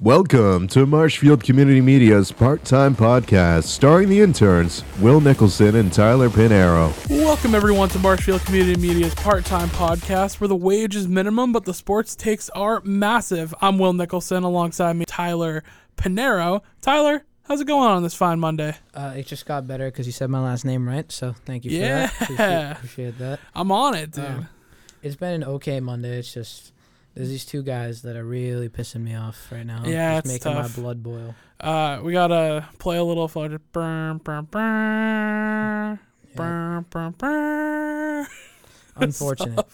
Welcome 0.00 0.68
to 0.68 0.86
Marshfield 0.86 1.42
Community 1.42 1.80
Media's 1.80 2.30
part-time 2.30 2.94
podcast, 2.94 3.64
starring 3.64 4.08
the 4.08 4.20
interns 4.20 4.84
Will 5.00 5.20
Nicholson 5.20 5.74
and 5.74 5.92
Tyler 5.92 6.30
Pinero. 6.30 6.92
Welcome 7.10 7.52
everyone 7.56 7.88
to 7.88 7.98
Marshfield 7.98 8.42
Community 8.42 8.80
Media's 8.80 9.14
part-time 9.16 9.68
podcast, 9.70 10.40
where 10.40 10.46
the 10.46 10.54
wage 10.54 10.94
is 10.94 11.08
minimum 11.08 11.50
but 11.52 11.64
the 11.64 11.74
sports 11.74 12.14
takes 12.14 12.48
are 12.50 12.80
massive. 12.84 13.52
I'm 13.60 13.76
Will 13.80 13.92
Nicholson, 13.92 14.44
alongside 14.44 14.92
me 14.94 15.04
Tyler 15.04 15.64
Pinero. 15.96 16.62
Tyler, 16.80 17.24
how's 17.48 17.60
it 17.60 17.66
going 17.66 17.90
on 17.90 18.04
this 18.04 18.14
fine 18.14 18.38
Monday? 18.38 18.76
Uh, 18.94 19.14
it 19.16 19.26
just 19.26 19.46
got 19.46 19.66
better 19.66 19.90
because 19.90 20.06
you 20.06 20.12
said 20.12 20.30
my 20.30 20.40
last 20.40 20.64
name 20.64 20.86
right, 20.88 21.10
so 21.10 21.34
thank 21.44 21.64
you 21.64 21.72
for 21.72 21.76
Yeah. 21.76 22.06
that. 22.06 22.22
Appreciate, 22.22 22.70
appreciate 22.70 23.18
that. 23.18 23.40
I'm 23.54 23.72
on 23.72 23.96
it, 23.96 24.12
dude. 24.12 24.24
Uh, 24.24 24.40
It's 25.02 25.16
been 25.16 25.32
an 25.32 25.44
okay 25.44 25.80
Monday. 25.80 26.18
It's 26.20 26.32
just 26.32 26.72
there's 27.18 27.28
these 27.30 27.44
two 27.44 27.62
guys 27.64 28.02
that 28.02 28.14
are 28.14 28.24
really 28.24 28.68
pissing 28.68 29.00
me 29.02 29.16
off 29.16 29.48
right 29.50 29.66
now. 29.66 29.82
Yeah, 29.84 30.18
it's 30.18 30.30
it's 30.30 30.44
making 30.46 30.56
tough. 30.62 30.76
my 30.76 30.82
blood 30.82 31.02
boil. 31.02 31.34
Uh, 31.58 31.98
we 32.02 32.12
gotta 32.12 32.68
play 32.78 32.96
a 32.96 33.02
little. 33.02 33.26
Just 33.26 33.72
burn, 33.72 34.18
burn, 34.18 34.44
burn, 34.44 35.98
burn, 36.36 36.86
burn, 36.88 37.10
burn. 37.18 38.26
Unfortunate. 38.96 39.66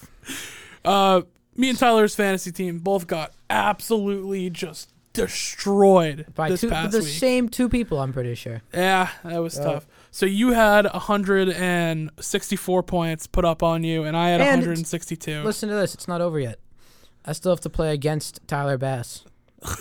Uh, 0.85 1.21
me 1.55 1.69
and 1.69 1.79
Tyler's 1.79 2.15
fantasy 2.15 2.51
team 2.51 2.79
both 2.79 3.07
got 3.07 3.33
absolutely 3.51 4.49
just 4.49 4.91
destroyed 5.13 6.25
By 6.35 6.49
this 6.49 6.63
two, 6.63 6.71
past 6.71 6.93
the 6.93 7.01
week. 7.01 7.09
same 7.09 7.49
two 7.51 7.69
people, 7.69 8.01
I'm 8.01 8.13
pretty 8.15 8.35
sure. 8.35 8.63
Yeah, 8.73 9.11
that 9.23 9.39
was 9.43 9.57
Yeah. 9.59 9.65
tough. 9.65 9.87
So 10.11 10.25
you 10.27 10.53
had 10.53 10.87
164 10.87 12.83
points 12.85 13.27
put 13.27 13.45
up 13.45 13.63
on 13.63 13.85
you, 13.85 14.05
and 14.05 14.17
I 14.17 14.31
had 14.31 14.41
And 14.41 14.63
162. 14.63 15.43
Listen 15.43 15.69
to 15.69 15.75
this. 15.75 15.95
It's 15.95 16.09
not 16.09 16.21
over 16.21 16.39
yet. 16.41 16.59
I 17.25 17.33
still 17.33 17.53
have 17.53 17.61
to 17.61 17.71
play 17.71 17.93
against 17.93 18.41
Tyler 18.47 18.79
Bass. 18.79 19.25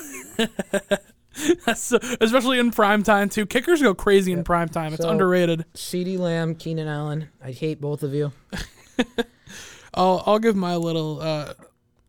So- 1.75 1.97
especially 2.21 2.59
in 2.59 2.69
prime 2.69 3.01
time 3.01 3.27
too. 3.27 3.47
Kickers 3.47 3.81
go 3.81 3.95
crazy 3.95 4.31
in 4.31 4.43
prime 4.43 4.69
time. 4.69 4.93
It's 4.93 5.01
So- 5.01 5.09
underrated. 5.09 5.65
CeeDee 5.73 6.19
Lamb, 6.19 6.53
Keenan 6.53 6.87
Allen. 6.87 7.29
I 7.43 7.51
hate 7.51 7.81
both 7.81 8.03
of 8.03 8.13
you. 8.13 8.31
I'll 9.95 10.21
I'll 10.27 10.37
give 10.39 10.55
my 10.55 10.75
little 10.75 11.19
uh, 11.21 11.53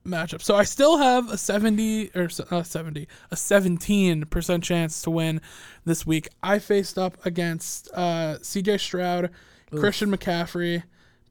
matchup. 0.07 0.43
So 0.43 0.57
I 0.57 0.65
still 0.65 0.99
have 0.99 1.31
a 1.31 1.39
70 1.39 2.11
or 2.15 2.29
uh, 2.51 2.63
70, 2.63 3.09
a 3.31 3.37
17 3.37 4.27
percent 4.27 4.63
chance 4.63 5.01
to 5.03 5.11
win 5.11 5.41
this 5.87 6.05
week. 6.07 6.29
I 6.43 6.59
faced 6.59 6.99
up 6.99 7.17
against 7.25 7.91
uh, 7.93 8.39
C.J. 8.43 8.77
Stroud, 8.79 9.31
Christian 9.75 10.11
McCaffrey, 10.11 10.83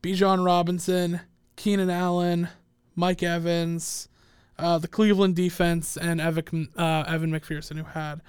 Bijan 0.02 0.44
Robinson, 0.44 1.22
Keenan 1.58 1.92
Allen, 1.92 2.50
Mike 2.96 3.24
Evans, 3.24 4.10
uh, 4.58 4.78
the 4.78 4.88
Cleveland 4.88 5.36
defense, 5.36 5.98
and 5.98 6.22
Evan 6.22 6.70
uh, 6.78 7.04
Evan 7.08 7.32
McPherson 7.32 7.78
who 7.78 7.84
had. 7.84 8.22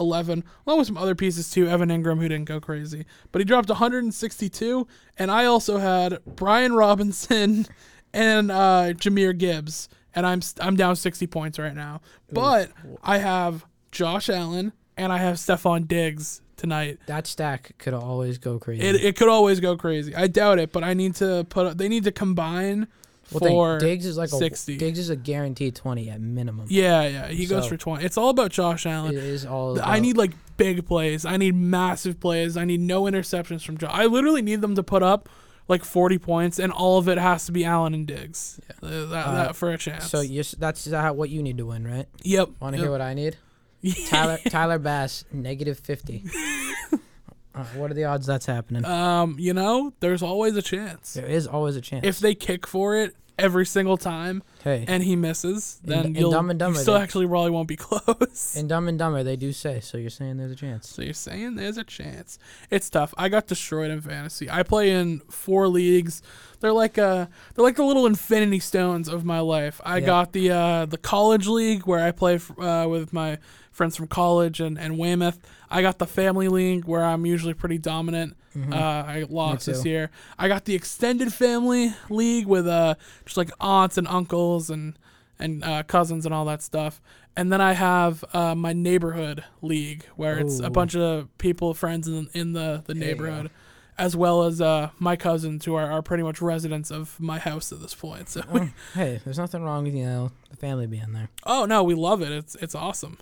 11, 0.00 0.42
along 0.66 0.78
with 0.78 0.86
some 0.86 0.96
other 0.96 1.14
pieces 1.14 1.50
too. 1.50 1.68
Evan 1.68 1.90
Engram, 1.90 2.18
who 2.18 2.26
didn't 2.26 2.46
go 2.46 2.58
crazy, 2.58 3.04
but 3.30 3.40
he 3.40 3.44
dropped 3.44 3.68
162. 3.68 4.86
And 5.18 5.30
I 5.30 5.44
also 5.44 5.76
had 5.76 6.18
Brian 6.24 6.72
Robinson 6.72 7.66
and 8.14 8.50
uh, 8.50 8.94
Jahmyr 8.94 9.36
Gibbs, 9.36 9.90
and 10.14 10.26
I'm 10.26 10.40
I'm 10.60 10.76
down 10.76 10.96
60 10.96 11.26
points 11.26 11.58
right 11.58 11.74
now. 11.74 12.00
But 12.32 12.70
I 13.02 13.18
have 13.18 13.66
Josh 13.90 14.30
Allen 14.30 14.72
and 14.96 15.12
I 15.12 15.18
have 15.18 15.36
Stefon 15.36 15.86
Diggs 15.86 16.40
tonight. 16.56 16.98
That 17.06 17.26
stack 17.26 17.72
could 17.78 17.94
always 17.94 18.38
go 18.38 18.58
crazy. 18.58 18.82
It, 18.82 18.96
it 18.96 19.16
could 19.16 19.28
always 19.28 19.60
go 19.60 19.76
crazy. 19.76 20.14
I 20.14 20.26
doubt 20.26 20.58
it, 20.58 20.72
but 20.72 20.84
I 20.84 20.94
need 20.94 21.14
to 21.16 21.46
put. 21.48 21.78
They 21.78 21.88
need 21.88 22.04
to 22.04 22.12
combine 22.12 22.88
well, 23.32 23.50
for 23.50 23.78
think, 23.78 23.90
Diggs 23.90 24.06
is 24.06 24.16
like 24.16 24.28
60. 24.28 24.74
a 24.74 24.78
Diggs 24.78 24.98
is 24.98 25.10
a 25.10 25.16
guaranteed 25.16 25.74
20 25.74 26.10
at 26.10 26.20
minimum. 26.20 26.66
Yeah, 26.68 27.06
yeah. 27.06 27.28
He 27.28 27.46
goes 27.46 27.66
for 27.66 27.76
20. 27.76 28.04
It's 28.04 28.16
all 28.16 28.30
about 28.30 28.50
Josh 28.50 28.86
Allen. 28.86 29.14
is 29.16 29.44
all. 29.46 29.80
I 29.80 30.00
need 30.00 30.16
like 30.16 30.32
big 30.56 30.86
plays. 30.86 31.24
I 31.24 31.36
need 31.36 31.54
massive 31.54 32.20
plays. 32.20 32.56
I 32.56 32.64
need 32.64 32.80
no 32.80 33.02
interceptions 33.02 33.64
from 33.64 33.78
Josh. 33.78 33.90
I 33.92 34.06
literally 34.06 34.42
need 34.42 34.60
them 34.60 34.74
to 34.74 34.82
put 34.82 35.02
up 35.02 35.28
like 35.68 35.84
40 35.84 36.18
points, 36.18 36.58
and 36.58 36.72
all 36.72 36.98
of 36.98 37.08
it 37.08 37.18
has 37.18 37.46
to 37.46 37.52
be 37.52 37.64
Allen 37.64 37.94
and 37.94 38.06
Diggs. 38.06 38.60
Uh, 38.82 39.06
that, 39.06 39.26
Uh, 39.26 39.34
that 39.34 39.56
for 39.56 39.70
a 39.70 39.78
chance. 39.78 40.10
So 40.10 40.20
you 40.20 40.42
that's 40.58 40.90
how, 40.90 41.12
what 41.12 41.30
you 41.30 41.42
need 41.42 41.58
to 41.58 41.66
win, 41.66 41.86
right? 41.86 42.06
yep. 42.22 42.50
Want 42.60 42.74
to 42.74 42.78
yep. 42.78 42.84
hear 42.84 42.90
what 42.90 43.00
I 43.00 43.14
need? 43.14 43.36
Tyler 44.06 44.38
Tyler 44.48 44.78
Bass 44.78 45.24
negative 45.32 45.78
fifty. 45.78 46.24
uh, 47.54 47.64
what 47.76 47.90
are 47.90 47.94
the 47.94 48.04
odds 48.04 48.26
that's 48.26 48.46
happening? 48.46 48.84
Um, 48.84 49.36
you 49.38 49.52
know, 49.54 49.92
there's 50.00 50.22
always 50.22 50.56
a 50.56 50.62
chance. 50.62 51.14
there 51.14 51.26
is 51.26 51.46
always 51.46 51.76
a 51.76 51.80
chance. 51.80 52.06
If 52.06 52.18
they 52.18 52.34
kick 52.34 52.66
for 52.66 52.96
it 52.96 53.14
every 53.38 53.64
single 53.64 53.96
time 53.96 54.42
hey, 54.62 54.84
and 54.86 55.02
he 55.02 55.16
misses, 55.16 55.80
In- 55.84 55.90
then 55.90 56.04
in 56.06 56.14
you'll 56.14 56.30
Dumb 56.30 56.50
and 56.50 56.58
Dumber, 56.58 56.76
you 56.78 56.82
still 56.82 56.94
they- 56.94 57.00
actually 57.00 57.26
probably 57.26 57.50
won't 57.50 57.66
be 57.66 57.76
close. 57.88 58.54
in 58.56 58.68
Dumb 58.68 58.88
and 58.88 58.98
Dumber 58.98 59.22
they 59.22 59.36
do 59.36 59.52
say 59.52 59.80
so. 59.80 59.96
You're 59.98 60.10
saying 60.10 60.36
there's 60.36 60.52
a 60.52 60.56
chance. 60.56 60.88
So 60.88 61.02
you're 61.02 61.14
saying 61.14 61.56
there's 61.56 61.78
a 61.78 61.84
chance. 61.84 62.38
It's 62.70 62.88
tough. 62.90 63.14
I 63.16 63.28
got 63.30 63.46
destroyed 63.46 63.90
in 63.90 64.00
fantasy. 64.02 64.50
I 64.50 64.62
play 64.62 64.90
in 64.90 65.20
four 65.30 65.66
leagues. 65.68 66.22
They're 66.60 66.72
like 66.74 66.98
uh 66.98 67.26
they're 67.54 67.64
like 67.64 67.76
the 67.76 67.84
little 67.84 68.06
infinity 68.06 68.60
stones 68.60 69.08
of 69.08 69.24
my 69.24 69.40
life. 69.40 69.80
I 69.84 69.96
Yeah. 69.98 70.06
got 70.06 70.32
the 70.32 70.50
uh 70.50 70.86
the 70.86 70.98
college 70.98 71.46
league 71.48 71.86
where 71.86 72.04
I 72.06 72.12
play 72.12 72.34
f- 72.36 72.52
uh, 72.58 72.86
with 72.88 73.12
my 73.12 73.38
friends 73.72 73.96
from 73.96 74.06
college 74.06 74.60
and 74.60 74.78
and 74.78 74.98
Weymouth. 74.98 75.38
I 75.70 75.82
got 75.82 75.98
the 75.98 76.06
family 76.06 76.48
league 76.48 76.84
where 76.84 77.04
I'm 77.04 77.26
usually 77.26 77.54
pretty 77.54 77.78
dominant. 77.78 78.36
Uh, 78.54 78.76
I 78.76 79.24
lost 79.30 79.64
this 79.66 79.84
year. 79.86 80.10
I 80.38 80.46
got 80.46 80.66
the 80.66 80.74
extended 80.74 81.32
family 81.32 81.94
league 82.10 82.46
with 82.46 82.66
uh 82.68 82.94
just 83.24 83.36
like 83.38 83.50
aunts 83.60 83.96
and 83.98 84.06
uncles 84.06 84.68
and 84.70 84.98
and 85.38 85.64
uh, 85.64 85.82
cousins 85.84 86.24
and 86.26 86.34
all 86.34 86.44
that 86.44 86.62
stuff. 86.62 87.00
And 87.34 87.50
then 87.50 87.62
I 87.62 87.72
have 87.72 88.22
uh, 88.34 88.54
my 88.54 88.74
neighborhood 88.74 89.42
league 89.62 90.04
where 90.16 90.38
it's 90.38 90.60
a 90.60 90.68
bunch 90.70 90.94
of 90.94 91.26
people, 91.38 91.72
friends 91.72 92.06
in, 92.06 92.28
in 92.34 92.52
the, 92.52 92.82
the 92.86 92.92
neighborhood, 92.94 93.50
as 93.96 94.14
well 94.14 94.42
as 94.42 94.60
uh, 94.60 94.90
my 94.98 95.16
cousins 95.16 95.64
who 95.64 95.74
are, 95.74 95.90
are 95.90 96.02
pretty 96.02 96.22
much 96.22 96.42
residents 96.42 96.90
of 96.92 97.18
my 97.18 97.38
house 97.38 97.72
at 97.72 97.80
this 97.80 97.94
point. 97.94 98.28
So, 98.28 98.42
Oh, 98.52 98.68
hey, 98.94 99.20
there's 99.24 99.38
nothing 99.38 99.64
wrong 99.64 99.84
with 99.84 99.94
you 99.94 100.04
know 100.04 100.30
the 100.50 100.56
family 100.58 100.86
being 100.86 101.12
there. 101.14 101.30
oh 101.46 101.64
no, 101.64 101.82
we 101.82 101.94
love 101.94 102.20
it. 102.20 102.30
It's 102.30 102.54
it's 102.56 102.74
awesome. 102.74 103.16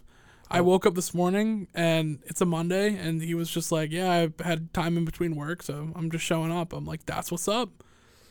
I 0.51 0.61
woke 0.63 0.85
up 0.87 0.95
this 0.95 1.15
morning 1.15 1.69
and 1.75 2.19
it's 2.27 2.41
a 2.41 2.45
Monday, 2.47 2.97
and 2.97 3.23
he 3.23 3.35
was 3.35 3.49
just 3.51 3.71
like, 3.71 3.91
"Yeah, 3.93 4.11
I 4.11 4.43
had 4.43 4.73
time 4.75 4.97
in 4.97 5.05
between 5.05 5.37
work, 5.37 5.63
so 5.63 5.93
I'm 5.95 6.11
just 6.11 6.25
showing 6.25 6.51
up." 6.51 6.73
I'm 6.73 6.85
like, 6.85 7.07
"That's 7.07 7.31
what's 7.31 7.47
up." 7.49 7.69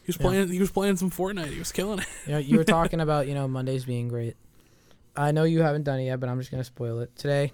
He 0.03 0.07
was 0.09 0.17
Yeah. 0.17 0.21
playing. 0.23 0.47
He 0.49 0.59
was 0.59 0.71
playing 0.71 0.97
some 0.97 1.09
Fortnite. 1.11 1.51
He 1.53 1.59
was 1.59 1.71
killing 1.71 1.99
it. 1.99 2.05
You 2.25 2.31
know, 2.33 2.37
you 2.39 2.57
were 2.57 2.63
talking 2.77 2.99
about 2.99 3.27
you 3.27 3.33
know 3.35 3.47
Mondays 3.47 3.85
being 3.85 4.07
great. 4.09 4.35
I 5.15 5.31
know 5.31 5.43
you 5.43 5.61
haven't 5.61 5.83
done 5.83 5.99
it 5.99 6.05
yet, 6.05 6.19
but 6.19 6.29
I'm 6.29 6.39
just 6.39 6.51
gonna 6.51 6.63
spoil 6.63 6.99
it 6.99 7.15
today. 7.15 7.51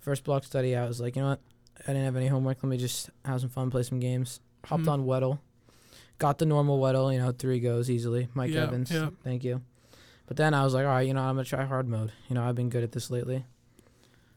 First 0.00 0.24
block 0.24 0.44
study, 0.44 0.76
I 0.76 0.86
was 0.86 1.00
like, 1.00 1.16
you 1.16 1.22
know 1.22 1.28
what? 1.30 1.40
I 1.82 1.86
didn't 1.88 2.04
have 2.04 2.16
any 2.16 2.26
homework. 2.28 2.62
Let 2.62 2.68
me 2.70 2.76
just 2.76 3.10
have 3.24 3.40
some 3.40 3.50
fun, 3.50 3.70
play 3.70 3.82
some 3.84 4.00
games. 4.00 4.40
Hopped 4.66 4.84
Mhm. 4.84 4.88
on 4.90 5.06
Weddle, 5.06 5.38
got 6.18 6.38
the 6.38 6.46
normal 6.46 6.78
Weddle. 6.80 7.12
You 7.12 7.18
know, 7.20 7.32
three 7.32 7.60
goes 7.60 7.90
easily. 7.90 8.28
Mike 8.34 8.50
Yeah, 8.50 8.62
Evans, 8.64 8.90
yeah. 8.90 9.10
thank 9.22 9.44
you. 9.44 9.62
But 10.26 10.36
then 10.36 10.54
I 10.54 10.64
was 10.64 10.72
like, 10.74 10.84
all 10.86 10.92
right, 10.92 11.06
you 11.06 11.12
know, 11.14 11.20
I'm 11.22 11.34
gonna 11.36 11.44
try 11.44 11.64
hard 11.64 11.86
mode. 11.88 12.12
You 12.28 12.34
know, 12.34 12.42
I've 12.44 12.54
been 12.54 12.70
good 12.70 12.82
at 12.82 12.92
this 12.92 13.10
lately. 13.10 13.44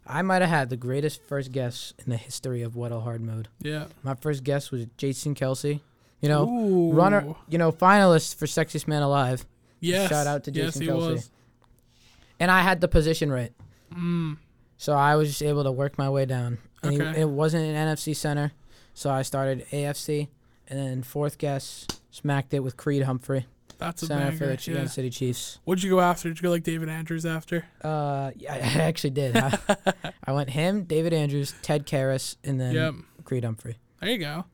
I 0.09 0.22
might 0.22 0.41
have 0.41 0.50
had 0.50 0.69
the 0.69 0.78
greatest 0.78 1.22
first 1.23 1.51
guess 1.51 1.94
in 2.03 2.09
the 2.09 2.18
history 2.18 2.62
of 2.62 2.73
Weddle 2.73 3.03
hard 3.03 3.22
mode. 3.22 3.47
Yeah. 3.62 3.85
My 4.03 4.16
first 4.16 4.44
guess 4.44 4.72
was 4.72 4.85
Jason 4.97 5.35
Kelce. 5.35 5.81
You 6.22 6.29
know, 6.29 6.50
Ooh. 6.50 6.91
runner. 6.94 7.35
You 7.50 7.57
know, 7.57 7.72
finalist 7.72 8.35
for 8.35 8.45
sexiest 8.45 8.88
man 8.88 9.01
alive. 9.03 9.45
Yes. 9.79 10.09
Shout 10.09 10.25
out 10.28 10.44
to 10.45 10.51
yes, 10.51 10.68
Jason 10.73 10.81
he 10.81 10.88
Kelce. 10.88 11.12
was. 11.13 11.29
and 12.40 12.50
I 12.51 12.62
had 12.62 12.81
the 12.81 12.88
position 12.88 13.31
right. 13.31 13.51
Mm. 13.94 14.38
So 14.78 14.94
I 14.94 15.16
was 15.16 15.29
just 15.29 15.44
able 15.44 15.63
to 15.63 15.72
work 15.72 15.97
my 15.97 16.09
way 16.09 16.25
down. 16.25 16.57
And 16.84 16.94
he- 16.94 17.01
Okay. 17.01 17.22
it 17.22 17.29
wasn't 17.29 17.63
an 17.66 17.75
NFC 17.75 18.13
center, 18.16 18.51
so 18.94 19.09
I 19.09 19.22
started 19.24 19.66
AFC, 19.72 20.28
and 20.68 20.78
then 20.79 21.01
fourth 21.03 21.38
guess 21.39 21.88
smacked 22.12 22.53
it 22.53 22.59
with 22.59 22.78
Creed 22.78 23.03
Humphrey, 23.03 23.45
That's 23.77 24.03
a 24.03 24.07
center 24.07 24.25
banger. 24.25 24.38
for 24.38 24.45
the 24.45 24.71
yeah. 24.71 24.77
Kansas 24.77 24.93
City 24.93 25.09
Chiefs. 25.09 25.59
What'd 25.65 25.83
you 25.83 25.89
go 25.89 25.99
after? 25.99 26.29
Did 26.29 26.39
you 26.39 26.43
go 26.43 26.49
like 26.49 26.63
David 26.63 26.89
Andrews 26.89 27.25
after? 27.25 27.65
Uh, 27.83 28.31
yeah, 28.35 28.53
I 28.55 28.81
actually 28.81 29.11
did. 29.11 29.38
I, 29.38 29.57
I 30.24 30.31
went 30.31 30.50
him, 30.50 30.83
David 30.83 31.13
Andrews, 31.13 31.53
Ted 31.62 31.85
Karras, 31.85 32.38
and 32.44 32.59
then 32.59 32.74
yep. 32.74 32.94
Creed 33.24 33.44
Humphrey. 33.44 33.77
There 34.01 34.09
you 34.09 34.18
go. 34.18 34.45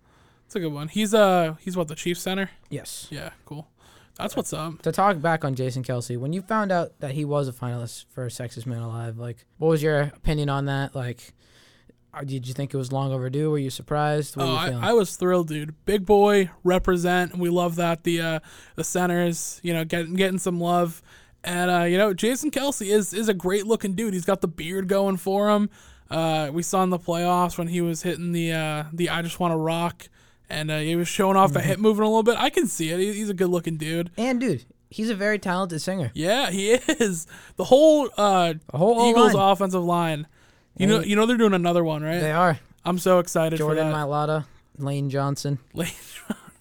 That's 0.45 0.55
a 0.55 0.59
good 0.59 0.73
one. 0.73 0.87
He's 0.87 1.13
uh 1.13 1.55
he's 1.59 1.75
what 1.75 1.87
the 1.87 1.95
Chiefs 1.95 2.21
center. 2.21 2.51
Yes. 2.69 3.07
Yeah, 3.09 3.31
cool. 3.45 3.67
That's 4.15 4.35
what's 4.35 4.53
up. 4.53 4.81
To 4.83 4.91
talk 4.91 5.19
back 5.21 5.43
on 5.43 5.55
Jason 5.55 5.83
Kelce, 5.83 6.17
when 6.17 6.33
you 6.33 6.43
found 6.43 6.71
out 6.71 6.99
that 6.99 7.11
he 7.11 7.25
was 7.25 7.47
a 7.47 7.51
finalist 7.51 8.05
for 8.11 8.27
Sexiest 8.27 8.67
Man 8.67 8.81
Alive, 8.81 9.17
like, 9.17 9.45
what 9.57 9.69
was 9.69 9.81
your 9.81 10.01
opinion 10.01 10.49
on 10.49 10.65
that? 10.65 10.93
Like, 10.93 11.33
did 12.23 12.47
you 12.47 12.53
think 12.53 12.73
it 12.73 12.77
was 12.77 12.91
long 12.91 13.11
overdue? 13.11 13.49
Were 13.49 13.57
you 13.57 13.69
surprised? 13.69 14.37
What 14.37 14.45
Oh, 14.45 14.51
you 14.51 14.55
I, 14.57 14.67
feeling? 14.69 14.83
I 14.83 14.93
was 14.93 15.15
thrilled, 15.15 15.47
dude. 15.47 15.73
Big 15.85 16.05
boy 16.05 16.49
represent. 16.63 17.37
We 17.37 17.49
love 17.49 17.75
that 17.77 18.03
the 18.03 18.21
uh 18.21 18.39
the 18.75 18.83
centers, 18.83 19.59
you 19.63 19.73
know, 19.73 19.83
getting 19.85 20.13
getting 20.13 20.39
some 20.39 20.59
love. 20.59 21.01
And 21.43 21.69
uh, 21.71 21.83
you 21.83 21.97
know, 21.97 22.13
Jason 22.13 22.51
Kelce 22.51 22.87
is 22.87 23.13
is 23.13 23.27
a 23.29 23.33
great 23.33 23.65
looking 23.67 23.93
dude. 23.95 24.13
He's 24.13 24.25
got 24.25 24.41
the 24.41 24.47
beard 24.47 24.87
going 24.87 25.17
for 25.17 25.49
him. 25.49 25.69
Uh, 26.09 26.49
we 26.53 26.61
saw 26.61 26.83
in 26.83 26.89
the 26.89 26.99
playoffs 26.99 27.57
when 27.57 27.67
he 27.67 27.81
was 27.81 28.03
hitting 28.03 28.31
the 28.31 28.53
uh, 28.53 28.83
the 28.93 29.09
I 29.09 29.21
just 29.23 29.39
want 29.39 29.51
to 29.51 29.57
rock, 29.57 30.07
and 30.49 30.69
uh, 30.71 30.77
he 30.79 30.95
was 30.95 31.07
showing 31.07 31.35
off 31.35 31.51
the 31.51 31.61
hip 31.61 31.79
moving 31.79 32.03
a 32.03 32.07
little 32.07 32.23
bit. 32.23 32.37
I 32.37 32.49
can 32.49 32.67
see 32.67 32.89
it. 32.91 32.99
He- 32.99 33.13
He's 33.13 33.29
a 33.29 33.33
good 33.33 33.49
looking 33.49 33.75
dude. 33.77 34.11
and 34.17 34.39
dude, 34.39 34.63
he's 34.89 35.09
a 35.09 35.15
very 35.15 35.39
talented 35.39 35.81
singer. 35.81 36.11
Yeah, 36.13 36.49
he 36.51 36.71
is. 36.87 37.25
The 37.57 37.63
whole 37.65 38.09
uh, 38.17 38.53
whole 38.73 39.09
Eagles 39.09 39.33
O-line. 39.33 39.51
offensive 39.51 39.83
line. 39.83 40.27
You 40.77 40.87
know, 40.87 40.99
you 41.01 41.15
know 41.15 41.25
they're 41.25 41.37
doing 41.37 41.53
another 41.53 41.83
one, 41.83 42.01
right? 42.03 42.19
They 42.19 42.31
are 42.31 42.59
I'm 42.85 42.97
so 42.97 43.19
excited 43.19 43.57
Jordan 43.57 43.91
for 43.91 43.91
that. 43.91 43.95
Mailata, 44.07 44.45
Lane 44.77 45.09
Johnson. 45.09 45.59
Lane 45.73 45.89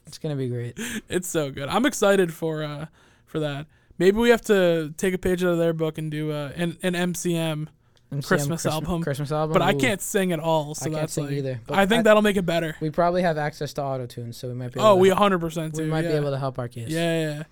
It's 0.06 0.18
gonna 0.18 0.36
be 0.36 0.48
great. 0.48 0.78
it's 1.08 1.28
so 1.28 1.50
good. 1.50 1.68
I'm 1.68 1.86
excited 1.86 2.32
for 2.32 2.62
uh 2.62 2.86
for 3.26 3.40
that. 3.40 3.66
Maybe 3.98 4.18
we 4.18 4.30
have 4.30 4.42
to 4.42 4.92
take 4.96 5.14
a 5.14 5.18
page 5.18 5.42
out 5.44 5.50
of 5.52 5.58
their 5.58 5.72
book 5.72 5.96
and 5.98 6.10
do 6.10 6.30
uh, 6.32 6.52
an 6.56 6.76
an 6.82 6.94
MCM, 6.94 7.68
MCM 8.12 8.26
Christmas 8.26 8.66
album. 8.66 9.02
Christmas 9.02 9.32
album. 9.32 9.52
but 9.54 9.62
I 9.62 9.72
can't 9.74 10.00
sing 10.02 10.32
at 10.32 10.40
all. 10.40 10.74
So 10.74 10.82
I 10.82 10.88
can't 10.88 11.00
that's 11.02 11.12
sing 11.14 11.24
like, 11.24 11.32
either, 11.34 11.60
but 11.66 11.78
I 11.78 11.86
think 11.86 12.00
I- 12.00 12.02
that'll 12.02 12.22
make 12.22 12.36
it 12.36 12.44
better. 12.46 12.76
We 12.80 12.90
probably 12.90 13.22
have 13.22 13.38
access 13.38 13.72
to 13.74 13.82
auto 13.82 14.06
tune, 14.06 14.32
so 14.34 14.48
we 14.48 14.54
might 14.54 14.72
be. 14.72 14.80
Able 14.80 14.88
Oh, 14.90 14.94
to 14.96 15.00
we 15.00 15.08
100 15.08 15.38
percent 15.38 15.74
we 15.76 15.84
might 15.86 16.04
yeah. 16.04 16.10
be 16.12 16.16
able 16.16 16.30
to 16.32 16.38
help 16.38 16.58
our 16.58 16.68
kids. 16.68 16.90
Yeah, 16.92 17.20
yeah. 17.20 17.34
yeah. 17.38 17.42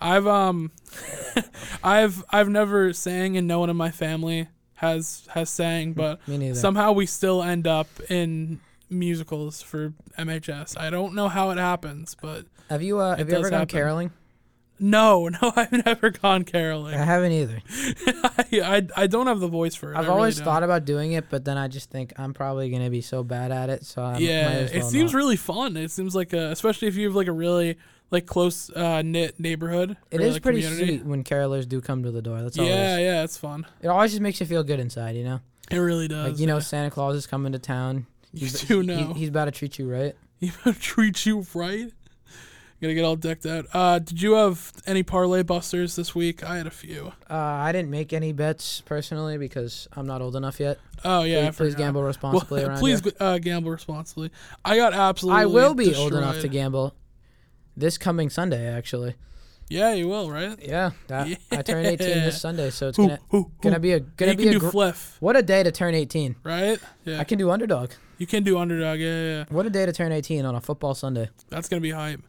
I've 0.00 0.26
um, 0.26 0.72
I've 1.84 2.24
I've 2.30 2.48
never 2.48 2.92
sang, 2.92 3.36
and 3.36 3.46
no 3.46 3.60
one 3.60 3.70
in 3.70 3.76
my 3.76 3.90
family 3.90 4.48
has 4.76 5.26
has 5.30 5.50
sang, 5.50 5.92
but 5.92 6.26
Me 6.28 6.38
neither. 6.38 6.54
somehow 6.58 6.92
we 6.92 7.06
still 7.06 7.42
end 7.42 7.66
up 7.66 7.88
in 8.08 8.60
musicals 8.90 9.62
for 9.62 9.92
MHS. 10.18 10.78
I 10.78 10.90
don't 10.90 11.14
know 11.14 11.28
how 11.28 11.50
it 11.50 11.58
happens, 11.58 12.16
but 12.20 12.46
have 12.70 12.82
you 12.82 12.98
uh, 12.98 13.16
have 13.16 13.28
you 13.28 13.34
ever 13.36 13.50
gone 13.50 13.60
happen. 13.60 13.68
caroling? 13.78 14.10
no, 14.78 15.28
no, 15.42 15.52
I've 15.56 15.72
never 15.72 16.10
gone 16.10 16.44
caroling. 16.44 16.94
I 16.94 17.04
haven't 17.04 17.32
either. 17.32 17.62
I, 18.06 18.44
I 18.52 18.86
I 18.96 19.06
don't 19.06 19.26
have 19.26 19.40
the 19.40 19.48
voice 19.48 19.74
for 19.74 19.92
it. 19.92 19.96
I've 19.96 20.04
really 20.04 20.16
always 20.16 20.36
don't. 20.36 20.44
thought 20.44 20.62
about 20.62 20.84
doing 20.84 21.12
it, 21.12 21.30
but 21.30 21.44
then 21.44 21.56
I 21.56 21.68
just 21.68 21.90
think 21.90 22.12
I'm 22.18 22.34
probably 22.34 22.70
gonna 22.70 22.90
be 22.90 23.00
so 23.00 23.22
bad 23.22 23.50
at 23.52 23.70
it. 23.70 23.84
So 23.84 24.02
I 24.02 24.12
might 24.12 24.22
yeah, 24.22 24.48
as 24.50 24.72
it 24.72 24.84
seems 24.84 25.12
not. 25.12 25.18
really 25.18 25.36
fun. 25.36 25.76
It 25.76 25.90
seems 25.90 26.14
like 26.14 26.32
a, 26.32 26.50
especially 26.50 26.88
if 26.88 26.96
you 26.96 27.06
have 27.06 27.16
like 27.16 27.28
a 27.28 27.32
really 27.32 27.78
like 28.10 28.26
close 28.26 28.70
uh, 28.70 29.02
knit 29.02 29.38
neighborhood. 29.40 29.96
It 30.10 30.20
is 30.20 30.34
like, 30.34 30.42
pretty 30.42 30.62
community. 30.62 30.98
sweet 30.98 31.04
when 31.06 31.24
carolers 31.24 31.68
do 31.68 31.80
come 31.80 32.02
to 32.04 32.10
the 32.10 32.22
door. 32.22 32.40
That's 32.42 32.58
all. 32.58 32.64
Yeah, 32.66 32.98
yeah, 32.98 33.24
it's 33.24 33.36
fun. 33.36 33.66
it 33.82 33.88
always 33.88 34.12
just 34.12 34.20
makes 34.22 34.40
you 34.40 34.46
feel 34.46 34.62
good 34.64 34.80
inside, 34.80 35.16
you 35.16 35.24
know. 35.24 35.40
It 35.70 35.78
really 35.78 36.06
does. 36.08 36.30
Like 36.32 36.40
you 36.40 36.46
know, 36.46 36.56
yeah. 36.56 36.60
Santa 36.62 36.90
Claus 36.90 37.16
is 37.16 37.26
coming 37.26 37.52
to 37.52 37.58
town. 37.58 38.06
You 38.32 38.40
He's- 38.46 38.62
do 38.64 38.80
he- 38.80 38.86
know. 38.86 39.12
he's 39.14 39.28
about 39.30 39.46
to 39.46 39.50
treat 39.50 39.78
you 39.78 39.90
right. 39.90 40.14
He 40.40 40.50
to 40.64 40.72
treat 40.74 41.24
you 41.24 41.46
right. 41.54 41.90
Gonna 42.82 42.92
get 42.92 43.06
all 43.06 43.16
decked 43.16 43.46
out. 43.46 43.64
Uh, 43.72 43.98
did 43.98 44.20
you 44.20 44.34
have 44.34 44.70
any 44.84 45.02
parlay 45.02 45.42
busters 45.42 45.96
this 45.96 46.14
week? 46.14 46.44
I 46.44 46.58
had 46.58 46.66
a 46.66 46.70
few. 46.70 47.14
Uh, 47.30 47.34
I 47.34 47.72
didn't 47.72 47.90
make 47.90 48.12
any 48.12 48.32
bets 48.32 48.82
personally 48.82 49.38
because 49.38 49.88
I'm 49.94 50.06
not 50.06 50.20
old 50.20 50.36
enough 50.36 50.60
yet. 50.60 50.78
Oh 51.02 51.22
yeah, 51.22 51.46
please, 51.46 51.56
please 51.56 51.74
gamble 51.76 52.02
responsibly 52.12 52.60
Well, 52.60 52.68
around 52.72 52.78
please 52.80 53.00
uh, 53.18 53.38
gamble 53.38 53.70
responsibly. 53.70 54.30
I 54.62 54.76
got 54.76 54.92
absolutely. 54.92 55.40
I 55.40 55.46
will 55.46 55.72
be 55.72 55.94
old 55.94 56.12
enough 56.12 56.42
to 56.42 56.48
gamble 56.48 56.94
this 57.76 57.98
coming 57.98 58.30
Sunday. 58.30 58.66
Actually, 58.66 59.14
Yeah, 59.68 59.92
you 59.94 60.08
will, 60.08 60.30
right? 60.30 60.56
yeah, 60.62 60.90
that, 61.08 61.28
I 61.50 61.62
turn 61.62 61.84
18 61.86 61.98
this 61.98 62.40
Sunday, 62.40 62.70
so 62.70 62.88
it's 62.88 62.96
gonna 62.98 63.18
who, 63.30 63.50
gonna 63.60 63.80
be 63.80 63.92
a 63.92 64.00
gonna 64.00 64.32
you 64.32 64.36
be 64.38 64.42
can 64.44 64.50
a 64.50 64.54
do 64.54 64.60
gr- 64.60 64.70
fliff, 64.70 65.16
what 65.20 65.36
a 65.36 65.42
day 65.42 65.62
to 65.62 65.70
turn 65.72 65.94
18. 65.94 66.36
right? 66.44 66.78
Yeah, 67.04 67.20
I 67.20 67.24
can 67.24 67.38
do 67.38 67.50
underdog. 67.50 67.90
you 68.18 68.26
can 68.26 68.42
do 68.44 68.58
underdog. 68.58 68.98
Yeah, 69.00 69.06
yeah, 69.06 69.36
yeah. 69.38 69.44
What 69.50 69.66
a 69.66 69.70
day 69.70 69.84
to 69.86 69.92
turn 69.92 70.12
18 70.12 70.44
on 70.44 70.54
a 70.54 70.60
football 70.60 70.94
Sunday. 70.94 71.28
That's 71.50 71.68
gonna 71.68 71.80
be 71.80 71.90
hype. 71.90 72.20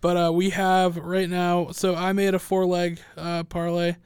But 0.00 0.16
uh, 0.16 0.32
we 0.32 0.50
have 0.50 0.96
right 0.98 1.28
now. 1.28 1.68
So 1.72 1.94
I 1.94 2.12
made 2.12 2.34
a 2.34 2.38
four 2.38 2.66
leg 2.66 3.00
uh, 3.16 3.44
parlay 3.44 3.96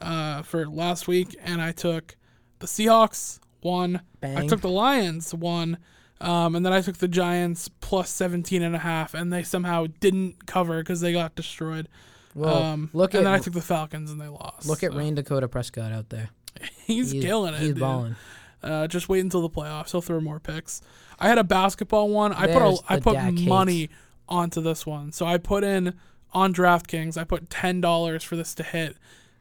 uh, 0.00 0.42
for 0.42 0.66
last 0.66 1.08
week, 1.08 1.34
and 1.42 1.60
I 1.62 1.72
took 1.72 2.16
the 2.58 2.66
Seahawks 2.66 3.38
one. 3.62 4.02
I 4.22 4.46
took 4.46 4.60
the 4.60 4.68
Lions 4.68 5.34
one, 5.34 5.78
um, 6.20 6.54
and 6.54 6.64
then 6.64 6.72
I 6.72 6.80
took 6.80 6.98
the 6.98 7.08
Giants 7.08 7.68
plus 7.80 8.10
17 8.10 8.62
and 8.62 8.74
a 8.74 8.78
half, 8.78 9.14
and 9.14 9.32
they 9.32 9.42
somehow 9.42 9.86
didn't 10.00 10.46
cover 10.46 10.80
because 10.82 11.00
they 11.00 11.12
got 11.12 11.34
destroyed. 11.34 11.88
Well, 12.34 12.62
um, 12.62 12.90
look 12.92 13.14
and 13.14 13.20
at 13.20 13.24
then 13.24 13.32
I 13.34 13.38
took 13.38 13.54
the 13.54 13.60
Falcons 13.60 14.10
and 14.10 14.20
they 14.20 14.28
lost. 14.28 14.66
look 14.66 14.82
at 14.82 14.94
Rayne 14.94 15.14
Dakota 15.14 15.48
Prescott 15.48 15.92
out 15.92 16.10
there. 16.10 16.30
He's, 16.84 17.12
killing 17.12 17.54
it. 17.54 17.60
He's 17.60 17.68
dude. 17.70 17.80
balling. 17.80 18.16
Uh, 18.62 18.86
just 18.86 19.08
wait 19.08 19.20
until 19.20 19.40
the 19.40 19.50
playoffs. 19.50 19.92
He'll 19.92 20.02
throw 20.02 20.20
more 20.20 20.38
picks. 20.38 20.82
I 21.18 21.28
had 21.28 21.38
a 21.38 21.44
basketball 21.44 22.10
one. 22.10 22.32
I 22.32 22.46
put 22.46 22.56
a, 22.56 22.58
There's 22.58 22.82
I 22.88 23.00
put 23.00 23.14
Dak 23.14 23.32
hates. 23.32 23.42
money 23.42 23.90
onto 24.28 24.60
this 24.60 24.86
one. 24.86 25.12
So 25.12 25.26
I 25.26 25.38
put 25.38 25.64
in 25.64 25.94
on 26.32 26.54
DraftKings. 26.54 27.16
I 27.16 27.24
put 27.24 27.50
ten 27.50 27.80
dollars 27.80 28.22
for 28.22 28.36
this 28.36 28.54
to 28.56 28.62
hit, 28.62 28.96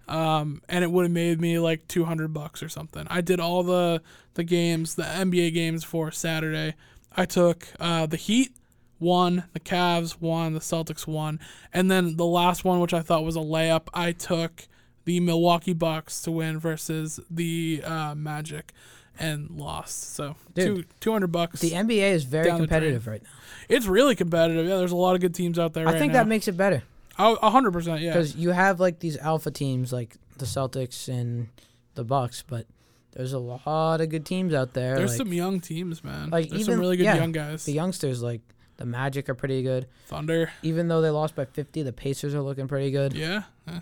um, 0.09 0.61
and 0.67 0.83
it 0.83 0.91
would 0.91 1.03
have 1.03 1.11
made 1.11 1.39
me 1.39 1.59
like 1.59 1.88
two 1.88 2.06
hundred 2.06 2.33
bucks 2.33 2.63
or 2.63 2.69
something. 2.69 3.06
I 3.09 3.21
did 3.21 3.39
all 3.39 3.63
the 3.63 4.01
the 4.33 4.44
games, 4.44 4.95
the 4.95 5.03
NBA 5.03 5.53
games 5.53 5.83
for 5.83 6.11
Saturday. 6.11 6.75
I 7.15 7.25
took 7.25 7.67
uh, 7.79 8.06
the 8.06 8.17
Heat 8.17 8.51
one, 8.97 9.45
the 9.53 9.59
Cavs 9.59 10.13
one, 10.19 10.53
the 10.53 10.59
Celtics 10.59 11.07
one, 11.07 11.39
and 11.73 11.89
then 11.89 12.17
the 12.17 12.25
last 12.25 12.65
one, 12.65 12.79
which 12.79 12.94
I 12.94 13.01
thought 13.01 13.23
was 13.23 13.35
a 13.35 13.39
layup, 13.39 13.88
I 13.94 14.11
took 14.11 14.67
the 15.06 15.19
Milwaukee 15.19 15.73
Bucks 15.73 16.21
to 16.23 16.31
win 16.31 16.59
versus 16.59 17.19
the 17.29 17.81
uh, 17.85 18.15
Magic, 18.15 18.73
and 19.19 19.50
lost. 19.51 20.13
So 20.15 20.35
Dude, 20.53 20.65
two 20.77 20.83
two 21.00 21.11
hundred 21.11 21.31
bucks. 21.31 21.61
The 21.61 21.71
NBA 21.71 22.11
is 22.11 22.23
very 22.23 22.45
Down 22.45 22.61
the 22.61 22.67
drain. 22.67 22.79
competitive 22.79 23.07
right 23.07 23.21
now. 23.23 23.29
It's 23.67 23.85
really 23.85 24.15
competitive. 24.15 24.65
Yeah, 24.65 24.77
there's 24.77 24.91
a 24.91 24.95
lot 24.97 25.15
of 25.15 25.21
good 25.21 25.35
teams 25.35 25.59
out 25.59 25.73
there. 25.73 25.88
I 25.88 25.91
right 25.91 26.00
think 26.00 26.13
now. 26.13 26.19
that 26.19 26.27
makes 26.27 26.47
it 26.47 26.57
better 26.57 26.83
hundred 27.19 27.71
percent. 27.71 28.01
Yeah. 28.01 28.13
because 28.13 28.36
you 28.36 28.51
have 28.51 28.80
like 28.80 29.00
these 29.00 29.18
alpha 29.18 29.51
teams 29.51 29.92
like 29.94 30.16
the 30.38 30.45
Celtics 30.45 31.07
and 31.07 31.50
the 31.95 32.04
Bucks, 32.04 32.44
but 32.48 32.66
there's 33.12 33.33
a 33.33 33.39
lot 33.39 34.01
of 34.01 34.10
good 34.10 34.25
teams 34.25 34.54
out 34.54 34.74
there. 34.74 34.95
There's 34.95 35.12
like, 35.12 35.18
some 35.18 35.33
young 35.33 35.60
teams, 35.60 36.04
man. 36.04 36.30
like, 36.30 36.50
there's 36.50 36.62
even- 36.62 36.74
some 36.74 36.80
really 36.80 36.98
good 36.98 37.04
yeah, 37.04 37.16
young 37.16 37.31
guys. 37.31 37.66
the 37.66 37.74
youngsters 37.74 38.21
like 38.21 38.42
the 38.77 38.86
Magic 38.86 39.27
are 39.27 39.36
pretty 39.36 39.62
good. 39.62 39.88
Thunder. 40.07 40.51
Even 40.63 40.88
though 40.88 41.01
they 41.01 41.10
lost 41.10 41.36
by 41.36 41.45
50, 41.45 41.83
the 41.83 41.92
Pacers 41.92 42.33
are 42.33 42.42
looking 42.42 42.68
pretty 42.68 42.92
good. 42.92 43.13
Yeah. 43.13 43.44
yeah. 43.68 43.81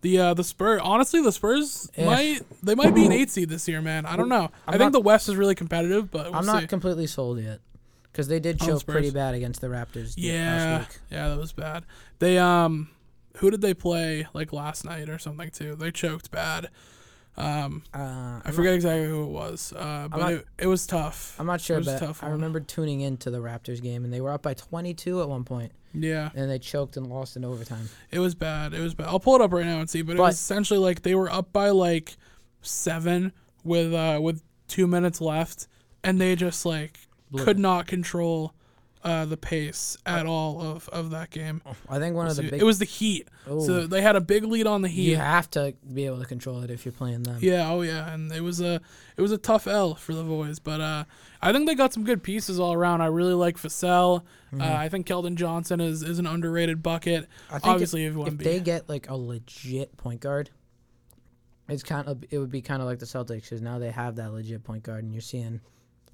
The 0.00 0.18
uh 0.18 0.34
the 0.34 0.42
Spurs 0.42 0.80
honestly 0.82 1.22
the 1.22 1.30
Spurs 1.30 1.88
Yeah. 1.96 2.06
might 2.06 2.40
they 2.60 2.74
might 2.74 2.92
be 2.92 3.06
an 3.06 3.12
eight 3.12 3.30
seed 3.30 3.48
this 3.48 3.68
year, 3.68 3.80
man. 3.80 4.04
I 4.04 4.16
don't 4.16 4.28
know. 4.28 4.50
i 4.66 4.72
I'm 4.72 4.72
think 4.72 4.80
not- 4.80 4.92
the 4.92 5.00
West 5.00 5.28
is 5.28 5.36
really 5.36 5.54
competitive, 5.54 6.10
but 6.10 6.26
we'll 6.26 6.34
I'm 6.34 6.46
not 6.46 6.68
completely 6.68 7.06
sold 7.06 7.38
yet 7.38 7.60
because 8.12 8.28
they 8.28 8.38
did 8.38 8.60
choke 8.60 8.84
pretty 8.86 9.10
bad 9.10 9.34
against 9.34 9.60
the 9.60 9.68
Raptors 9.68 10.14
yeah, 10.16 10.54
last 10.78 10.90
week. 10.90 10.98
yeah, 11.10 11.28
that 11.28 11.38
was 11.38 11.52
bad. 11.52 11.84
They 12.18 12.38
um, 12.38 12.90
who 13.38 13.50
did 13.50 13.60
they 13.62 13.74
play 13.74 14.26
like 14.34 14.52
last 14.52 14.84
night 14.84 15.08
or 15.08 15.18
something 15.18 15.50
too? 15.50 15.74
They 15.74 15.90
choked 15.90 16.30
bad. 16.30 16.68
Um, 17.34 17.82
Uh, 17.94 18.40
I 18.44 18.50
forget 18.50 18.74
exactly 18.74 19.06
who 19.08 19.24
it 19.24 19.30
was. 19.30 19.72
Uh, 19.74 20.06
but 20.10 20.18
not- 20.18 20.32
it, 20.34 20.46
it 20.58 20.66
was 20.66 20.86
tough. 20.86 21.34
I'm 21.38 21.46
not 21.46 21.62
sure, 21.62 21.76
It 21.76 21.80
was 21.80 21.88
a 21.88 21.92
but 21.92 21.98
tough 22.06 22.22
I 22.22 22.28
remember 22.28 22.60
tuning 22.60 23.00
into 23.00 23.30
the 23.30 23.38
Raptors 23.38 23.80
game 23.80 24.04
and 24.04 24.12
they 24.12 24.20
were 24.20 24.30
up 24.30 24.42
by 24.42 24.52
22 24.52 25.22
at 25.22 25.28
one 25.30 25.42
point, 25.44 25.72
Yeah, 25.94 26.28
and 26.34 26.50
they 26.50 26.58
choked 26.58 26.98
and 26.98 27.06
lost 27.06 27.36
in 27.36 27.44
overtime. 27.46 27.88
it 28.10 28.18
was 28.18 28.34
bad. 28.34 28.74
It 28.74 28.80
was 28.80 28.92
bad. 28.94 29.06
I'll 29.06 29.18
pull 29.18 29.34
it 29.36 29.40
up 29.40 29.50
right 29.54 29.64
now 29.64 29.80
and 29.80 29.88
see. 29.88 30.02
But, 30.02 30.16
it 30.16 30.20
was 30.20 30.34
essentially 30.34 30.78
like 30.78 31.00
they 31.02 31.14
were 31.14 31.30
up 31.32 31.54
by 31.54 31.70
like 31.70 32.16
seven 32.60 33.32
with 33.64 33.94
uh 33.94 34.18
with 34.22 34.42
two 34.68 34.86
minutes 34.86 35.20
left, 35.22 35.68
and 36.04 36.20
they 36.20 36.36
just 36.36 36.66
like 36.66 36.98
Blew 37.32 37.44
could 37.44 37.58
not 37.58 37.86
control 37.86 38.54
uh 39.04 39.24
the 39.24 39.36
pace 39.36 39.96
at 40.06 40.26
all 40.26 40.60
of 40.62 40.88
of 40.90 41.10
that 41.10 41.30
game. 41.30 41.60
I 41.88 41.98
think 41.98 42.14
one 42.14 42.28
of 42.28 42.36
the 42.36 42.44
big. 42.44 42.60
it 42.60 42.64
was 42.64 42.78
the 42.78 42.84
Heat. 42.84 43.26
So 43.46 43.88
they 43.88 44.00
had 44.00 44.14
a 44.14 44.20
big 44.20 44.44
lead 44.44 44.68
on 44.68 44.82
the 44.82 44.88
Heat. 44.88 45.10
you 45.10 45.16
have 45.16 45.50
to 45.50 45.74
be 45.92 46.06
able 46.06 46.20
to 46.20 46.24
control 46.24 46.62
it 46.62 46.70
if 46.70 46.84
you're 46.84 46.92
playing 46.92 47.24
them. 47.24 47.38
Yeah, 47.40 47.68
oh 47.68 47.82
yeah, 47.82 48.12
and 48.12 48.30
it 48.30 48.42
was 48.42 48.60
a 48.60 48.80
it 49.16 49.20
was 49.20 49.32
a 49.32 49.38
tough 49.38 49.66
L 49.66 49.96
for 49.96 50.14
the 50.14 50.22
boys, 50.22 50.60
but 50.60 50.80
uh, 50.80 51.04
I 51.40 51.52
think 51.52 51.66
they 51.66 51.74
got 51.74 51.92
some 51.92 52.04
good 52.04 52.22
pieces 52.22 52.60
all 52.60 52.72
around. 52.72 53.00
I 53.00 53.06
really 53.06 53.34
like 53.34 53.56
Vassell. 53.56 54.22
Uh, 54.56 54.62
I 54.62 54.88
think 54.88 55.06
Keldon 55.06 55.34
Johnson 55.34 55.80
is, 55.80 56.02
is 56.02 56.18
an 56.18 56.26
underrated 56.26 56.82
bucket. 56.82 57.22
Mm-hmm. 57.24 57.54
I 57.54 57.58
think 57.58 57.72
Obviously, 57.72 58.04
if, 58.04 58.16
if 58.16 58.38
they 58.38 58.60
get 58.60 58.88
like 58.88 59.08
a 59.08 59.16
legit 59.16 59.96
point 59.96 60.20
guard, 60.20 60.50
it's 61.68 61.82
kind 61.82 62.06
of 62.06 62.22
it 62.30 62.38
would 62.38 62.50
be 62.50 62.62
kind 62.62 62.82
of 62.82 62.86
like 62.86 63.00
the 63.00 63.06
Celtics 63.06 63.42
because 63.42 63.62
now 63.62 63.78
they 63.80 63.90
have 63.90 64.16
that 64.16 64.32
legit 64.32 64.62
point 64.62 64.84
guard, 64.84 65.02
and 65.02 65.12
you're 65.12 65.22
seeing 65.22 65.60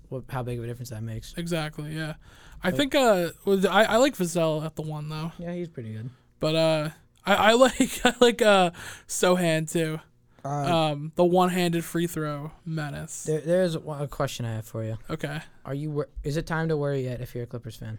what 0.08 0.24
how 0.28 0.42
big 0.42 0.58
of 0.58 0.64
a 0.64 0.66
difference 0.66 0.90
that 0.90 1.02
makes. 1.02 1.34
exactly. 1.36 1.92
Yeah, 1.94 2.14
I 2.62 2.70
think 2.70 2.94
uh, 2.94 3.30
was 3.44 3.64
I, 3.64 3.84
I 3.84 3.96
like 3.96 4.16
Vassell 4.16 4.64
at 4.64 4.76
the 4.76 4.82
one 4.82 5.08
though, 5.08 5.32
Yeah, 5.38 5.52
he's 5.54 5.68
pretty 5.68 5.92
good. 5.92 6.10
but 6.40 6.54
uh, 6.54 6.90
I, 7.26 7.34
I 7.34 7.52
like 7.54 8.00
I 8.04 8.14
like 8.20 8.42
uh 8.42 8.70
Sochan 9.06 9.70
too. 9.70 10.00
Uh, 10.44 10.48
Um, 10.48 11.12
the 11.16 11.24
one-handed 11.24 11.84
free 11.84 12.06
throw 12.06 12.52
menace. 12.64 13.24
there, 13.24 13.40
there's 13.40 13.76
one- 13.76 14.00
a 14.00 14.06
question 14.08 14.46
I 14.46 14.54
have 14.54 14.64
for 14.66 14.84
you. 14.84 14.96
Okay, 15.10 15.40
Are 15.64 15.74
you 15.74 16.04
is 16.22 16.36
it 16.36 16.46
time 16.46 16.68
to 16.68 16.76
worry 16.76 17.02
yet 17.04 17.20
if 17.20 17.34
you're 17.34 17.44
a 17.44 17.46
Clippers 17.46 17.76
fan? 17.76 17.98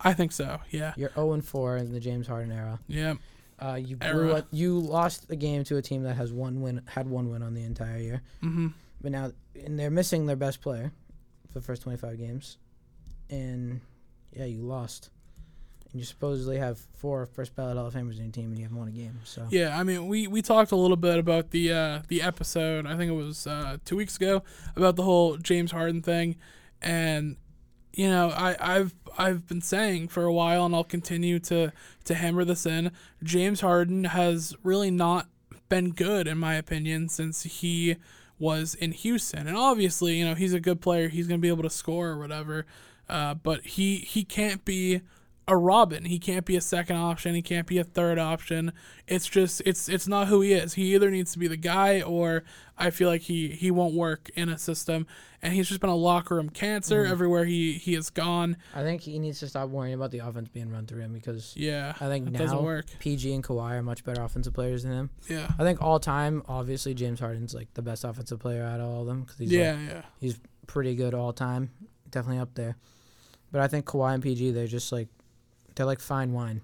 I 0.00 0.12
think 0.14 0.32
so. 0.32 0.60
Yeah, 0.70 0.94
You're 0.96 1.10
0 1.14 1.32
and 1.34 1.44
4 1.44 1.76
in 1.78 1.92
the 1.92 2.00
James 2.00 2.26
Harden 2.28 2.50
era. 2.52 2.78
yeah, 2.88 3.14
Uh, 3.60 3.74
you 3.74 3.96
blew 3.96 4.32
up, 4.32 4.46
you 4.50 4.78
lost 4.78 5.28
the 5.28 5.36
game 5.36 5.64
to 5.64 5.76
a 5.76 5.82
team 5.82 6.02
that 6.04 6.14
has 6.16 6.32
one 6.32 6.60
win 6.60 6.82
had 6.86 7.08
one 7.08 7.30
win 7.30 7.42
on 7.42 7.52
the 7.54 7.62
entire 7.64 7.98
year. 7.98 8.22
mm-hmm. 8.42 8.68
But 9.00 9.12
now 9.12 9.32
and 9.66 9.78
they're 9.78 9.90
missing 9.90 10.26
their 10.26 10.36
best 10.36 10.60
player 10.62 10.92
for 11.52 11.60
the 11.60 11.64
first 11.64 11.82
25 11.82 12.18
games. 12.18 12.58
And 13.30 13.80
yeah, 14.32 14.44
you 14.44 14.62
lost. 14.62 15.10
And 15.90 16.00
you 16.00 16.06
supposedly 16.06 16.58
have 16.58 16.78
four 16.78 17.26
first 17.26 17.54
ballot 17.54 17.76
Hall 17.76 17.86
of 17.86 17.94
Famers 17.94 18.16
in 18.16 18.24
your 18.24 18.32
team 18.32 18.46
and 18.46 18.58
you 18.58 18.64
haven't 18.64 18.78
won 18.78 18.88
a 18.88 18.92
game. 18.92 19.20
So 19.24 19.46
Yeah, 19.50 19.78
I 19.78 19.82
mean, 19.82 20.08
we, 20.08 20.26
we 20.26 20.40
talked 20.40 20.72
a 20.72 20.76
little 20.76 20.96
bit 20.96 21.18
about 21.18 21.50
the 21.50 21.72
uh, 21.72 22.02
the 22.08 22.22
episode. 22.22 22.86
I 22.86 22.96
think 22.96 23.10
it 23.10 23.14
was 23.14 23.46
uh, 23.46 23.76
two 23.84 23.96
weeks 23.96 24.16
ago 24.16 24.42
about 24.74 24.96
the 24.96 25.02
whole 25.02 25.36
James 25.36 25.70
Harden 25.70 26.00
thing, 26.00 26.36
and 26.80 27.36
you 27.92 28.08
know, 28.08 28.30
I, 28.30 28.56
I've 28.58 28.94
I've 29.18 29.46
been 29.46 29.60
saying 29.60 30.08
for 30.08 30.24
a 30.24 30.32
while, 30.32 30.64
and 30.64 30.74
I'll 30.74 30.82
continue 30.82 31.38
to 31.40 31.72
to 32.04 32.14
hammer 32.14 32.44
this 32.44 32.64
in. 32.64 32.90
James 33.22 33.60
Harden 33.60 34.04
has 34.04 34.54
really 34.62 34.90
not 34.90 35.28
been 35.68 35.90
good, 35.90 36.26
in 36.26 36.38
my 36.38 36.54
opinion, 36.54 37.08
since 37.08 37.42
he 37.42 37.96
was 38.38 38.74
in 38.74 38.92
Houston. 38.92 39.46
And 39.46 39.56
obviously, 39.56 40.18
you 40.18 40.24
know, 40.24 40.34
he's 40.34 40.52
a 40.52 40.60
good 40.60 40.80
player. 40.80 41.08
He's 41.08 41.26
going 41.26 41.40
to 41.40 41.42
be 41.42 41.48
able 41.48 41.62
to 41.62 41.70
score 41.70 42.08
or 42.08 42.18
whatever. 42.18 42.66
Uh, 43.08 43.34
but 43.34 43.64
he 43.64 43.96
he 43.96 44.24
can't 44.24 44.64
be 44.64 45.02
a 45.52 45.56
Robin. 45.56 46.06
He 46.06 46.18
can't 46.18 46.46
be 46.46 46.56
a 46.56 46.60
second 46.60 46.96
option. 46.96 47.34
He 47.34 47.42
can't 47.42 47.66
be 47.66 47.78
a 47.78 47.84
third 47.84 48.18
option. 48.18 48.72
It's 49.06 49.26
just 49.26 49.60
it's 49.66 49.86
it's 49.86 50.08
not 50.08 50.28
who 50.28 50.40
he 50.40 50.54
is. 50.54 50.74
He 50.74 50.94
either 50.94 51.10
needs 51.10 51.32
to 51.32 51.38
be 51.38 51.46
the 51.46 51.58
guy 51.58 52.00
or 52.00 52.42
I 52.78 52.88
feel 52.88 53.08
like 53.08 53.22
he 53.22 53.48
he 53.48 53.70
won't 53.70 53.94
work 53.94 54.30
in 54.34 54.48
a 54.48 54.56
system. 54.56 55.06
And 55.42 55.52
he's 55.52 55.68
just 55.68 55.80
been 55.80 55.90
a 55.90 55.96
locker 55.96 56.36
room 56.36 56.48
cancer 56.48 57.02
mm-hmm. 57.02 57.12
everywhere 57.12 57.44
he 57.44 57.74
he 57.74 57.92
has 57.94 58.08
gone. 58.08 58.56
I 58.74 58.82
think 58.82 59.02
he 59.02 59.18
needs 59.18 59.40
to 59.40 59.48
stop 59.48 59.68
worrying 59.68 59.94
about 59.94 60.10
the 60.10 60.20
offense 60.20 60.48
being 60.48 60.70
run 60.70 60.86
through 60.86 61.02
him 61.02 61.12
because 61.12 61.52
Yeah, 61.54 61.94
I 62.00 62.06
think 62.08 62.30
now 62.30 62.38
doesn't 62.38 62.62
work. 62.62 62.86
PG 62.98 63.34
and 63.34 63.44
Kawhi 63.44 63.72
are 63.72 63.82
much 63.82 64.04
better 64.04 64.22
offensive 64.22 64.54
players 64.54 64.84
than 64.84 64.92
him. 64.92 65.10
Yeah, 65.28 65.50
I 65.58 65.64
think 65.64 65.82
all 65.82 66.00
time, 66.00 66.42
obviously 66.48 66.94
James 66.94 67.20
Harden's 67.20 67.54
like 67.54 67.74
the 67.74 67.82
best 67.82 68.04
offensive 68.04 68.40
player 68.40 68.64
out 68.64 68.80
of 68.80 68.88
all 68.88 69.02
of 69.02 69.06
them 69.06 69.20
because 69.22 69.38
he's 69.38 69.52
yeah, 69.52 69.72
like, 69.72 70.04
yeah. 70.22 70.32
pretty 70.66 70.94
good 70.94 71.12
all 71.12 71.34
time, 71.34 71.70
definitely 72.08 72.40
up 72.40 72.54
there. 72.54 72.76
But 73.50 73.60
I 73.60 73.68
think 73.68 73.84
Kawhi 73.84 74.14
and 74.14 74.22
PG 74.22 74.52
they're 74.52 74.66
just 74.66 74.92
like 74.92 75.08
they're 75.74 75.86
like 75.86 76.00
fine 76.00 76.32
wine. 76.32 76.60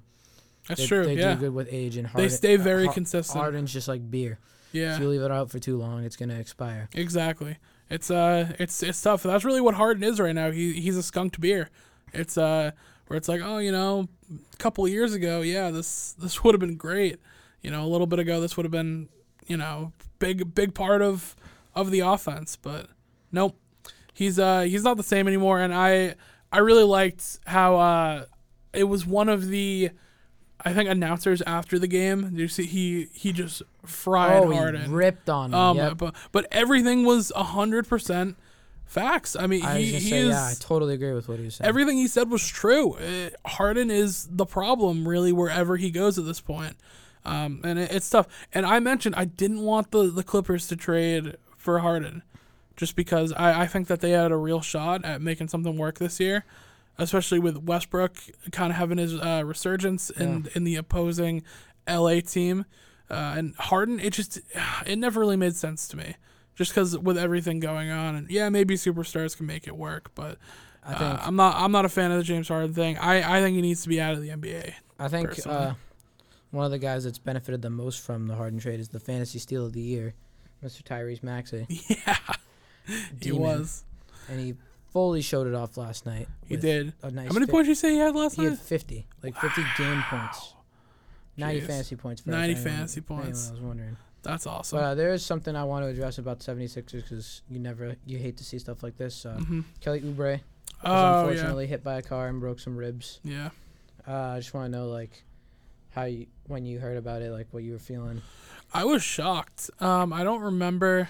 That's 0.68 0.82
they, 0.82 0.86
true. 0.86 1.04
They 1.04 1.16
yeah, 1.16 1.34
do 1.34 1.40
good 1.40 1.54
with 1.54 1.68
age 1.70 1.96
and 1.96 2.06
Harden. 2.06 2.28
they 2.28 2.34
stay 2.34 2.56
very 2.56 2.88
consistent. 2.88 3.40
Harden's 3.40 3.72
just 3.72 3.88
like 3.88 4.10
beer. 4.10 4.38
yeah, 4.72 4.94
If 4.94 5.00
you 5.00 5.08
leave 5.08 5.22
it 5.22 5.30
out 5.30 5.50
for 5.50 5.58
too 5.58 5.78
long, 5.78 6.04
it's 6.04 6.16
gonna 6.16 6.38
expire. 6.38 6.88
Exactly. 6.94 7.56
It's 7.90 8.10
uh 8.10 8.52
it's 8.58 8.82
it's 8.82 9.00
tough. 9.00 9.22
That's 9.22 9.44
really 9.44 9.62
what 9.62 9.74
Harden 9.74 10.02
is 10.04 10.20
right 10.20 10.34
now. 10.34 10.50
He 10.50 10.74
he's 10.74 10.96
a 10.96 11.02
skunked 11.02 11.40
beer. 11.40 11.70
It's 12.12 12.36
uh 12.36 12.72
where 13.06 13.16
it's 13.16 13.28
like, 13.28 13.40
oh, 13.42 13.58
you 13.58 13.72
know, 13.72 14.08
a 14.30 14.56
couple 14.58 14.84
of 14.84 14.90
years 14.90 15.14
ago, 15.14 15.40
yeah, 15.40 15.70
this 15.70 16.12
this 16.18 16.44
would 16.44 16.54
have 16.54 16.60
been 16.60 16.76
great. 16.76 17.18
You 17.62 17.70
know, 17.70 17.82
a 17.84 17.88
little 17.88 18.06
bit 18.06 18.18
ago 18.18 18.40
this 18.40 18.56
would 18.56 18.64
have 18.64 18.70
been, 18.72 19.08
you 19.46 19.56
know, 19.56 19.92
big 20.18 20.54
big 20.54 20.74
part 20.74 21.00
of 21.00 21.34
of 21.74 21.90
the 21.90 22.00
offense, 22.00 22.56
but 22.56 22.88
nope. 23.32 23.58
He's 24.12 24.38
uh 24.38 24.62
he's 24.62 24.82
not 24.82 24.98
the 24.98 25.02
same 25.02 25.26
anymore 25.26 25.60
and 25.60 25.72
I 25.72 26.14
I 26.52 26.58
really 26.58 26.84
liked 26.84 27.38
how 27.46 27.76
uh 27.76 28.24
it 28.78 28.84
was 28.84 29.06
one 29.06 29.28
of 29.28 29.48
the 29.48 29.90
I 30.64 30.72
think 30.72 30.88
announcers 30.88 31.40
after 31.42 31.78
the 31.78 31.86
game. 31.86 32.32
You 32.34 32.48
see 32.48 32.66
he 32.66 33.08
he 33.12 33.32
just 33.32 33.62
fried 33.84 34.42
oh, 34.42 34.52
Harden. 34.52 34.82
he 34.82 34.90
ripped 34.90 35.28
on 35.28 35.50
him. 35.50 35.58
Um, 35.58 35.76
yep. 35.76 35.98
but 35.98 36.14
but 36.32 36.46
everything 36.50 37.04
was 37.04 37.30
hundred 37.34 37.88
percent 37.88 38.36
facts. 38.84 39.36
I 39.36 39.46
mean, 39.46 39.64
I 39.64 39.78
he, 39.78 39.92
he 39.92 40.10
say, 40.10 40.18
is 40.18 40.28
yeah, 40.28 40.46
I 40.46 40.54
totally 40.58 40.94
agree 40.94 41.12
with 41.12 41.28
what 41.28 41.38
he 41.38 41.44
was 41.44 41.56
saying. 41.56 41.68
everything 41.68 41.96
he 41.98 42.08
said 42.08 42.30
was 42.30 42.46
true. 42.46 42.94
Uh, 42.94 43.30
Harden 43.46 43.90
is 43.90 44.28
the 44.30 44.46
problem, 44.46 45.06
really, 45.06 45.32
wherever 45.32 45.76
he 45.76 45.90
goes 45.90 46.18
at 46.18 46.24
this 46.24 46.40
point. 46.40 46.76
Um, 47.24 47.60
and 47.62 47.78
it, 47.78 47.92
it's 47.92 48.08
tough. 48.08 48.26
And 48.52 48.66
I 48.66 48.80
mentioned 48.80 49.14
I 49.14 49.26
didn't 49.26 49.60
want 49.60 49.92
the 49.92 50.04
the 50.10 50.24
Clippers 50.24 50.66
to 50.68 50.76
trade 50.76 51.36
for 51.56 51.78
Harden, 51.80 52.22
just 52.76 52.96
because 52.96 53.32
I 53.34 53.62
I 53.62 53.66
think 53.68 53.86
that 53.86 54.00
they 54.00 54.10
had 54.10 54.32
a 54.32 54.36
real 54.36 54.60
shot 54.60 55.04
at 55.04 55.22
making 55.22 55.48
something 55.48 55.76
work 55.76 55.98
this 55.98 56.18
year. 56.18 56.44
Especially 56.98 57.38
with 57.38 57.58
Westbrook 57.58 58.16
kind 58.50 58.72
of 58.72 58.76
having 58.76 58.98
his 58.98 59.14
uh, 59.14 59.42
resurgence 59.44 60.10
in 60.10 60.48
in 60.54 60.64
the 60.64 60.76
opposing 60.76 61.44
LA 61.88 62.20
team, 62.20 62.64
uh, 63.10 63.34
and 63.36 63.54
Harden, 63.56 64.00
it 64.00 64.12
just 64.12 64.40
it 64.86 64.96
never 64.96 65.20
really 65.20 65.36
made 65.36 65.54
sense 65.54 65.88
to 65.88 65.96
me. 65.96 66.16
Just 66.56 66.72
because 66.72 66.98
with 66.98 67.16
everything 67.16 67.60
going 67.60 67.90
on, 67.90 68.16
and 68.16 68.28
yeah, 68.30 68.48
maybe 68.48 68.74
superstars 68.74 69.36
can 69.36 69.46
make 69.46 69.68
it 69.68 69.76
work, 69.76 70.10
but 70.16 70.38
I 70.84 70.92
uh, 70.92 70.98
think 70.98 71.26
I'm 71.26 71.36
not 71.36 71.54
I'm 71.56 71.70
not 71.70 71.84
a 71.84 71.88
fan 71.88 72.10
of 72.10 72.18
the 72.18 72.24
James 72.24 72.48
Harden 72.48 72.74
thing. 72.74 72.98
I, 72.98 73.38
I 73.38 73.40
think 73.40 73.54
he 73.54 73.62
needs 73.62 73.82
to 73.82 73.88
be 73.88 74.00
out 74.00 74.14
of 74.14 74.22
the 74.22 74.30
NBA. 74.30 74.72
I 74.98 75.08
think 75.08 75.46
uh, 75.46 75.74
one 76.50 76.64
of 76.64 76.70
the 76.70 76.78
guys 76.78 77.04
that's 77.04 77.18
benefited 77.18 77.62
the 77.62 77.70
most 77.70 78.02
from 78.02 78.26
the 78.26 78.34
Harden 78.34 78.58
trade 78.58 78.80
is 78.80 78.88
the 78.88 78.98
fantasy 78.98 79.38
steal 79.38 79.66
of 79.66 79.72
the 79.72 79.80
year, 79.80 80.14
Mr. 80.64 80.82
Tyrese 80.82 81.22
Maxey. 81.22 81.66
Yeah, 82.06 82.16
he 83.20 83.32
was. 83.32 83.84
and 84.30 84.40
he 84.40 84.54
fully 84.92 85.20
showed 85.22 85.46
it 85.46 85.54
off 85.54 85.76
last 85.76 86.06
night. 86.06 86.28
He 86.46 86.56
did. 86.56 86.92
A 87.02 87.10
nice 87.10 87.28
How 87.28 87.34
many 87.34 87.46
fi- 87.46 87.52
points 87.52 87.68
you 87.68 87.74
say 87.74 87.92
he 87.92 87.98
had 87.98 88.14
last 88.14 88.36
He 88.36 88.42
night? 88.42 88.50
had 88.50 88.58
50, 88.58 89.06
like 89.22 89.36
50 89.40 89.62
game 89.76 90.02
points. 90.08 90.54
90 91.36 91.60
Jeez. 91.60 91.66
fantasy 91.66 91.96
points. 91.96 92.20
For 92.22 92.30
90 92.30 92.44
anyone- 92.54 92.64
fantasy 92.64 93.00
points. 93.00 93.24
points. 93.26 93.50
was 93.52 93.60
wondering. 93.60 93.96
That's 94.22 94.46
awesome. 94.46 94.78
But 94.78 94.84
uh, 94.84 94.94
there 94.96 95.12
is 95.12 95.24
something 95.24 95.54
I 95.54 95.64
want 95.64 95.84
to 95.84 95.88
address 95.88 96.18
about 96.18 96.40
76ers 96.40 96.92
because 96.92 97.42
you 97.48 97.60
never, 97.60 97.94
you 98.04 98.18
hate 98.18 98.36
to 98.38 98.44
see 98.44 98.58
stuff 98.58 98.82
like 98.82 98.96
this. 98.96 99.24
Uh, 99.24 99.34
hmm 99.38 99.60
Kelly 99.80 100.00
Oubre 100.00 100.32
was 100.32 100.40
Oh 100.84 100.90
yeah, 100.92 101.18
unfortunately 101.20 101.66
hit 101.68 101.84
by 101.84 101.94
a 101.98 102.02
car 102.02 102.26
and 102.28 102.40
broke 102.40 102.58
some 102.60 102.76
ribs. 102.76 103.20
yeah. 103.22 103.50
Uh, 104.06 104.12
I 104.12 104.38
just 104.38 104.54
want 104.54 104.72
to 104.72 104.78
know, 104.78 104.88
like, 104.88 105.22
how 105.90 106.04
you, 106.04 106.26
when 106.46 106.64
you 106.64 106.78
heard 106.78 106.96
about 106.96 107.20
it, 107.20 107.30
like, 107.30 107.46
what 107.50 107.62
you 107.62 107.72
were 107.72 107.78
feeling. 107.78 108.22
I 108.72 108.84
was 108.84 109.02
shocked. 109.02 109.70
Um, 109.80 110.12
I 110.14 110.24
don't 110.24 110.40
remember. 110.40 111.08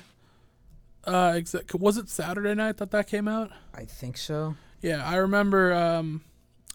Uh, 1.05 1.33
exact. 1.37 1.75
Was 1.75 1.97
it 1.97 2.09
Saturday 2.09 2.55
night 2.55 2.76
that 2.78 2.90
that 2.90 3.07
came 3.07 3.28
out? 3.28 3.50
I 3.75 3.85
think 3.85 4.17
so. 4.17 4.57
Yeah, 4.83 5.05
I 5.05 5.17
remember. 5.17 5.73
Um, 5.73 6.23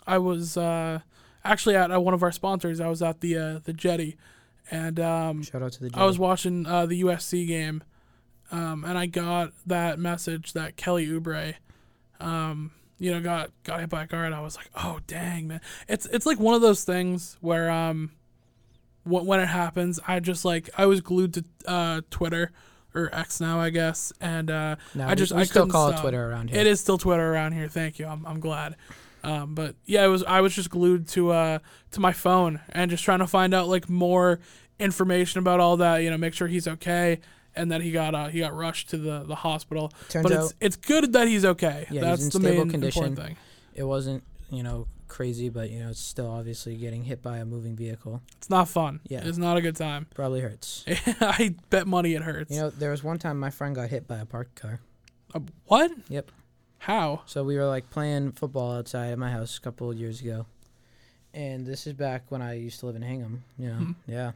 I 0.05 0.17
was 0.17 0.57
uh 0.57 0.99
actually 1.43 1.75
at 1.75 1.91
uh, 1.93 1.99
one 1.99 2.13
of 2.13 2.23
our 2.23 2.31
sponsors. 2.31 2.79
I 2.79 2.87
was 2.87 3.01
at 3.01 3.21
the 3.21 3.37
uh, 3.37 3.59
the 3.63 3.73
Jetty, 3.73 4.17
and 4.71 4.99
um, 4.99 5.43
Shout 5.43 5.61
out 5.61 5.73
to 5.73 5.89
the. 5.89 5.91
I 5.93 6.05
was 6.05 6.17
watching 6.17 6.65
uh, 6.65 6.85
the 6.85 7.03
USC 7.03 7.47
game, 7.47 7.83
um, 8.51 8.83
and 8.85 8.97
I 8.97 9.05
got 9.05 9.51
that 9.65 9.99
message 9.99 10.53
that 10.53 10.77
Kelly 10.77 11.07
Oubre, 11.07 11.55
um, 12.19 12.71
you 12.97 13.11
know, 13.11 13.21
got 13.21 13.51
got 13.63 13.81
hit 13.81 13.89
by 13.89 14.03
a 14.03 14.07
car, 14.07 14.25
and 14.25 14.35
I 14.35 14.41
was 14.41 14.55
like, 14.55 14.69
oh 14.75 14.99
dang 15.07 15.47
man, 15.47 15.61
it's 15.87 16.05
it's 16.07 16.25
like 16.25 16.39
one 16.39 16.55
of 16.55 16.61
those 16.61 16.83
things 16.83 17.37
where 17.41 17.69
um, 17.69 18.11
when 19.03 19.25
when 19.25 19.39
it 19.39 19.47
happens, 19.47 19.99
I 20.07 20.19
just 20.19 20.45
like 20.45 20.69
I 20.77 20.85
was 20.85 21.01
glued 21.01 21.33
to 21.35 21.45
uh, 21.67 22.01
Twitter 22.09 22.51
or 22.95 23.09
X 23.13 23.39
now, 23.41 23.59
I 23.59 23.69
guess, 23.69 24.11
and 24.21 24.49
uh, 24.51 24.75
No, 24.95 25.07
I 25.07 25.15
just 25.15 25.33
we 25.33 25.41
I 25.41 25.43
still 25.45 25.67
call 25.67 25.87
stop. 25.89 25.99
it 25.99 26.01
Twitter 26.01 26.29
around 26.29 26.49
here. 26.49 26.59
It 26.59 26.67
is 26.67 26.79
still 26.79 26.97
Twitter 26.97 27.33
around 27.33 27.53
here. 27.53 27.67
Thank 27.67 27.99
you. 27.99 28.05
I'm 28.07 28.25
I'm 28.25 28.39
glad. 28.39 28.75
Um, 29.23 29.55
but 29.55 29.75
yeah, 29.85 30.03
it 30.03 30.09
was 30.09 30.23
I 30.23 30.41
was 30.41 30.53
just 30.53 30.69
glued 30.69 31.07
to 31.09 31.31
uh 31.31 31.59
to 31.91 31.99
my 31.99 32.11
phone 32.11 32.59
and 32.69 32.91
just 32.91 33.03
trying 33.03 33.19
to 33.19 33.27
find 33.27 33.53
out 33.53 33.67
like 33.69 33.89
more 33.89 34.39
information 34.79 35.39
about 35.39 35.59
all 35.59 35.77
that. 35.77 35.97
You 35.99 36.09
know, 36.11 36.17
make 36.17 36.33
sure 36.33 36.47
he's 36.47 36.67
okay 36.67 37.19
and 37.55 37.71
that 37.71 37.81
he 37.81 37.91
got 37.91 38.15
uh 38.15 38.27
he 38.27 38.39
got 38.39 38.53
rushed 38.55 38.89
to 38.89 38.97
the 38.97 39.23
the 39.23 39.35
hospital. 39.35 39.91
Turns 40.09 40.23
but 40.23 40.31
out 40.33 40.43
it's 40.45 40.53
it's 40.59 40.75
good 40.75 41.13
that 41.13 41.27
he's 41.27 41.45
okay. 41.45 41.87
Yeah, 41.89 41.93
he's 41.93 42.01
That's 42.01 42.21
in 42.35 42.41
the 42.41 42.47
stable 42.49 42.65
main 42.65 42.71
condition. 42.71 43.15
thing. 43.15 43.37
it 43.75 43.83
wasn't, 43.83 44.23
you 44.49 44.63
know, 44.63 44.87
crazy, 45.13 45.47
but 45.49 45.69
you 45.69 45.79
know, 45.79 45.89
it's 45.89 45.99
still 46.01 46.29
obviously 46.29 46.75
getting 46.75 47.03
hit 47.03 47.21
by 47.21 47.37
a 47.37 47.45
moving 47.45 47.75
vehicle. 47.75 48.21
It's 48.37 48.49
not 48.49 48.67
fun. 48.67 48.99
Yeah. 49.07 49.21
It's 49.23 49.37
not 49.37 49.57
a 49.57 49.61
good 49.61 49.75
time. 49.75 50.07
Probably 50.15 50.41
hurts. 50.41 50.83
I 51.21 51.55
bet 51.69 51.85
money 51.87 52.15
it 52.15 52.23
hurts. 52.23 52.51
You 52.51 52.61
know, 52.61 52.69
there 52.71 52.89
was 52.91 53.03
one 53.03 53.19
time 53.19 53.39
my 53.39 53.51
friend 53.51 53.75
got 53.75 53.89
hit 53.89 54.07
by 54.07 54.17
a 54.17 54.25
parked 54.25 54.55
car. 54.55 54.79
Uh, 55.33 55.41
what? 55.65 55.91
Yep. 56.09 56.31
How? 56.79 57.21
So 57.27 57.43
we 57.43 57.55
were 57.57 57.65
like 57.67 57.89
playing 57.91 58.31
football 58.33 58.73
outside 58.75 59.11
at 59.11 59.19
my 59.19 59.29
house 59.31 59.57
a 59.57 59.61
couple 59.61 59.89
of 59.91 59.97
years 59.97 60.19
ago, 60.21 60.45
and 61.33 61.65
this 61.65 61.85
is 61.87 61.93
back 61.93 62.23
when 62.29 62.41
I 62.41 62.53
used 62.55 62.79
to 62.81 62.87
live 62.87 62.95
in 62.95 63.01
Hingham. 63.03 63.43
You 63.57 63.67
know, 63.69 63.75
Mhm. 63.79 63.95
yeah, 64.07 64.31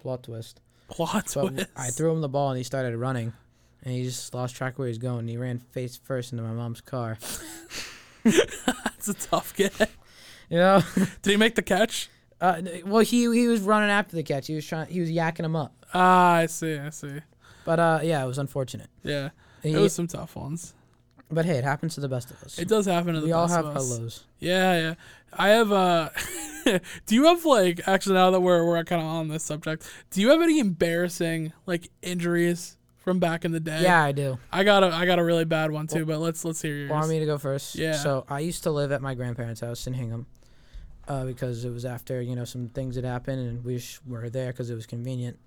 plot 0.00 0.24
twist. 0.24 0.60
Plot 0.88 1.30
But 1.34 1.48
twist. 1.50 1.68
I 1.76 1.88
threw 1.90 2.12
him 2.12 2.20
the 2.20 2.28
ball 2.28 2.50
and 2.50 2.58
he 2.58 2.64
started 2.64 2.96
running, 2.98 3.32
and 3.82 3.94
he 3.94 4.02
just 4.04 4.34
lost 4.34 4.54
track 4.56 4.74
of 4.74 4.78
where 4.80 4.88
he's 4.88 4.98
going. 4.98 5.26
He 5.28 5.36
ran 5.36 5.58
face 5.58 5.96
first 5.96 6.32
into 6.32 6.44
my 6.44 6.52
mom's 6.52 6.80
car. 6.80 7.16
That's 8.24 9.08
a 9.08 9.14
tough 9.14 9.54
get. 9.56 9.72
You 10.50 10.58
know, 10.58 10.82
Did 11.22 11.30
he 11.30 11.36
make 11.36 11.54
the 11.54 11.62
catch? 11.62 12.08
uh, 12.40 12.60
well 12.84 13.00
he 13.00 13.22
he 13.32 13.48
was 13.48 13.60
running 13.62 13.90
after 13.90 14.14
the 14.14 14.22
catch. 14.22 14.46
He 14.46 14.54
was 14.54 14.66
trying. 14.66 14.88
He 14.88 15.00
was 15.00 15.10
yakking 15.10 15.44
him 15.44 15.56
up. 15.56 15.72
Ah, 15.94 16.34
I 16.34 16.46
see. 16.46 16.76
I 16.78 16.90
see. 16.90 17.18
But 17.64 17.80
uh, 17.80 18.00
yeah, 18.02 18.22
it 18.22 18.26
was 18.26 18.38
unfortunate. 18.38 18.88
Yeah. 19.02 19.30
He- 19.62 19.72
It 19.72 19.78
was 19.78 19.92
some 19.94 20.06
tough 20.06 20.36
ones. 20.36 20.74
but 21.30 21.44
hey, 21.44 21.56
it 21.58 21.64
happens 21.64 21.94
to 21.96 22.00
the 22.00 22.08
best 22.08 22.30
of 22.30 22.40
us. 22.44 22.58
It 22.58 22.68
does 22.68 22.86
happen 22.86 23.14
to 23.14 23.20
the 23.20 23.26
we 23.26 23.32
all 23.32 23.46
best 23.46 23.56
have 23.56 23.64
of 23.66 23.70
our 23.72 23.78
us. 23.78 23.90
lows. 23.98 24.24
Yeah, 24.38 24.78
yeah. 24.78 24.94
I 25.32 25.48
have 25.48 25.72
uh 25.72 26.10
Do 27.06 27.14
you 27.14 27.24
have 27.24 27.44
like 27.44 27.80
actually 27.88 28.14
now 28.14 28.30
that 28.30 28.40
we're 28.40 28.64
we're 28.64 28.84
kind 28.84 29.00
of 29.02 29.08
on 29.08 29.28
this 29.28 29.42
subject, 29.42 29.88
do 30.10 30.20
you 30.20 30.30
have 30.30 30.42
any 30.42 30.58
embarrassing 30.60 31.52
like 31.66 31.90
injuries 32.02 32.76
from 32.98 33.18
back 33.18 33.44
in 33.44 33.52
the 33.52 33.60
day? 33.60 33.80
Yeah, 33.82 34.02
I 34.02 34.12
do. 34.12 34.38
I 34.52 34.62
got 34.64 34.84
a 34.84 34.88
I 34.88 35.06
got 35.06 35.18
a 35.18 35.24
really 35.24 35.44
bad 35.44 35.70
one 35.70 35.86
too, 35.86 36.04
but 36.04 36.18
let's 36.20 36.44
let's 36.44 36.60
hear 36.62 36.74
yours. 36.74 36.90
Want 36.90 37.08
me 37.08 37.18
to 37.20 37.26
go 37.26 37.38
first? 37.38 37.74
Yeah. 37.76 37.94
So 37.94 38.24
I 38.28 38.40
used 38.40 38.62
to 38.64 38.70
live 38.70 38.92
at 38.92 39.00
my 39.02 39.14
grandparents' 39.14 39.60
house 39.60 39.86
in 39.86 39.94
Hingham, 39.94 40.26
uh, 41.08 41.24
because 41.24 41.64
it 41.64 41.70
was 41.70 41.84
after 41.84 42.20
you 42.20 42.34
know 42.36 42.44
some 42.44 42.68
things 42.68 42.96
had 42.96 43.04
happened 43.04 43.40
and 43.48 43.64
we 43.64 43.78
sh- 43.78 44.00
were 44.06 44.28
there 44.30 44.52
because 44.52 44.70
it 44.70 44.74
was 44.74 44.86
convenient. 44.86 45.38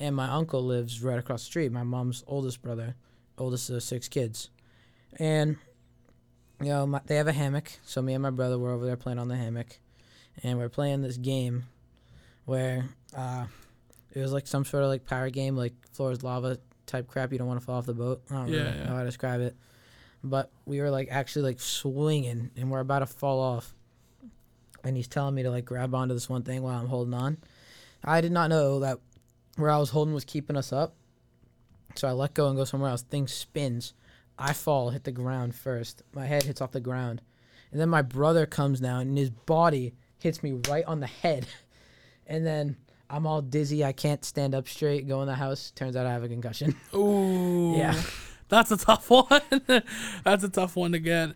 And 0.00 0.14
my 0.14 0.28
uncle 0.30 0.62
lives 0.62 1.02
right 1.02 1.18
across 1.18 1.42
the 1.42 1.46
street. 1.46 1.72
My 1.72 1.82
mom's 1.82 2.22
oldest 2.28 2.62
brother, 2.62 2.94
oldest 3.36 3.68
of 3.70 3.82
six 3.82 4.06
kids, 4.08 4.48
and 5.18 5.56
you 6.60 6.68
know 6.68 6.86
my, 6.86 7.00
they 7.06 7.16
have 7.16 7.26
a 7.28 7.32
hammock. 7.32 7.72
So 7.84 8.00
me 8.02 8.14
and 8.14 8.22
my 8.22 8.30
brother 8.30 8.58
were 8.58 8.70
over 8.72 8.86
there 8.86 8.96
playing 8.96 9.18
on 9.18 9.26
the 9.28 9.36
hammock, 9.36 9.78
and 10.44 10.56
we're 10.58 10.68
playing 10.68 11.02
this 11.02 11.16
game, 11.16 11.64
where 12.44 12.84
uh, 13.16 13.46
it 14.14 14.20
was 14.20 14.32
like 14.32 14.46
some 14.46 14.64
sort 14.64 14.84
of 14.84 14.88
like 14.88 15.04
pirate 15.04 15.32
game, 15.32 15.56
like 15.56 15.74
floor 15.92 16.12
is 16.12 16.22
lava 16.22 16.58
type 16.86 17.08
crap. 17.08 17.32
You 17.32 17.38
don't 17.38 17.48
want 17.48 17.58
to 17.60 17.66
fall 17.66 17.76
off 17.78 17.86
the 17.86 17.94
boat. 17.94 18.22
I 18.30 18.34
don't 18.34 18.48
Yeah, 18.48 18.62
really 18.62 18.78
yeah. 18.78 18.84
know 18.84 18.92
how 18.92 18.98
to 19.00 19.04
describe 19.06 19.40
it. 19.40 19.56
but 20.24 20.50
we 20.64 20.80
were 20.80 20.90
like 20.90 21.08
actually 21.10 21.42
like 21.42 21.60
swinging 21.60 22.50
and 22.56 22.70
we're 22.70 22.80
about 22.80 23.00
to 23.00 23.06
fall 23.06 23.40
off. 23.40 23.74
And 24.88 24.96
he's 24.96 25.06
telling 25.06 25.34
me 25.34 25.42
to 25.42 25.50
like 25.50 25.66
grab 25.66 25.94
onto 25.94 26.14
this 26.14 26.30
one 26.30 26.42
thing 26.42 26.62
while 26.62 26.80
I'm 26.80 26.88
holding 26.88 27.12
on. 27.12 27.36
I 28.02 28.22
did 28.22 28.32
not 28.32 28.48
know 28.48 28.80
that 28.80 28.98
where 29.56 29.70
I 29.70 29.76
was 29.76 29.90
holding 29.90 30.14
was 30.14 30.24
keeping 30.24 30.56
us 30.56 30.72
up. 30.72 30.94
So 31.94 32.08
I 32.08 32.12
let 32.12 32.32
go 32.32 32.48
and 32.48 32.56
go 32.56 32.64
somewhere 32.64 32.90
else. 32.90 33.02
Thing 33.02 33.28
spins. 33.28 33.92
I 34.38 34.54
fall, 34.54 34.90
hit 34.90 35.04
the 35.04 35.12
ground 35.12 35.54
first. 35.54 36.02
My 36.14 36.24
head 36.24 36.44
hits 36.44 36.62
off 36.62 36.72
the 36.72 36.80
ground. 36.80 37.20
And 37.70 37.78
then 37.78 37.90
my 37.90 38.00
brother 38.00 38.46
comes 38.46 38.80
down 38.80 39.02
and 39.02 39.18
his 39.18 39.30
body 39.30 39.94
hits 40.18 40.42
me 40.42 40.52
right 40.68 40.84
on 40.86 41.00
the 41.00 41.06
head. 41.06 41.46
And 42.30 42.44
then 42.44 42.76
I'm 43.08 43.26
all 43.26 43.40
dizzy. 43.40 43.82
I 43.82 43.92
can't 43.92 44.22
stand 44.22 44.54
up 44.54 44.68
straight. 44.68 45.08
Go 45.08 45.22
in 45.22 45.28
the 45.28 45.34
house. 45.34 45.70
Turns 45.70 45.96
out 45.96 46.04
I 46.04 46.12
have 46.12 46.24
a 46.24 46.28
concussion. 46.28 46.76
Ooh. 46.94 47.74
Yeah. 47.74 47.98
That's 48.50 48.70
a 48.70 48.76
tough 48.76 49.08
one. 49.10 49.40
That's 50.24 50.44
a 50.44 50.50
tough 50.50 50.76
one 50.76 50.92
to 50.92 50.98
get. 50.98 51.30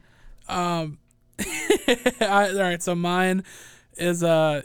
Um, 0.50 0.98
I, 2.20 2.50
all 2.50 2.58
right, 2.58 2.82
so 2.82 2.94
mine 2.94 3.44
is 3.96 4.22
uh 4.22 4.62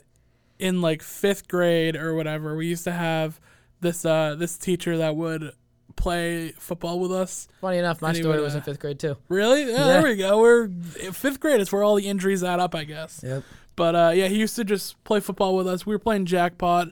in 0.60 0.82
like 0.82 1.02
fifth 1.02 1.48
grade 1.48 1.96
or 1.96 2.16
whatever. 2.16 2.56
We 2.56 2.68
used 2.68 2.84
to 2.86 2.92
have 2.92 3.40
this 3.82 4.06
uh 4.06 4.36
this 4.36 4.58
teacher 4.58 4.98
that 4.98 5.16
would 5.16 5.52
play 5.96 6.50
football 6.52 7.00
with 7.00 7.12
us. 7.12 7.48
Funny 7.60 7.80
enough, 7.80 8.02
my 8.02 8.14
story 8.14 8.38
would, 8.38 8.44
was 8.44 8.56
in 8.56 8.62
uh, 8.62 8.64
fifth 8.64 8.80
grade 8.80 9.00
too. 9.00 9.18
Really? 9.28 9.64
Yeah, 9.64 9.78
Yeah. 9.80 9.84
There 9.86 10.04
we 10.04 10.16
go. 10.16 10.40
We're 10.40 10.70
fifth 10.70 11.40
grade 11.40 11.60
is 11.60 11.72
where 11.72 11.84
all 11.84 11.96
the 11.96 12.08
injuries 12.08 12.44
add 12.44 12.60
up, 12.60 12.76
I 12.76 12.86
guess. 12.86 13.22
Yep. 13.24 13.44
But 13.76 13.96
uh, 13.96 14.12
yeah, 14.16 14.28
he 14.28 14.38
used 14.38 14.56
to 14.56 14.64
just 14.64 15.02
play 15.04 15.20
football 15.20 15.56
with 15.56 15.68
us. 15.68 15.86
We 15.86 15.94
were 15.94 16.00
playing 16.00 16.26
jackpot 16.26 16.90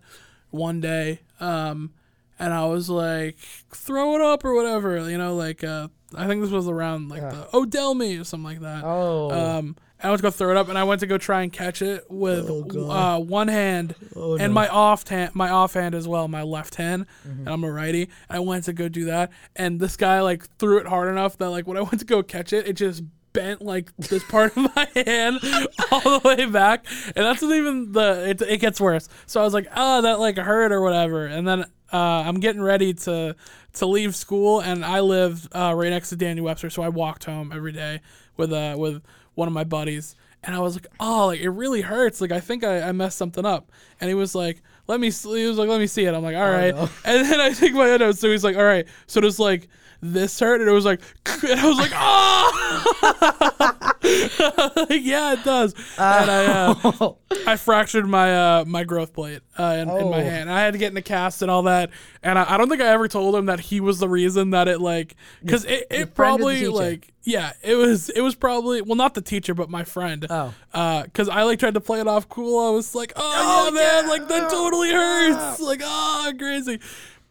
one 0.51 0.81
day, 0.81 1.21
um, 1.39 1.93
and 2.37 2.53
I 2.53 2.65
was 2.65 2.89
like, 2.89 3.37
"Throw 3.71 4.15
it 4.15 4.21
up" 4.21 4.45
or 4.45 4.53
whatever, 4.53 5.09
you 5.09 5.17
know, 5.17 5.35
like 5.35 5.63
uh, 5.63 5.87
I 6.17 6.27
think 6.27 6.41
this 6.41 6.51
was 6.51 6.67
around 6.67 7.09
like 7.09 7.21
Yeah. 7.21 7.29
the 7.29 7.57
Odell 7.57 7.93
me 7.95 8.17
or 8.17 8.23
something 8.23 8.43
like 8.45 8.61
that. 8.61 8.83
Oh. 8.83 9.31
Um, 9.31 9.75
I 10.03 10.09
went 10.09 10.19
to 10.19 10.23
go 10.23 10.29
throw 10.29 10.51
it 10.51 10.57
up, 10.57 10.67
and 10.69 10.77
I 10.77 10.83
went 10.83 10.99
to 10.99 11.07
go 11.07 11.17
try 11.17 11.41
and 11.41 11.51
catch 11.51 11.81
it 11.81 12.05
with 12.09 12.47
Oh, 12.49 12.91
uh, 12.91 13.17
one 13.19 13.47
hand 13.47 13.95
Oh, 14.15 14.33
and 14.33 14.49
no. 14.49 14.53
my 14.53 14.67
off 14.67 15.07
hand, 15.07 15.33
my 15.33 15.49
off 15.49 15.73
hand 15.73 15.95
as 15.95 16.07
well, 16.07 16.27
my 16.27 16.43
left 16.43 16.75
hand, 16.75 17.05
Mm-hmm. 17.27 17.39
and 17.39 17.49
I'm 17.49 17.63
a 17.63 17.71
righty. 17.71 18.09
I 18.29 18.39
went 18.39 18.65
to 18.65 18.73
go 18.73 18.87
do 18.89 19.05
that, 19.05 19.31
and 19.55 19.79
this 19.79 19.95
guy 19.97 20.21
like 20.21 20.45
threw 20.57 20.77
it 20.79 20.85
hard 20.87 21.07
enough 21.09 21.37
that 21.37 21.49
like 21.49 21.65
when 21.65 21.77
I 21.77 21.81
went 21.89 21.99
to 21.99 22.05
go 22.05 22.21
catch 22.23 22.53
it, 22.53 22.67
it 22.67 22.73
just 22.73 23.03
bent 23.33 23.61
like 23.61 23.91
this 23.97 24.23
part 24.25 24.55
of 24.55 24.63
my 24.75 24.87
hand 25.05 25.39
all 25.91 26.19
the 26.19 26.21
way 26.23 26.45
back, 26.45 26.85
and 27.15 27.25
that's 27.25 27.41
not 27.41 27.55
even 27.55 27.91
the 27.93 28.29
it, 28.29 28.41
it 28.41 28.57
gets 28.59 28.79
worse. 28.81 29.07
So 29.25 29.39
I 29.41 29.43
was 29.43 29.53
like, 29.53 29.67
oh, 29.75 30.01
that 30.03 30.19
like 30.19 30.37
hurt 30.37 30.71
or 30.71 30.81
whatever, 30.81 31.25
and 31.25 31.47
then 31.47 31.63
uh, 31.93 31.97
I'm 32.25 32.39
getting 32.41 32.61
ready 32.61 32.93
to 32.93 33.35
to 33.75 33.85
leave 33.85 34.15
school, 34.15 34.59
and 34.59 34.83
I 34.83 34.99
live 34.99 35.47
uh, 35.53 35.73
right 35.75 35.89
next 35.89 36.09
to 36.09 36.15
Daniel 36.15 36.45
Webster, 36.45 36.69
so 36.69 36.81
I 36.81 36.89
walked 36.89 37.25
home 37.25 37.51
every 37.53 37.71
day 37.71 38.01
with 38.37 38.51
uh 38.51 38.75
with 38.77 39.01
one 39.35 39.47
of 39.47 39.53
my 39.53 39.63
buddies. 39.63 40.15
And 40.43 40.55
I 40.55 40.59
was 40.59 40.75
like, 40.75 40.87
oh, 40.99 41.27
like 41.27 41.39
it 41.39 41.49
really 41.49 41.81
hurts. 41.81 42.21
Like 42.21 42.31
I 42.31 42.39
think 42.39 42.63
I, 42.63 42.89
I 42.89 42.91
messed 42.91 43.17
something 43.17 43.45
up. 43.45 43.71
And 43.99 44.09
he 44.09 44.13
was 44.13 44.35
like, 44.35 44.61
let 44.87 44.99
me. 44.99 45.09
See. 45.09 45.41
He 45.41 45.47
was 45.47 45.57
like, 45.57 45.69
let 45.69 45.79
me 45.79 45.87
see 45.87 46.05
it. 46.05 46.13
I'm 46.13 46.23
like, 46.23 46.35
all 46.35 46.49
right. 46.49 46.75
no. 46.75 46.89
And 47.05 47.25
then 47.25 47.41
I 47.41 47.51
take 47.51 47.73
my 47.73 47.87
head 47.87 48.01
out. 48.01 48.17
So 48.17 48.29
he's 48.29 48.43
like, 48.43 48.55
all 48.55 48.63
right. 48.63 48.87
So 49.07 49.21
does 49.21 49.39
like 49.39 49.67
this 50.13 50.39
hurt? 50.39 50.61
And 50.61 50.69
it 50.69 50.73
was 50.73 50.85
like, 50.85 51.01
and 51.43 51.59
I 51.59 51.67
was 51.67 51.77
like, 51.77 51.91
oh, 54.07 54.87
yeah, 54.89 55.33
it 55.33 55.43
does. 55.43 55.73
and 55.97 56.31
I 56.31 56.45
uh, 56.45 57.11
I 57.47 57.55
fractured 57.57 58.07
my 58.07 58.59
uh 58.59 58.65
my 58.65 58.83
growth 58.83 59.13
plate 59.13 59.41
uh 59.57 59.77
in, 59.79 59.89
in 59.89 60.09
my 60.09 60.21
Oh. 60.21 60.23
hand. 60.23 60.51
I 60.51 60.61
had 60.61 60.73
to 60.73 60.79
get 60.79 60.91
in 60.91 60.97
a 60.97 61.01
cast 61.01 61.41
and 61.41 61.51
all 61.51 61.63
that. 61.63 61.89
And 62.23 62.39
I, 62.39 62.53
I 62.53 62.57
don't 62.57 62.69
think 62.69 62.81
I 62.81 62.87
ever 62.87 63.07
told 63.07 63.35
him 63.35 63.45
that 63.47 63.59
he 63.59 63.79
was 63.79 63.99
the 63.99 64.09
reason 64.09 64.51
that 64.51 64.67
it 64.67 64.79
like 64.81 65.15
because 65.43 65.65
it, 65.65 65.87
it 65.89 65.89
friend 65.89 66.01
or 66.01 66.05
the 66.05 66.11
probably 66.11 66.67
like 66.67 67.13
yeah 67.23 67.53
it 67.63 67.75
was 67.75 68.09
it 68.09 68.21
was 68.21 68.35
probably 68.35 68.81
well 68.81 68.95
not 68.95 69.13
the 69.15 69.21
teacher 69.21 69.53
but 69.53 69.69
my 69.69 69.83
friend. 69.83 70.25
Oh. 70.29 70.53
Uh, 70.73 71.03
cause 71.13 71.29
I 71.29 71.43
like 71.43 71.59
tried 71.59 71.73
to 71.75 71.81
play 71.81 71.99
it 71.99 72.07
off 72.07 72.29
cool. 72.29 72.67
I 72.67 72.71
was 72.71 72.95
like, 72.95 73.13
oh, 73.15 73.65
yeah, 73.65 73.71
man, 73.71 74.07
like 74.09 74.27
that 74.27 74.49
totally 74.49 74.91
hurts. 74.91 75.59
Like, 75.61 75.81
oh, 75.83 76.33
crazy. 76.37 76.79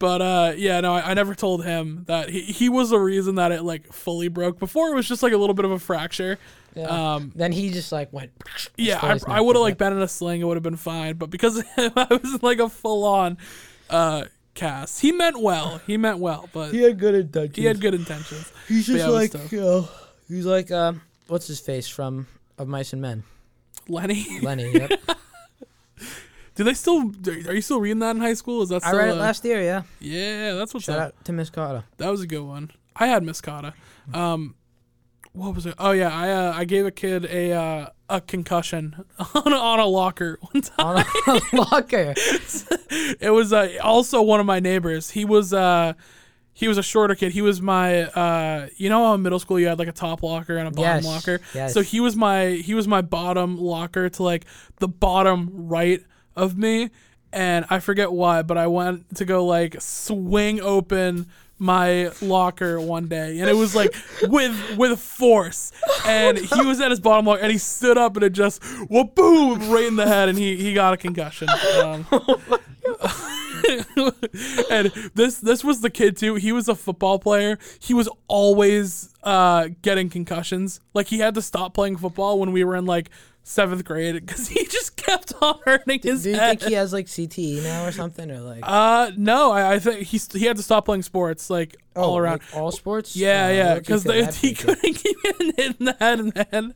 But 0.04 0.20
uh, 0.20 0.52
yeah, 0.54 0.82
no, 0.82 0.92
I, 0.92 1.12
I 1.12 1.14
never 1.14 1.34
told 1.34 1.64
him 1.64 2.04
that 2.08 2.28
he, 2.28 2.42
he 2.42 2.68
was 2.68 2.90
the 2.90 2.98
reason 2.98 3.36
that 3.36 3.52
it 3.52 3.62
like 3.62 3.90
fully 3.90 4.28
broke. 4.28 4.58
Before 4.58 4.90
it 4.90 4.94
was 4.94 5.08
just 5.08 5.22
like 5.22 5.32
a 5.32 5.38
little 5.38 5.54
bit 5.54 5.64
of 5.64 5.70
a 5.70 5.78
fracture. 5.78 6.38
Yeah. 6.74 7.14
Um, 7.14 7.32
then 7.34 7.52
he 7.52 7.70
just 7.70 7.90
like 7.90 8.12
went. 8.12 8.30
yeah, 8.76 8.98
I, 9.00 9.18
I 9.26 9.40
would 9.40 9.56
have 9.56 9.62
like 9.62 9.78
been 9.78 9.94
in 9.94 10.02
a 10.02 10.06
sling. 10.06 10.42
It 10.42 10.44
would 10.44 10.58
have 10.58 10.62
been 10.62 10.76
fine. 10.76 11.14
But 11.16 11.30
because 11.30 11.62
him, 11.76 11.92
I 11.96 12.06
was 12.10 12.42
like 12.42 12.58
a 12.58 12.68
full 12.68 13.04
on 13.04 13.38
uh, 13.88 14.24
cast. 14.52 15.00
He 15.00 15.10
meant 15.10 15.40
well. 15.40 15.80
He 15.86 15.96
meant 15.96 16.18
well, 16.18 16.50
but 16.52 16.74
He 16.74 16.82
had 16.82 16.98
good 16.98 17.14
intentions. 17.14 17.56
he 17.56 17.64
had 17.64 17.80
good 17.80 17.94
intentions. 17.94 18.52
He's 18.68 18.86
just 18.86 18.98
yeah, 18.98 19.08
like, 19.08 19.32
you 19.50 19.60
know, 19.60 19.88
he's 20.28 20.44
like, 20.44 20.70
um, 20.70 21.00
what's 21.28 21.46
his 21.46 21.60
face 21.60 21.88
from 21.88 22.26
Of 22.58 22.68
Mice 22.68 22.92
and 22.92 23.00
Men? 23.00 23.22
Lenny, 23.88 24.26
Lenny. 24.42 24.70
Yep. 24.74 25.00
Do 26.54 26.64
they 26.64 26.74
still? 26.74 27.10
Are 27.48 27.54
you 27.54 27.60
still 27.60 27.80
reading 27.80 27.98
that 28.00 28.14
in 28.16 28.20
high 28.22 28.34
school? 28.34 28.62
Is 28.62 28.68
that 28.70 28.84
I 28.84 28.92
read 28.92 29.08
it 29.08 29.12
uh, 29.12 29.16
last 29.16 29.44
year. 29.44 29.62
Yeah. 29.62 29.82
Yeah, 30.00 30.54
that's 30.54 30.72
what's 30.74 30.86
Shout 30.86 30.98
up. 30.98 31.06
out 31.08 31.24
to 31.24 31.32
Miss 31.32 31.50
Carter. 31.50 31.84
That 31.98 32.10
was 32.10 32.20
a 32.20 32.26
good 32.26 32.42
one. 32.42 32.70
I 32.96 33.08
had 33.08 33.22
Miss 33.24 33.40
Cotta. 33.40 33.74
Um, 34.12 34.54
what 35.32 35.54
was 35.54 35.66
it? 35.66 35.74
Oh 35.78 35.90
yeah, 35.90 36.10
I 36.16 36.30
uh, 36.30 36.52
I 36.54 36.64
gave 36.64 36.86
a 36.86 36.92
kid 36.92 37.24
a 37.24 37.52
uh, 37.52 37.86
a 38.08 38.20
concussion 38.20 39.04
on 39.34 39.52
a, 39.52 39.56
on 39.56 39.80
a 39.80 39.86
locker 39.86 40.38
one 40.52 40.62
time. 40.62 41.04
On 41.26 41.40
a 41.52 41.56
locker. 41.70 42.14
It 43.20 43.32
was 43.32 43.52
uh, 43.52 43.72
also 43.82 44.22
one 44.22 44.38
of 44.38 44.46
my 44.46 44.60
neighbors. 44.60 45.10
He 45.10 45.24
was 45.24 45.52
uh, 45.52 45.94
he 46.52 46.68
was 46.68 46.78
a 46.78 46.84
shorter 46.84 47.16
kid. 47.16 47.32
He 47.32 47.42
was 47.42 47.60
my 47.60 48.02
uh, 48.04 48.68
you 48.76 48.88
know 48.88 49.04
how 49.06 49.14
in 49.14 49.22
middle 49.22 49.40
school 49.40 49.58
you 49.58 49.66
had 49.66 49.80
like 49.80 49.88
a 49.88 49.92
top 49.92 50.22
locker 50.22 50.56
and 50.56 50.68
a 50.68 50.70
bottom 50.70 51.02
Yes, 51.02 51.04
locker. 51.04 51.40
yes. 51.52 51.74
So 51.74 51.80
he 51.82 51.98
was 51.98 52.14
my 52.14 52.50
he 52.50 52.74
was 52.74 52.86
my 52.86 53.02
bottom 53.02 53.58
locker 53.58 54.08
to 54.08 54.22
like 54.22 54.44
the 54.78 54.86
bottom 54.86 55.50
right 55.52 56.00
of 56.36 56.56
me, 56.56 56.90
and 57.32 57.64
I 57.70 57.80
forget 57.80 58.12
why, 58.12 58.42
but 58.42 58.56
I 58.56 58.66
went 58.66 59.16
to 59.16 59.24
go 59.24 59.44
like 59.44 59.80
swing 59.80 60.60
open 60.60 61.26
my 61.56 62.10
locker 62.20 62.80
one 62.80 63.06
day 63.06 63.38
and 63.38 63.48
it 63.48 63.54
was 63.54 63.76
like 63.76 63.94
with 64.24 64.76
with 64.76 64.98
force 64.98 65.70
and 66.04 66.36
he 66.36 66.62
was 66.62 66.80
at 66.80 66.90
his 66.90 66.98
bottom 66.98 67.24
locker 67.26 67.40
and 67.42 67.52
he 67.52 67.58
stood 67.58 67.96
up 67.96 68.16
and 68.16 68.24
it 68.24 68.30
just 68.30 68.62
whoop 68.90 69.14
boom 69.14 69.70
right 69.70 69.84
in 69.84 69.94
the 69.94 70.04
head 70.06 70.28
and 70.28 70.36
he 70.36 70.56
he 70.56 70.74
got 70.74 70.92
a 70.92 70.96
concussion 70.96 71.48
um, 71.80 72.04
and 74.70 74.88
this 75.14 75.38
this 75.38 75.64
was 75.64 75.80
the 75.80 75.90
kid 75.90 76.16
too. 76.16 76.34
He 76.34 76.52
was 76.52 76.68
a 76.68 76.74
football 76.74 77.18
player. 77.18 77.58
He 77.78 77.94
was 77.94 78.08
always 78.28 79.13
uh, 79.24 79.68
getting 79.82 80.08
concussions. 80.10 80.80
Like 80.92 81.08
he 81.08 81.18
had 81.18 81.34
to 81.34 81.42
stop 81.42 81.74
playing 81.74 81.96
football 81.96 82.38
when 82.38 82.52
we 82.52 82.62
were 82.64 82.76
in 82.76 82.86
like 82.86 83.10
seventh 83.46 83.84
grade 83.84 84.14
because 84.14 84.48
he 84.54 84.64
just 84.66 84.96
kept 84.96 85.34
on 85.42 85.58
hurting 85.64 86.00
his 86.02 86.22
Do 86.22 86.30
you 86.30 86.36
head. 86.36 86.60
think 86.60 86.70
he 86.70 86.74
has 86.74 86.92
like 86.92 87.06
CTE 87.06 87.62
now 87.62 87.84
or 87.84 87.92
something 87.92 88.30
or 88.30 88.40
like 88.40 88.60
uh, 88.62 89.10
no, 89.16 89.50
I, 89.52 89.74
I 89.74 89.78
think 89.78 90.00
he 90.06 90.18
he 90.38 90.46
had 90.46 90.56
to 90.56 90.62
stop 90.62 90.84
playing 90.86 91.02
sports 91.02 91.50
like 91.50 91.76
all 91.96 92.14
oh, 92.14 92.18
around. 92.18 92.40
like 92.40 92.56
all 92.56 92.70
sports? 92.72 93.14
Yeah, 93.16 93.46
Oh, 93.46 93.52
yeah, 93.52 93.74
because 93.78 94.04
that 94.04 94.34
he 94.36 94.54
couldn't 94.54 94.94
keep 94.94 95.22
getting 95.22 95.52
hit 95.56 95.76
in 95.78 95.86
the 95.86 95.96
head, 96.00 96.34
man. 96.52 96.74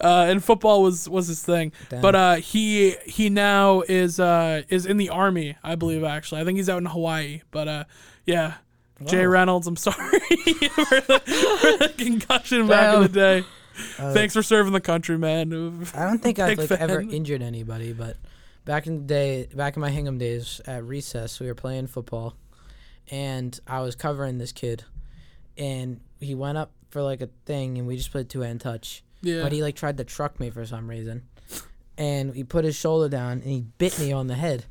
Uh, 0.00 0.26
and 0.28 0.42
football 0.42 0.82
was 0.82 1.08
was 1.08 1.28
his 1.28 1.42
thing. 1.42 1.72
Damn. 1.88 2.00
But 2.02 2.14
uh, 2.14 2.34
he 2.36 2.96
he 3.04 3.30
now 3.30 3.82
is 3.88 4.18
uh 4.20 4.62
is 4.68 4.86
in 4.86 4.96
the 4.96 5.08
army, 5.10 5.56
I 5.62 5.74
believe. 5.76 6.02
Actually, 6.04 6.40
I 6.40 6.44
think 6.44 6.56
he's 6.56 6.68
out 6.68 6.78
in 6.78 6.86
Hawaii. 6.86 7.42
But 7.50 7.68
uh, 7.68 7.84
yeah, 8.24 8.54
Jay 9.04 9.26
Reynolds, 9.26 9.66
I'm 9.66 9.76
sorry. 9.76 10.18
For, 10.18 11.00
the, 11.00 11.20
for 11.20 11.86
the 11.86 11.92
concussion 11.96 12.66
back 12.66 12.94
in 12.96 13.02
the 13.02 13.08
day. 13.08 13.44
Uh, 13.98 14.12
Thanks 14.14 14.32
for 14.32 14.42
serving 14.42 14.72
the 14.72 14.80
country, 14.80 15.18
man. 15.18 15.86
I 15.94 16.04
don't 16.06 16.22
think 16.22 16.38
I've 16.38 16.56
like 16.58 16.70
ever 16.72 17.00
injured 17.00 17.42
anybody, 17.42 17.92
but 17.92 18.16
back 18.64 18.86
in 18.86 19.00
the 19.00 19.04
day, 19.04 19.48
back 19.54 19.76
in 19.76 19.82
my 19.82 19.90
Hingham 19.90 20.16
days 20.18 20.60
at 20.66 20.82
recess, 20.84 21.38
we 21.40 21.46
were 21.46 21.54
playing 21.54 21.88
football, 21.88 22.34
and 23.10 23.58
I 23.66 23.80
was 23.80 23.94
covering 23.94 24.38
this 24.38 24.52
kid, 24.52 24.84
and 25.58 26.00
he 26.20 26.34
went 26.34 26.56
up 26.56 26.72
for 26.90 27.02
like 27.02 27.20
a 27.20 27.28
thing, 27.44 27.76
and 27.76 27.86
we 27.86 27.96
just 27.98 28.10
played 28.12 28.30
two 28.30 28.40
hand 28.40 28.62
touch, 28.62 29.02
Yeah. 29.20 29.42
but 29.42 29.52
he 29.52 29.62
like 29.62 29.76
tried 29.76 29.98
to 29.98 30.04
truck 30.04 30.40
me 30.40 30.48
for 30.48 30.64
some 30.64 30.88
reason, 30.88 31.24
and 31.98 32.34
he 32.34 32.44
put 32.44 32.64
his 32.64 32.76
shoulder 32.76 33.10
down 33.10 33.32
and 33.32 33.44
he 33.44 33.66
bit 33.76 33.98
me 33.98 34.10
on 34.10 34.26
the 34.26 34.36
head, 34.36 34.64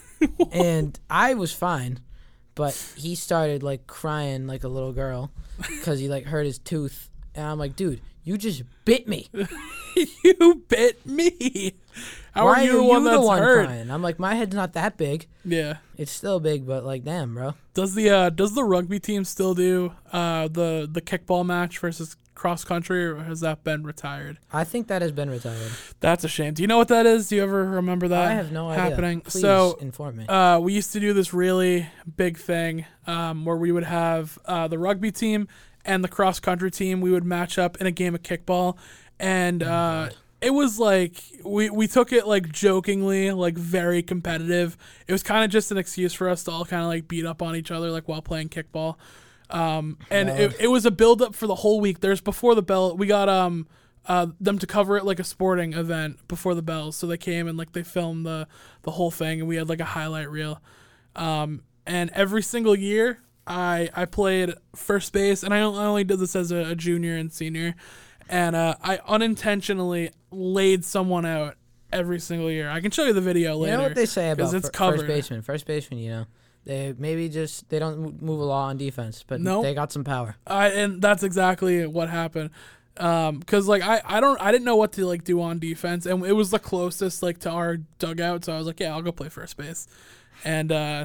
and 0.52 0.98
I 1.08 1.34
was 1.34 1.52
fine, 1.52 2.00
but 2.58 2.74
he 2.96 3.14
started 3.14 3.62
like 3.62 3.86
crying 3.86 4.46
like 4.46 4.64
a 4.64 4.68
little 4.68 4.92
girl, 4.92 5.30
because 5.56 5.98
he 5.98 6.08
like 6.08 6.26
hurt 6.26 6.44
his 6.44 6.58
tooth, 6.58 7.08
and 7.34 7.46
I'm 7.46 7.58
like, 7.58 7.74
dude. 7.74 8.02
You 8.24 8.36
just 8.36 8.62
bit 8.84 9.08
me. 9.08 9.26
you 10.22 10.62
bit 10.68 11.06
me. 11.06 11.72
How 12.32 12.44
Why 12.44 12.60
are 12.60 12.62
you 12.62 12.72
the 12.72 12.82
one 12.84 13.04
that's 13.04 13.26
hurt? 13.26 13.64
crying? 13.68 13.90
I'm 13.90 14.02
like, 14.02 14.18
my 14.18 14.34
head's 14.34 14.54
not 14.54 14.74
that 14.74 14.98
big. 14.98 15.26
Yeah. 15.46 15.78
It's 15.96 16.12
still 16.12 16.38
big, 16.38 16.66
but 16.66 16.84
like, 16.84 17.04
damn, 17.04 17.34
bro. 17.34 17.54
Does 17.72 17.94
the 17.94 18.10
uh, 18.10 18.28
does 18.28 18.54
the 18.54 18.64
rugby 18.64 19.00
team 19.00 19.24
still 19.24 19.54
do 19.54 19.94
uh, 20.12 20.48
the 20.48 20.86
the 20.92 21.00
kickball 21.00 21.46
match 21.46 21.78
versus 21.78 22.16
cross 22.38 22.64
country, 22.64 23.04
or 23.04 23.16
has 23.16 23.40
that 23.40 23.64
been 23.64 23.82
retired? 23.84 24.38
I 24.52 24.64
think 24.64 24.86
that 24.88 25.02
has 25.02 25.12
been 25.12 25.28
retired. 25.28 25.72
That's 26.00 26.24
a 26.24 26.28
shame. 26.28 26.54
Do 26.54 26.62
you 26.62 26.66
know 26.68 26.78
what 26.78 26.88
that 26.88 27.04
is? 27.04 27.28
Do 27.28 27.36
you 27.36 27.42
ever 27.42 27.64
remember 27.64 28.08
that? 28.08 28.28
I 28.28 28.32
have 28.34 28.50
no 28.52 28.70
idea. 28.70 28.82
happening? 28.84 29.20
Please 29.20 29.42
So 29.42 29.76
inform 29.80 30.16
me. 30.16 30.26
uh, 30.26 30.58
we 30.60 30.72
used 30.72 30.92
to 30.94 31.00
do 31.00 31.12
this 31.12 31.34
really 31.34 31.86
big 32.16 32.38
thing 32.38 32.86
um, 33.06 33.44
where 33.44 33.56
we 33.56 33.72
would 33.72 33.84
have 33.84 34.38
uh, 34.46 34.68
the 34.68 34.78
rugby 34.78 35.10
team 35.12 35.48
and 35.84 36.02
the 36.04 36.08
cross 36.08 36.38
country 36.40 36.70
team, 36.70 37.00
we 37.00 37.10
would 37.10 37.24
match 37.24 37.58
up 37.58 37.76
in 37.80 37.86
a 37.86 37.90
game 37.90 38.14
of 38.14 38.22
kickball, 38.22 38.76
and 39.18 39.62
uh, 39.62 40.10
it 40.40 40.50
was 40.50 40.78
like 40.78 41.14
we 41.44 41.70
we 41.70 41.86
took 41.88 42.12
it 42.12 42.26
like 42.26 42.52
jokingly, 42.52 43.30
like 43.32 43.56
very 43.56 44.02
competitive. 44.02 44.76
It 45.06 45.12
was 45.12 45.22
kind 45.22 45.44
of 45.44 45.50
just 45.50 45.72
an 45.72 45.78
excuse 45.78 46.12
for 46.12 46.28
us 46.28 46.44
to 46.44 46.50
all 46.50 46.64
kind 46.64 46.82
of 46.82 46.88
like 46.88 47.08
beat 47.08 47.24
up 47.26 47.40
on 47.42 47.56
each 47.56 47.70
other 47.70 47.90
like 47.90 48.06
while 48.06 48.22
playing 48.22 48.50
kickball. 48.50 48.96
Um, 49.50 49.98
and 50.10 50.28
it, 50.28 50.56
it 50.60 50.66
was 50.68 50.84
a 50.84 50.90
build 50.90 51.22
up 51.22 51.34
for 51.34 51.46
the 51.46 51.54
whole 51.54 51.80
week. 51.80 52.00
There's 52.00 52.20
before 52.20 52.54
the 52.54 52.62
bell, 52.62 52.96
we 52.96 53.06
got 53.06 53.28
um 53.28 53.66
uh 54.06 54.26
them 54.40 54.58
to 54.58 54.66
cover 54.66 54.96
it 54.96 55.04
like 55.04 55.18
a 55.18 55.24
sporting 55.24 55.72
event 55.72 56.26
before 56.28 56.54
the 56.54 56.62
bells. 56.62 56.96
So 56.96 57.06
they 57.06 57.16
came 57.18 57.46
and 57.48 57.56
like 57.58 57.72
they 57.72 57.82
filmed 57.82 58.26
the 58.26 58.46
the 58.82 58.90
whole 58.92 59.10
thing, 59.10 59.40
and 59.40 59.48
we 59.48 59.56
had 59.56 59.68
like 59.68 59.80
a 59.80 59.84
highlight 59.86 60.30
reel. 60.30 60.60
Um, 61.16 61.62
and 61.86 62.10
every 62.10 62.42
single 62.42 62.76
year, 62.76 63.20
I 63.46 63.88
I 63.94 64.04
played 64.04 64.54
first 64.76 65.12
base, 65.12 65.42
and 65.42 65.54
I 65.54 65.60
only, 65.60 65.80
I 65.80 65.84
only 65.86 66.04
did 66.04 66.18
this 66.20 66.36
as 66.36 66.52
a, 66.52 66.70
a 66.70 66.74
junior 66.74 67.16
and 67.16 67.32
senior, 67.32 67.74
and 68.28 68.54
uh, 68.54 68.74
I 68.82 68.98
unintentionally 69.06 70.10
laid 70.30 70.84
someone 70.84 71.24
out 71.24 71.56
every 71.90 72.20
single 72.20 72.50
year. 72.50 72.68
I 72.68 72.80
can 72.82 72.90
show 72.90 73.04
you 73.06 73.14
the 73.14 73.20
video 73.22 73.52
You 73.54 73.60
later. 73.62 73.76
know 73.78 73.82
what 73.84 73.94
they 73.94 74.04
say 74.06 74.30
about 74.30 74.52
it's 74.52 74.66
fir- 74.68 74.72
covered. 74.72 74.96
first 74.98 75.06
baseman? 75.08 75.42
First 75.42 75.66
baseman, 75.66 76.00
you 76.00 76.10
know, 76.10 76.26
they 76.64 76.94
maybe 76.98 77.28
just 77.28 77.68
they 77.70 77.78
don't 77.78 78.20
move 78.22 78.40
a 78.40 78.44
lot 78.44 78.68
on 78.68 78.76
defense, 78.76 79.24
but 79.26 79.40
Nope. 79.40 79.62
they 79.64 79.74
got 79.74 79.92
some 79.92 80.04
power. 80.04 80.36
I 80.46 80.68
and 80.68 81.00
that's 81.00 81.22
exactly 81.22 81.86
what 81.86 82.10
happened. 82.10 82.50
Um, 82.98 83.40
cause 83.44 83.68
like 83.68 83.82
I, 83.82 84.00
I 84.04 84.20
don't 84.20 84.40
I 84.40 84.50
didn't 84.50 84.64
know 84.64 84.76
what 84.76 84.92
to 84.92 85.06
like 85.06 85.22
do 85.24 85.40
on 85.40 85.58
defense, 85.60 86.04
and 86.04 86.24
it 86.26 86.32
was 86.32 86.50
the 86.50 86.58
closest 86.58 87.22
like 87.22 87.38
to 87.40 87.50
our 87.50 87.76
dugout, 87.98 88.44
so 88.44 88.52
I 88.52 88.58
was 88.58 88.66
like, 88.66 88.80
yeah, 88.80 88.92
I'll 88.92 89.02
go 89.02 89.12
play 89.12 89.28
first 89.28 89.56
base, 89.56 89.86
and 90.44 90.72
uh, 90.72 91.04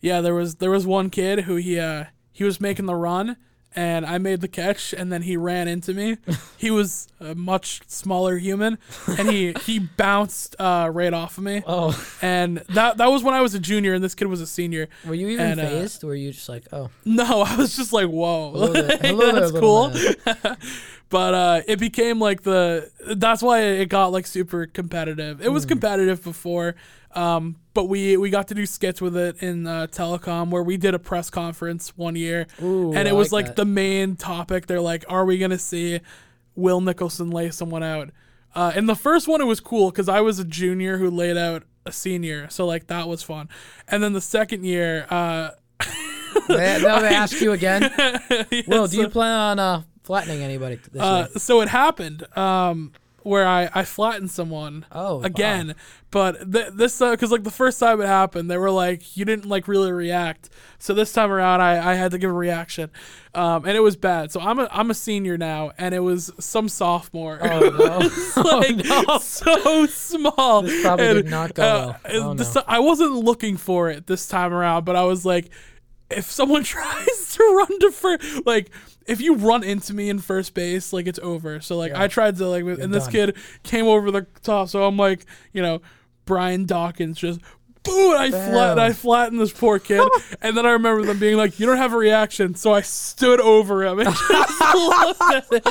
yeah, 0.00 0.20
there 0.22 0.34
was 0.34 0.56
there 0.56 0.70
was 0.70 0.86
one 0.86 1.10
kid 1.10 1.40
who 1.40 1.56
he 1.56 1.78
uh 1.78 2.04
he 2.32 2.44
was 2.44 2.60
making 2.62 2.86
the 2.86 2.94
run, 2.94 3.36
and 3.76 4.06
I 4.06 4.18
made 4.18 4.40
the 4.40 4.48
catch, 4.48 4.92
and 4.92 5.12
then 5.12 5.22
he 5.22 5.36
ran 5.36 5.68
into 5.68 5.92
me. 5.94 6.18
he 6.56 6.70
was 6.70 7.08
a 7.20 7.34
much 7.34 7.80
smaller 7.86 8.36
human, 8.38 8.78
and 9.18 9.28
he 9.30 9.52
he 9.64 9.78
bounced 9.78 10.56
uh 10.58 10.90
right 10.92 11.12
off 11.12 11.38
of 11.38 11.44
me, 11.44 11.62
Oh, 11.66 11.94
and 12.22 12.58
that 12.70 12.96
that 12.98 13.06
was 13.10 13.22
when 13.22 13.34
I 13.34 13.40
was 13.40 13.54
a 13.54 13.60
junior, 13.60 13.94
and 13.94 14.02
this 14.04 14.14
kid 14.14 14.26
was 14.28 14.40
a 14.40 14.46
senior. 14.46 14.88
were 15.06 15.14
you 15.14 15.28
even 15.28 15.46
And, 15.46 15.60
uh, 15.60 15.64
phased? 15.68 16.04
were 16.04 16.14
you 16.14 16.32
just 16.32 16.48
like, 16.48 16.64
oh, 16.72 16.90
No, 17.04 17.42
I 17.46 17.56
was 17.56 17.76
just 17.76 17.92
like, 17.92 18.08
whoa, 18.08 18.50
hello 18.52 18.72
there, 18.72 18.98
hello 18.98 19.32
that's 19.32 19.52
cool. 19.52 19.92
but 21.10 21.34
uh, 21.34 21.60
it 21.68 21.78
became 21.78 22.18
like 22.20 22.42
the 22.42 22.90
that's 23.16 23.42
why 23.42 23.60
it 23.62 23.88
got 23.88 24.06
like 24.12 24.26
super 24.26 24.66
competitive. 24.66 25.40
It 25.40 25.46
Hmm. 25.48 25.52
was 25.54 25.64
competitive 25.66 26.22
before, 26.24 26.74
um, 27.14 27.56
but 27.74 27.84
we 27.84 28.16
we 28.16 28.30
got 28.30 28.48
to 28.48 28.54
do 28.54 28.66
skits 28.66 29.00
with 29.00 29.16
it 29.16 29.42
in 29.42 29.66
uh, 29.66 29.86
telecom 29.88 30.50
where 30.50 30.62
we 30.62 30.76
did 30.76 30.94
a 30.94 30.98
press 30.98 31.30
conference 31.30 31.96
one 31.96 32.16
year, 32.16 32.46
Ooh, 32.62 32.92
and 32.92 33.06
I 33.08 33.10
it 33.12 33.14
was 33.14 33.32
like, 33.32 33.46
that. 33.46 33.56
the 33.56 33.64
main 33.64 34.16
topic. 34.16 34.66
They're 34.66 34.80
like, 34.80 35.04
"Are 35.08 35.24
we 35.24 35.38
gonna 35.38 35.58
see 35.58 36.00
Will 36.56 36.80
Nicholson 36.80 37.30
lay 37.30 37.50
someone 37.50 37.82
out?" 37.82 38.10
Uh, 38.54 38.72
in 38.76 38.86
the 38.86 38.94
first 38.96 39.26
one, 39.28 39.40
it 39.40 39.46
was 39.46 39.58
cool 39.60 39.90
because 39.90 40.08
I 40.08 40.20
was 40.20 40.38
a 40.38 40.44
junior 40.44 40.98
who 40.98 41.10
laid 41.10 41.36
out 41.36 41.64
a 41.86 41.92
senior, 41.92 42.48
so 42.50 42.64
like 42.66 42.86
that 42.86 43.08
was 43.08 43.22
fun. 43.22 43.48
And 43.88 44.02
then 44.02 44.12
the 44.14 44.20
second 44.20 44.64
year, 44.64 45.06
uh, 45.10 45.50
They, 46.48 46.80
no, 46.82 47.00
they 47.00 47.14
asked 47.14 47.40
you 47.40 47.52
again. 47.52 47.82
yeah, 47.98 48.62
Will, 48.66 48.86
do 48.86 48.96
so- 48.96 49.02
you 49.02 49.08
plan 49.08 49.32
on 49.38 49.58
uh, 49.58 49.82
flattening 50.04 50.42
anybody 50.42 50.76
this 50.92 51.02
Uh, 51.02 51.26
so 51.36 51.60
it 51.60 51.68
happened 51.68 52.24
um, 52.36 52.92
where 53.22 53.46
I, 53.46 53.70
I 53.74 53.84
flattened 53.84 54.30
someone 54.30 54.84
Oh, 54.92 55.16
wow. 55.16 55.22
again, 55.24 55.74
but 56.10 56.52
th- 56.52 56.68
this 56.74 56.98
because 56.98 57.32
like 57.32 57.42
the 57.42 57.50
first 57.50 57.80
time 57.80 58.00
it 58.02 58.06
happened, 58.06 58.50
they 58.50 58.58
were 58.58 58.70
like 58.70 59.16
you 59.16 59.24
didn't 59.24 59.46
like 59.46 59.66
really 59.66 59.90
react. 59.92 60.50
So 60.78 60.92
this 60.92 61.10
time 61.14 61.32
around, 61.32 61.62
I, 61.62 61.92
I 61.92 61.94
had 61.94 62.10
to 62.10 62.18
give 62.18 62.28
a 62.28 62.34
reaction, 62.34 62.90
um, 63.34 63.64
and 63.64 63.74
it 63.74 63.80
was 63.80 63.96
bad. 63.96 64.30
So 64.30 64.40
I'm 64.40 64.58
a 64.58 64.68
I'm 64.70 64.90
a 64.90 64.94
senior 64.94 65.38
now, 65.38 65.72
and 65.78 65.94
it 65.94 66.00
was 66.00 66.30
some 66.38 66.68
sophomore. 66.68 67.38
Oh 67.42 67.60
no! 68.36 68.42
like 68.42 68.76
no 68.84 69.18
so 69.18 69.86
small. 69.86 70.60
This 70.62 70.82
probably 70.82 71.06
And, 71.06 71.16
did 71.22 71.30
not 71.30 71.54
go 71.54 71.62
uh, 71.62 71.96
well. 72.12 72.22
Oh, 72.28 72.32
no. 72.34 72.62
I 72.68 72.80
wasn't 72.80 73.14
looking 73.14 73.56
for 73.56 73.88
it 73.88 74.06
this 74.06 74.28
time 74.28 74.52
around, 74.52 74.84
but 74.84 74.96
I 74.96 75.04
was 75.04 75.24
like, 75.24 75.48
if 76.16 76.30
someone 76.30 76.62
tries 76.64 77.34
to 77.34 77.42
run 77.42 77.78
to 77.80 77.90
first, 77.90 78.46
like 78.46 78.70
if 79.06 79.20
you 79.20 79.36
run 79.36 79.62
into 79.62 79.94
me 79.94 80.08
in 80.08 80.18
first 80.18 80.54
base, 80.54 80.92
like 80.92 81.06
it's 81.06 81.18
over. 81.20 81.60
So 81.60 81.76
like 81.76 81.92
I 81.92 82.08
tried 82.08 82.36
to 82.36 82.48
like, 82.48 82.64
and 82.64 82.92
this 82.92 83.04
done. 83.04 83.12
kid 83.12 83.36
came 83.62 83.86
over 83.86 84.10
the 84.10 84.26
top, 84.42 84.68
so 84.68 84.84
I'm 84.84 84.96
like, 84.96 85.26
you 85.52 85.62
know, 85.62 85.82
Brian 86.24 86.64
Dawkins 86.66 87.18
just. 87.18 87.40
Boo! 87.84 88.12
And 88.12 88.18
I 88.18 88.30
flat, 88.30 88.78
I 88.78 88.92
flattened 88.92 89.40
this 89.40 89.52
poor 89.52 89.78
kid, 89.78 90.06
and 90.42 90.56
then 90.56 90.64
I 90.66 90.70
remember 90.70 91.04
them 91.04 91.18
being 91.18 91.36
like, 91.36 91.60
"You 91.60 91.66
don't 91.66 91.76
have 91.76 91.92
a 91.92 91.96
reaction," 91.98 92.54
so 92.54 92.72
I 92.72 92.80
stood 92.80 93.40
over 93.40 93.84
him 93.84 93.98
and 94.00 94.08
just 94.28 94.28
looked 94.74 95.22
at 95.22 95.46
it. 95.50 95.66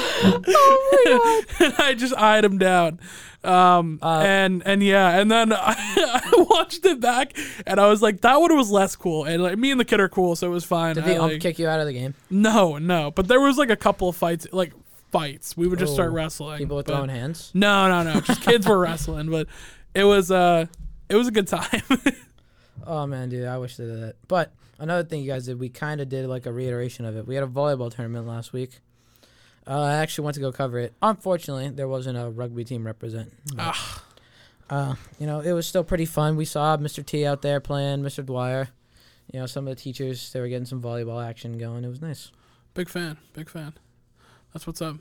and 1.60 1.74
I 1.80 1.94
just 1.98 2.16
eyed 2.16 2.46
him 2.46 2.58
down. 2.58 3.00
Um, 3.44 4.00
Uh, 4.02 4.22
and 4.26 4.64
and 4.66 4.82
yeah, 4.82 5.20
and 5.20 5.30
then 5.30 5.52
I, 5.52 5.76
I 5.78 6.46
watched 6.50 6.86
it 6.86 7.00
back, 7.02 7.38
and 7.68 7.80
I 7.80 7.88
was 7.88 8.02
like, 8.02 8.22
that 8.22 8.40
one 8.40 8.56
was 8.56 8.72
less 8.72 8.96
cool. 8.96 9.26
And 9.26 9.44
like 9.44 9.58
me 9.58 9.72
and 9.72 9.80
the 9.80 9.86
kid 9.86 10.00
are 10.00 10.08
cool, 10.10 10.36
so 10.36 10.48
it 10.48 10.52
was 10.52 10.64
fine. 10.64 10.96
Did 10.96 11.06
the 11.06 11.22
ump 11.22 11.34
like- 11.34 11.42
kick 11.42 11.60
you 11.60 11.68
out 11.68 11.80
of 11.80 11.88
the 11.88 11.94
game? 11.94 12.14
no, 12.30 12.78
no, 12.78 13.12
but 13.12 13.28
there 13.28 13.42
was 13.42 13.58
like 13.58 13.70
a 13.70 13.76
couple 13.76 14.08
of 14.08 14.16
fights, 14.16 14.48
like 14.54 14.72
fights. 15.12 15.58
We 15.58 15.68
would 15.68 15.80
just 15.80 15.94
start 15.94 16.12
Oh, 16.12 16.14
wrestling. 16.16 16.60
People 16.60 16.78
with 16.78 16.86
but- 16.86 16.96
own 16.96 17.10
hands. 17.10 17.52
No, 17.54 17.90
no, 17.90 18.04
no, 18.14 18.22
just 18.22 18.42
kids 18.44 18.66
were 18.68 18.80
wrestling, 18.80 19.30
but 19.30 19.48
it 19.94 20.06
was 20.06 20.32
uh, 20.32 20.68
it 21.14 21.18
was 21.18 21.28
a 21.28 21.32
good 21.32 21.48
time. 21.48 21.82
Oh 22.86 23.08
man, 23.08 23.30
dude, 23.30 23.48
I 23.48 23.60
wish 23.60 23.78
they 23.78 23.86
did 23.86 24.02
that. 24.02 24.16
But 24.28 24.52
another 24.78 25.08
thing 25.08 25.22
you 25.22 25.32
guys 25.32 25.46
did, 25.46 25.58
we 25.58 25.70
kind 25.70 26.02
of 26.02 26.10
did 26.10 26.28
like 26.28 26.46
a 26.46 26.52
reiteration 26.52 27.06
of 27.06 27.16
it. 27.16 27.26
We 27.26 27.36
had 27.36 27.44
a 27.44 27.48
volleyball 27.48 27.94
tournament 27.94 28.28
last 28.28 28.52
week. 28.52 28.80
Uh, 29.66 29.80
I 29.80 29.94
actually 29.94 30.26
went 30.26 30.36
to 30.36 30.42
go 30.42 30.52
cover 30.52 30.80
it. 30.80 30.94
Unfortunately, 31.02 31.70
there 31.70 31.88
wasn't 31.88 32.18
a 32.18 32.30
rugby 32.30 32.66
team 32.66 32.86
represent. 32.86 33.32
but. 33.56 33.78
Uh, 34.70 34.96
you 35.20 35.28
know, 35.28 35.40
it 35.40 35.54
was 35.54 35.68
still 35.68 35.84
pretty 35.84 36.06
fun. 36.06 36.36
We 36.36 36.46
saw 36.46 36.76
Mr. 36.78 37.06
T 37.06 37.26
out 37.26 37.42
there 37.42 37.60
playing, 37.60 38.02
Mr. 38.02 38.26
Dwyer. 38.26 38.70
You 39.32 39.40
know, 39.40 39.46
some 39.46 39.68
of 39.68 39.76
the 39.76 39.82
teachers 39.82 40.34
they 40.34 40.40
were 40.42 40.48
getting 40.48 40.66
some 40.66 40.82
volleyball 40.82 41.24
action 41.24 41.58
going. 41.58 41.84
It 41.86 41.90
was 41.90 42.02
nice. 42.02 42.32
big 42.74 42.90
fan, 42.90 43.18
big 43.34 43.50
fan. 43.50 43.74
That's 44.52 44.66
what's 44.68 44.82
up. 44.82 44.98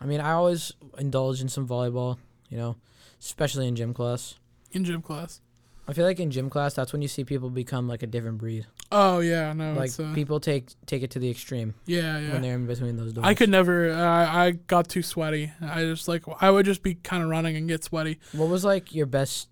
I 0.00 0.06
mean, 0.06 0.20
I 0.20 0.32
always 0.32 0.72
indulge 0.98 1.40
in 1.40 1.48
some 1.48 1.68
volleyball. 1.68 2.18
You 2.48 2.56
know, 2.56 2.76
especially 3.20 3.68
in 3.68 3.76
gym 3.76 3.92
class. 3.92 4.36
In 4.76 4.84
gym 4.84 5.02
class. 5.02 5.40
I 5.88 5.92
feel 5.92 6.04
like 6.04 6.18
in 6.18 6.30
gym 6.30 6.50
class, 6.50 6.74
that's 6.74 6.92
when 6.92 7.00
you 7.00 7.08
see 7.08 7.24
people 7.24 7.48
become 7.48 7.88
like 7.88 8.02
a 8.02 8.06
different 8.06 8.38
breed. 8.38 8.66
Oh 8.90 9.20
yeah, 9.20 9.52
no, 9.52 9.72
like 9.72 9.98
uh, 9.98 10.12
people 10.14 10.40
take 10.40 10.70
take 10.84 11.02
it 11.02 11.12
to 11.12 11.18
the 11.18 11.30
extreme 11.30 11.74
yeah, 11.86 12.18
yeah. 12.18 12.32
when 12.32 12.42
they're 12.42 12.54
in 12.54 12.66
between 12.66 12.96
those 12.96 13.12
doors. 13.12 13.26
I 13.26 13.34
could 13.34 13.50
never. 13.50 13.92
I 13.92 14.46
I 14.46 14.50
got 14.50 14.88
too 14.88 15.02
sweaty. 15.02 15.52
I 15.62 15.82
just 15.84 16.08
like 16.08 16.24
I 16.40 16.50
would 16.50 16.66
just 16.66 16.82
be 16.82 16.94
kind 16.94 17.22
of 17.22 17.28
running 17.28 17.56
and 17.56 17.68
get 17.68 17.84
sweaty. 17.84 18.18
What 18.32 18.48
was 18.48 18.64
like 18.64 18.94
your 18.94 19.06
best 19.06 19.48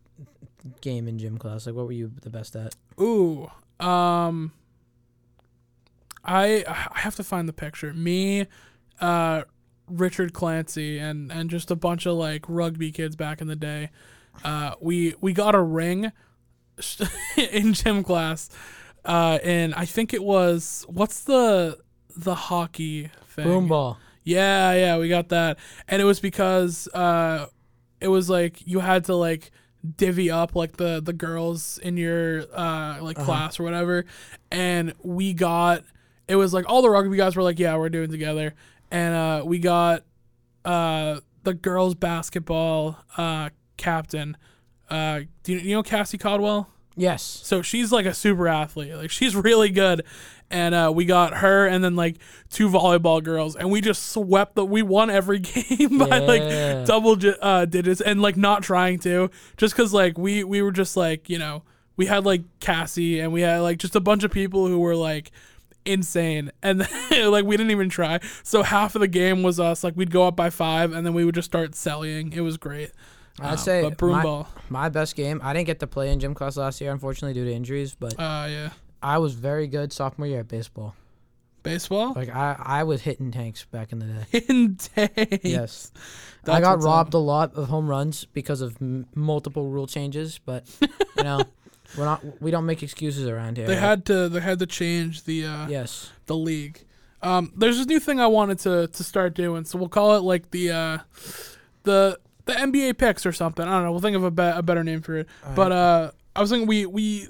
game 0.81 1.07
in 1.07 1.19
gym 1.19 1.39
class? 1.39 1.67
Like, 1.67 1.75
what 1.75 1.87
were 1.87 1.93
you 1.93 2.13
the 2.23 2.31
best 2.31 2.57
at? 2.57 2.75
Ooh, 3.01 3.51
um, 3.79 4.53
I 6.25 6.65
I 6.67 6.99
have 6.99 7.15
to 7.17 7.25
find 7.25 7.49
the 7.49 7.53
picture. 7.53 7.93
Me, 7.93 8.47
uh, 9.01 9.45
Richard 9.89 10.33
Clancy, 10.33 10.99
and 10.99 11.31
and 11.31 11.49
just 11.49 11.71
a 11.71 11.77
bunch 11.77 12.07
of 12.07 12.17
like 12.17 12.45
rugby 12.49 12.91
kids 12.91 13.15
back 13.15 13.41
in 13.41 13.47
the 13.47 13.57
day. 13.57 13.91
Uh, 14.43 14.75
we 14.81 15.15
we 15.21 15.33
got 15.33 15.55
a 15.55 15.61
ring 15.63 16.11
in 17.37 17.73
gym 17.73 18.03
class, 18.03 18.49
uh, 19.05 19.39
and 19.43 19.75
I 19.75 19.85
think 19.85 20.13
it 20.15 20.23
was 20.25 20.85
what's 20.89 21.21
the 21.21 21.79
the 22.17 22.35
hockey 22.35 23.11
thing? 23.29 23.45
Broom 23.47 23.69
ball. 23.69 23.99
Yeah, 24.23 24.73
yeah, 24.75 24.99
we 24.99 25.09
got 25.09 25.29
that. 25.29 25.59
And 25.89 26.01
it 26.01 26.05
was 26.07 26.19
because 26.21 26.89
uh 26.95 27.47
it 28.01 28.09
was 28.09 28.29
like 28.31 28.67
you 28.67 28.81
had 28.81 29.05
to 29.07 29.15
like 29.15 29.51
divvy 29.97 30.31
up 30.31 30.55
like 30.55 30.77
the 30.79 31.01
the 31.03 31.13
girls 31.13 31.79
in 31.79 31.97
your 31.97 32.43
uh 32.57 33.03
like 33.03 33.19
Uh-huh. 33.19 33.25
class 33.27 33.61
or 33.61 33.65
whatever. 33.65 34.05
And 34.51 34.95
we 35.03 35.35
got 35.35 35.85
it 36.27 36.37
was 36.37 36.55
like 36.55 36.65
all 36.69 36.81
the 36.81 36.89
rugby 36.91 37.17
guys 37.19 37.37
were 37.37 37.43
like, 37.43 37.59
Yeah, 37.59 37.77
we're 37.77 37.91
doing 37.91 38.11
together. 38.11 38.55
And 38.91 39.15
uh 39.15 39.43
we 39.45 39.59
got 39.59 40.05
uh 40.65 41.21
the 41.43 41.53
girls 41.53 41.95
basketball 41.95 42.97
uh 43.19 43.51
captain. 43.77 44.37
Uh 44.91 45.21
do 45.43 45.53
you, 45.53 45.59
you 45.59 45.75
know 45.77 45.83
Cassie 45.83 46.19
Caldwell? 46.19 46.69
Yes. 46.97 47.23
So 47.23 47.61
she's 47.63 47.91
like 47.91 48.07
a 48.07 48.15
super 48.15 48.47
athlete. 48.47 48.95
Like 48.95 49.11
she's 49.11 49.35
really 49.35 49.71
good. 49.71 50.05
And 50.51 50.75
uh, 50.75 50.93
we 50.95 51.07
got 51.07 51.39
her 51.39 51.67
and 51.67 51.83
then 51.83 51.97
like 51.97 52.19
two 52.51 52.69
volleyball 52.69 53.21
girls 53.25 53.57
and 53.57 53.73
we 53.73 53.81
just 53.81 54.11
swept 54.13 54.55
the 54.55 54.65
we 54.65 54.83
won 54.83 55.11
every 55.11 55.39
game 55.41 55.99
by 55.99 56.19
Yeah. 56.21 56.27
like 56.81 56.87
double 56.87 57.17
uh, 57.43 57.65
digits 57.65 58.01
and 58.01 58.23
like 58.23 58.37
not 58.37 58.63
trying 58.63 59.01
to 59.01 59.31
just 59.57 59.75
cuz 59.75 59.93
like 59.93 60.17
we 60.19 60.45
we 60.45 60.63
were 60.63 60.71
just 60.71 60.97
like, 60.97 61.29
you 61.29 61.39
know, 61.39 61.65
we 61.97 62.07
had 62.07 62.25
like 62.25 62.43
Cassie 62.61 63.19
and 63.19 63.33
we 63.33 63.41
had 63.41 63.61
like 63.61 63.79
just 63.79 63.97
a 63.97 64.01
bunch 64.01 64.23
of 64.23 64.31
people 64.31 64.69
who 64.69 64.79
were 64.79 64.95
like 64.95 65.33
insane 65.85 66.51
and 66.63 66.83
then, 66.83 67.31
like 67.31 67.45
we 67.45 67.57
didn't 67.57 67.73
even 67.73 67.89
try. 67.89 68.21
So 68.45 68.63
half 68.63 68.95
of 68.95 69.01
the 69.01 69.09
game 69.09 69.43
was 69.43 69.59
us 69.59 69.83
like 69.83 69.95
we'd 69.97 70.11
go 70.13 70.27
up 70.29 70.37
by 70.37 70.51
5 70.51 70.93
and 70.93 71.05
then 71.05 71.15
we 71.15 71.25
would 71.25 71.35
just 71.35 71.47
start 71.47 71.75
selling. 71.75 72.33
It 72.33 72.41
was 72.43 72.57
great. 72.59 72.93
I'd 73.41 73.59
say 73.61 73.83
but 73.83 73.97
broom 73.99 74.13
my, 74.13 74.23
ball. 74.23 74.49
my 74.69 74.89
best 74.89 75.17
game. 75.17 75.41
I 75.43 75.53
didn't 75.53 75.67
get 75.67 75.81
to 75.81 75.87
play 75.87 76.11
in 76.13 76.21
gym 76.21 76.35
class 76.35 76.57
last 76.57 76.81
year, 76.81 76.93
unfortunately, 76.93 77.35
due 77.35 77.45
to 77.47 77.53
injuries. 77.53 77.95
But 77.99 78.15
Uh 78.19 78.47
yeah. 78.49 78.71
I 79.03 79.19
was 79.19 79.35
very 79.35 79.67
good 79.67 79.93
sophomore 79.93 80.27
year 80.29 80.41
at 80.41 80.49
baseball. 80.49 80.95
Baseball. 81.63 82.13
Like 82.15 82.29
I, 82.29 82.57
I 82.59 82.83
was 82.85 83.01
hitting 83.03 83.31
tanks 83.33 83.65
back 83.65 83.91
in 83.93 83.99
the 83.99 84.07
day. 84.07 84.45
In 84.49 84.75
days. 84.77 85.41
Yes, 85.43 85.93
That's 86.45 86.57
I 86.59 86.61
got 86.61 86.77
what's 86.77 86.85
up. 86.85 86.91
robbed 86.91 87.15
a 87.15 87.19
lot 87.19 87.55
of 87.55 87.69
home 87.69 87.89
runs 87.89 88.27
because 88.27 88.61
of 88.61 88.77
m- 88.83 89.07
multiple 89.15 89.67
rule 89.69 89.87
changes. 89.87 90.39
But 90.45 90.65
you 90.81 91.25
know, 91.25 91.43
we're 91.97 92.05
not. 92.05 92.23
We 92.43 92.51
don't 92.51 92.67
make 92.67 92.83
excuses 92.83 93.27
around 93.27 93.57
here. 93.57 93.67
They 93.67 93.77
had 93.77 94.05
to. 94.07 94.29
They 94.29 94.41
had 94.41 94.59
to 94.59 94.67
change 94.67 95.25
the. 95.25 95.47
Uh, 95.47 95.69
yes. 95.69 96.11
the 96.27 96.37
league. 96.37 96.85
Um, 97.23 97.51
there's 97.57 97.79
this 97.79 97.87
new 97.87 97.99
thing 98.01 98.21
I 98.21 98.27
wanted 98.27 98.59
to 98.61 98.89
to 98.89 99.03
start 99.05 99.33
doing, 99.35 99.65
so 99.65 99.79
we'll 99.79 99.89
call 99.89 100.17
it 100.19 100.23
like 100.23 100.51
the 100.51 100.71
uh, 100.71 100.99
the 101.85 102.19
the 102.47 102.53
NBA 102.53 102.99
picks 102.99 103.25
or 103.27 103.33
something. 103.33 103.67
I 103.67 103.71
don't 103.73 103.85
know. 103.85 103.93
We'll 103.93 104.01
think 104.01 104.17
of 104.17 104.25
a, 104.25 104.31
be- 104.31 104.43
a 104.43 104.63
better 104.63 104.85
name 104.85 105.01
for 105.03 105.17
it. 105.17 105.29
but 105.55 105.73
uh, 105.73 106.11
I 106.37 106.41
was 106.41 106.51
thinking 106.51 106.67
we 106.69 106.87
we 106.87 107.29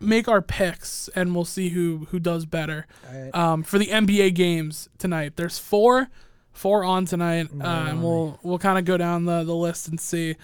make 0.00 0.26
our 0.28 0.42
picks 0.42 1.08
and 1.14 1.34
we'll 1.34 1.44
see 1.44 1.68
who 1.70 2.06
who 2.10 2.18
does 2.18 2.44
better. 2.46 2.86
Alright. 3.08 3.34
Um, 3.34 3.62
for 3.62 3.78
the 3.78 3.86
NBA 3.86 4.34
games 4.34 4.88
tonight, 4.98 5.34
there's 5.36 5.58
four 5.58 6.08
four 6.52 6.84
on 6.84 7.06
tonight, 7.06 7.48
uh, 7.60 7.86
and 7.88 8.02
we'll 8.02 8.38
we'll 8.42 8.58
kind 8.58 8.78
of 8.78 8.84
go 8.84 8.96
down 8.96 9.24
the, 9.24 9.42
the 9.44 9.54
list 9.54 9.88
and 9.88 9.98
see 10.00 10.36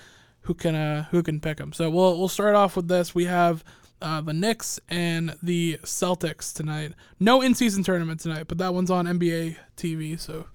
who 0.42 0.54
can 0.54 0.74
uh, 0.74 1.04
who 1.10 1.22
can 1.22 1.40
pick 1.40 1.58
them. 1.58 1.72
So 1.72 1.90
we'll 1.90 2.18
we'll 2.18 2.28
start 2.28 2.54
off 2.54 2.76
with 2.76 2.88
this. 2.88 3.14
We 3.14 3.24
have 3.26 3.62
uh, 4.00 4.20
the 4.20 4.32
Knicks 4.32 4.78
and 4.88 5.36
the 5.42 5.78
Celtics 5.82 6.54
tonight. 6.54 6.92
No 7.20 7.42
in 7.42 7.54
season 7.54 7.82
tournament 7.82 8.20
tonight, 8.20 8.44
but 8.48 8.58
that 8.58 8.72
one's 8.72 8.90
on 8.90 9.06
NBA 9.06 9.56
TV. 9.76 10.18
So 10.18 10.46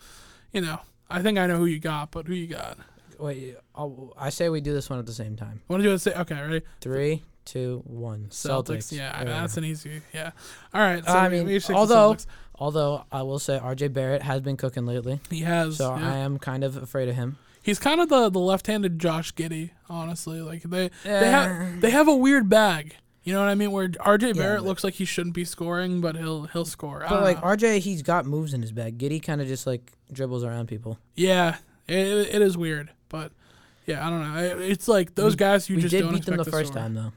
you 0.54 0.62
know, 0.62 0.80
I 1.10 1.22
think 1.22 1.38
I 1.38 1.46
know 1.46 1.58
who 1.58 1.66
you 1.66 1.80
got, 1.80 2.12
but 2.12 2.28
who 2.28 2.34
you 2.34 2.48
got? 2.48 2.78
Wait. 3.20 3.56
I'll, 3.76 4.14
I 4.18 4.30
say 4.30 4.50
we 4.50 4.62
do 4.62 4.74
this 4.74 4.90
one 4.90 5.00
at 5.00 5.06
the 5.06 5.14
same 5.14 5.36
time. 5.36 5.62
Want 5.68 5.82
to 5.84 5.90
do 5.90 5.94
it? 5.94 6.00
Say 6.00 6.14
okay, 6.14 6.36
ready? 6.36 6.62
Three, 6.82 7.24
two, 7.46 7.82
one. 7.86 8.28
Celtics. 8.30 8.92
Yeah, 8.92 9.12
There 9.24 9.26
we 9.26 9.32
that's 9.32 9.58
an 9.58 9.66
easy. 9.66 10.02
Yeah. 10.14 10.32
All 10.74 10.82
right. 10.82 11.04
So 11.06 11.12
I 11.12 11.28
we- 11.30 11.38
mean, 11.38 11.48
we 11.48 11.60
should 11.60 11.76
although- 11.76 12.18
Although 12.60 13.04
I 13.12 13.24
will 13.24 13.40
say 13.40 13.58
R.J. 13.58 13.88
Barrett 13.90 14.22
has 14.22 14.40
been 14.40 14.58
cooking 14.58 14.86
lately, 14.86 15.20
he 15.32 15.40
has, 15.40 15.78
so 15.78 15.96
yeah. 15.96 16.14
I 16.14 16.18
am 16.18 16.38
kind 16.38 16.64
of 16.64 16.78
afraid 16.78 17.10
of 17.10 17.16
him. 17.16 17.38
he's 17.64 17.80
kind 17.80 18.00
of 18.00 18.10
the 18.10 18.30
the 18.30 18.40
left-handed 18.40 19.00
Josh 19.00 19.34
Giddey. 19.34 19.72
Honestly, 19.90 20.40
like 20.40 20.62
they 20.62 20.92
they 21.04 21.10
Eh. 21.10 21.32
have 21.32 21.82
they 21.82 21.90
have 21.90 22.08
a 22.08 22.16
weird 22.16 22.50
bag. 22.50 22.96
You 23.24 23.34
know 23.34 23.40
what 23.40 23.50
I 23.50 23.56
mean? 23.56 23.72
Where 23.72 23.90
R.J. 24.00 24.34
Barrett 24.34 24.60
but- 24.60 24.68
looks 24.68 24.84
like 24.84 24.94
he 24.94 25.04
shouldn't 25.06 25.34
be 25.34 25.46
scoring, 25.46 26.00
but 26.00 26.16
he'll 26.16 26.44
he'll 26.44 26.64
score. 26.64 27.04
But 27.10 27.24
like 27.24 27.38
know. 27.38 27.44
R.J., 27.44 27.80
he's 27.80 28.04
got 28.04 28.26
moves 28.28 28.54
in 28.54 28.62
his 28.62 28.72
bag. 28.72 29.00
Giddey 29.00 29.22
kind 29.22 29.42
of 29.42 29.48
just 29.48 29.66
like 29.66 29.92
dribbles 30.12 30.44
around 30.44 30.68
people. 30.68 31.00
yeah, 31.16 31.58
it, 31.88 31.96
it 32.36 32.42
is 32.42 32.56
weird, 32.56 32.92
but 33.14 33.32
yeah, 33.86 34.06
I 34.06 34.10
don't 34.10 34.22
know. 34.34 34.60
It's 34.60 34.88
like 34.88 35.14
those 35.14 35.34
We- 35.34 35.38
guys 35.38 35.70
you 35.70 35.76
we 35.76 35.82
just 35.84 35.92
did 35.92 36.02
don't 36.02 36.14
beat 36.16 36.26
them 36.26 36.38
the 36.38 36.46
first 36.46 36.74
time 36.74 36.96
though. 36.96 37.14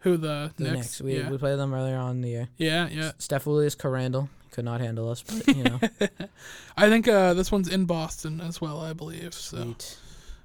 Who 0.00 0.16
the, 0.16 0.52
The 0.56 0.64
Knicks? 0.64 0.74
Knicks. 0.76 1.00
We 1.02 1.18
yeah. 1.18 1.30
we 1.30 1.38
played 1.38 1.58
them 1.58 1.72
earlier 1.74 1.96
on 1.96 2.16
in 2.16 2.20
the 2.22 2.28
year. 2.30 2.48
yeah, 2.56 2.88
yeah. 2.90 3.12
Steph 3.18 3.46
Williams, 3.46 3.74
Carandall 3.76 4.28
could 4.50 4.64
not 4.64 4.80
handle 4.80 5.10
us, 5.10 5.22
but 5.22 5.46
you 5.56 5.64
know, 5.64 5.80
I 6.76 6.88
think 6.88 7.08
uh, 7.08 7.34
this 7.34 7.50
one's 7.52 7.68
in 7.68 7.84
Boston 7.86 8.40
as 8.40 8.60
well. 8.60 8.80
I 8.80 8.92
believe 8.92 9.34
so. 9.34 9.74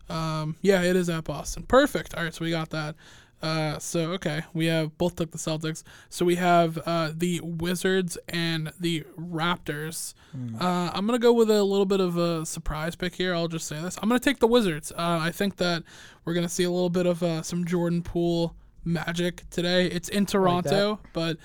Um, 0.09 0.55
yeah, 0.61 0.81
it 0.81 0.95
is 0.95 1.09
at 1.09 1.23
Boston. 1.25 1.63
Perfect. 1.63 2.15
All 2.15 2.23
right, 2.23 2.33
so 2.33 2.43
we 2.43 2.51
got 2.51 2.69
that. 2.71 2.95
Uh, 3.41 3.79
so 3.79 4.11
okay, 4.13 4.41
we 4.53 4.65
have 4.65 4.97
both 4.97 5.15
took 5.15 5.31
the 5.31 5.37
Celtics. 5.37 5.83
So 6.09 6.25
we 6.25 6.35
have 6.35 6.77
uh, 6.85 7.11
the 7.15 7.39
Wizards 7.41 8.17
and 8.27 8.71
the 8.79 9.05
Raptors. 9.17 10.13
Hmm. 10.31 10.55
Uh, 10.61 10.91
I'm 10.93 11.05
gonna 11.05 11.19
go 11.19 11.31
with 11.33 11.49
a 11.49 11.63
little 11.63 11.85
bit 11.85 12.01
of 12.01 12.17
a 12.17 12.45
surprise 12.45 12.95
pick 12.95 13.15
here. 13.15 13.33
I'll 13.33 13.47
just 13.47 13.67
say 13.67 13.81
this: 13.81 13.97
I'm 14.01 14.09
gonna 14.09 14.19
take 14.19 14.39
the 14.39 14.47
Wizards. 14.47 14.91
Uh, 14.91 15.19
I 15.21 15.31
think 15.31 15.55
that 15.57 15.83
we're 16.25 16.33
gonna 16.33 16.49
see 16.49 16.63
a 16.63 16.71
little 16.71 16.89
bit 16.89 17.05
of 17.05 17.23
uh, 17.23 17.41
some 17.41 17.65
Jordan 17.65 18.01
Poole 18.03 18.55
magic 18.83 19.43
today. 19.49 19.85
It's 19.87 20.09
in 20.09 20.25
Toronto, 20.25 20.99
but 21.13 21.37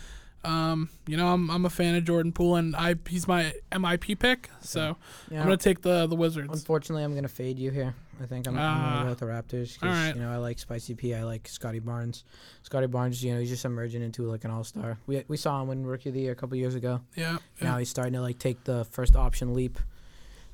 um, 0.45 0.91
you 1.07 1.17
know 1.17 1.29
I'm, 1.29 1.49
I'm 1.51 1.65
a 1.65 1.71
fan 1.71 1.95
of 1.95 2.05
Jordan 2.05 2.33
Poole, 2.33 2.57
and 2.57 2.75
I 2.75 2.97
he's 3.09 3.29
my 3.29 3.53
MIP 3.73 4.19
pick. 4.19 4.51
So 4.61 4.97
Yeah. 5.31 5.39
I'm 5.39 5.45
gonna 5.45 5.57
take 5.57 5.83
the 5.83 6.07
the 6.07 6.17
Wizards. 6.17 6.53
Unfortunately, 6.53 7.05
I'm 7.05 7.15
gonna 7.15 7.29
fade 7.29 7.59
you 7.59 7.71
here. 7.71 7.95
I 8.23 8.27
think 8.27 8.47
I'm, 8.47 8.57
I'm 8.57 8.61
Ah. 8.63 8.91
gonna 8.93 9.05
go 9.05 9.11
with 9.11 9.19
the 9.19 9.27
Raptors 9.27 9.75
because 9.75 9.83
Alright. 9.99 10.15
you 10.17 10.21
know 10.23 10.31
I 10.31 10.37
like 10.37 10.59
Spicy 10.59 10.95
P. 10.95 11.15
I 11.15 11.25
like 11.25 11.49
Scottie 11.49 11.79
Barnes. 11.81 12.25
Scottie 12.63 12.87
Barnes, 12.87 13.23
you 13.25 13.33
know, 13.35 13.41
he's 13.41 13.49
just 13.51 13.65
emerging 13.65 14.03
into 14.03 14.23
like 14.31 14.45
an 14.45 14.51
all 14.51 14.65
star. 14.65 14.99
We 15.07 15.25
we 15.29 15.37
saw 15.37 15.61
him 15.63 15.69
win 15.69 15.85
Rookie 15.87 16.11
of 16.11 16.15
the 16.15 16.21
Year 16.21 16.33
a 16.33 16.37
couple 16.37 16.57
years 16.57 16.75
ago. 16.75 17.01
Yeah. 17.17 17.39
Now 17.61 17.75
yeah. 17.75 17.79
he's 17.81 17.89
starting 17.89 18.13
to 18.15 18.21
like 18.21 18.39
take 18.39 18.65
the 18.65 18.85
first 18.87 19.17
option 19.17 19.55
leap, 19.55 19.79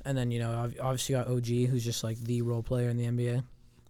and 0.05 0.17
then 0.17 0.31
you 0.31 0.39
know 0.39 0.51
ob- 0.51 0.75
obviously 0.81 1.13
you 1.15 1.21
got 1.21 1.27
OG, 1.31 1.47
who's 1.69 1.83
just 1.85 2.03
like 2.03 2.17
the 2.19 2.41
role 2.41 2.63
player 2.63 2.89
in 2.89 2.97
the 2.97 3.05
NBA. 3.05 3.43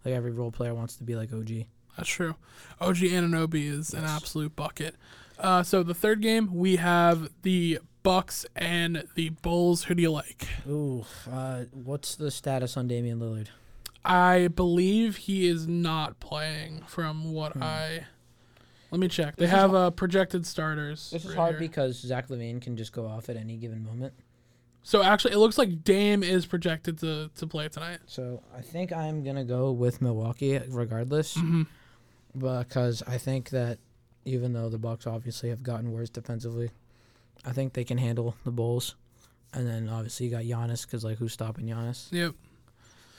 Like 0.04 0.14
every 0.14 0.32
role 0.32 0.50
player 0.50 0.74
wants 0.74 0.96
to 0.96 1.04
be 1.04 1.14
like 1.16 1.32
OG. 1.32 1.64
That's 1.96 2.08
true. 2.08 2.34
OG 2.80 2.96
Anunoby 2.98 3.66
is 3.70 3.92
an 3.94 4.04
absolute 4.04 4.56
bucket. 4.56 4.96
Uh, 5.38 5.62
so 5.62 5.82
the 5.82 5.94
third 5.94 6.20
game 6.22 6.54
we 6.54 6.76
have 6.76 7.30
the 7.42 7.78
Bucks 8.02 8.44
and 8.56 9.04
the 9.14 9.28
Bulls. 9.30 9.84
Who 9.84 9.94
do 9.94 10.02
you 10.02 10.10
like? 10.10 10.48
Ooh, 10.68 11.04
uh, 11.30 11.64
what's 11.72 12.16
the 12.16 12.30
status 12.30 12.76
on 12.76 12.88
Damian 12.88 13.20
Lillard? 13.20 13.46
I 14.04 14.48
believe 14.48 15.16
he 15.16 15.46
is 15.46 15.66
not 15.68 16.18
playing. 16.20 16.82
From 16.86 17.32
what 17.32 17.56
I 17.62 18.06
let 18.90 19.00
me 19.00 19.08
check. 19.08 19.36
They 19.36 19.46
Hmm. 19.46 19.50
This 19.52 19.60
have 19.60 19.74
uh, 19.74 19.90
projected 19.90 20.46
starters. 20.46 21.10
This 21.10 21.22
is 21.24 21.30
right 21.30 21.36
hard 21.38 21.52
here. 21.52 21.60
because 21.60 21.96
Zach 21.98 22.28
LaVine 22.28 22.60
can 22.60 22.76
just 22.76 22.92
go 22.92 23.06
off 23.06 23.28
at 23.28 23.36
any 23.36 23.56
given 23.56 23.84
moment. 23.84 24.12
so 24.82 25.02
actually, 25.02 25.32
it 25.34 25.38
looks 25.38 25.56
like 25.56 25.84
Dame 25.84 26.22
is 26.22 26.44
projected 26.46 26.98
to 26.98 27.30
to 27.36 27.46
play 27.46 27.68
tonight. 27.68 28.00
So 28.06 28.42
I 28.56 28.60
think 28.60 28.92
I'm 28.92 29.22
gonna 29.24 29.44
go 29.44 29.70
with 29.72 30.02
Milwaukee 30.02 30.58
regardless, 30.68 31.34
hmm 31.36 31.62
because 32.36 33.02
I 33.06 33.18
think 33.18 33.50
that 33.50 33.78
even 34.24 34.52
though 34.54 34.68
the 34.70 34.78
Bucks 34.78 35.06
obviously 35.06 35.50
have 35.50 35.62
gotten 35.62 35.92
worse 35.92 36.08
defensively, 36.08 36.70
I 37.44 37.52
think 37.52 37.74
they 37.74 37.84
can 37.84 37.98
handle 37.98 38.36
the 38.44 38.50
Bulls. 38.50 38.94
And 39.52 39.66
then 39.66 39.88
obviously 39.88 40.26
you 40.26 40.32
got 40.32 40.44
Giannis 40.44 40.86
because 40.86 41.04
like 41.04 41.18
who's 41.18 41.32
stopping 41.34 41.66
Giannis? 41.66 42.08
Yep. 42.10 42.34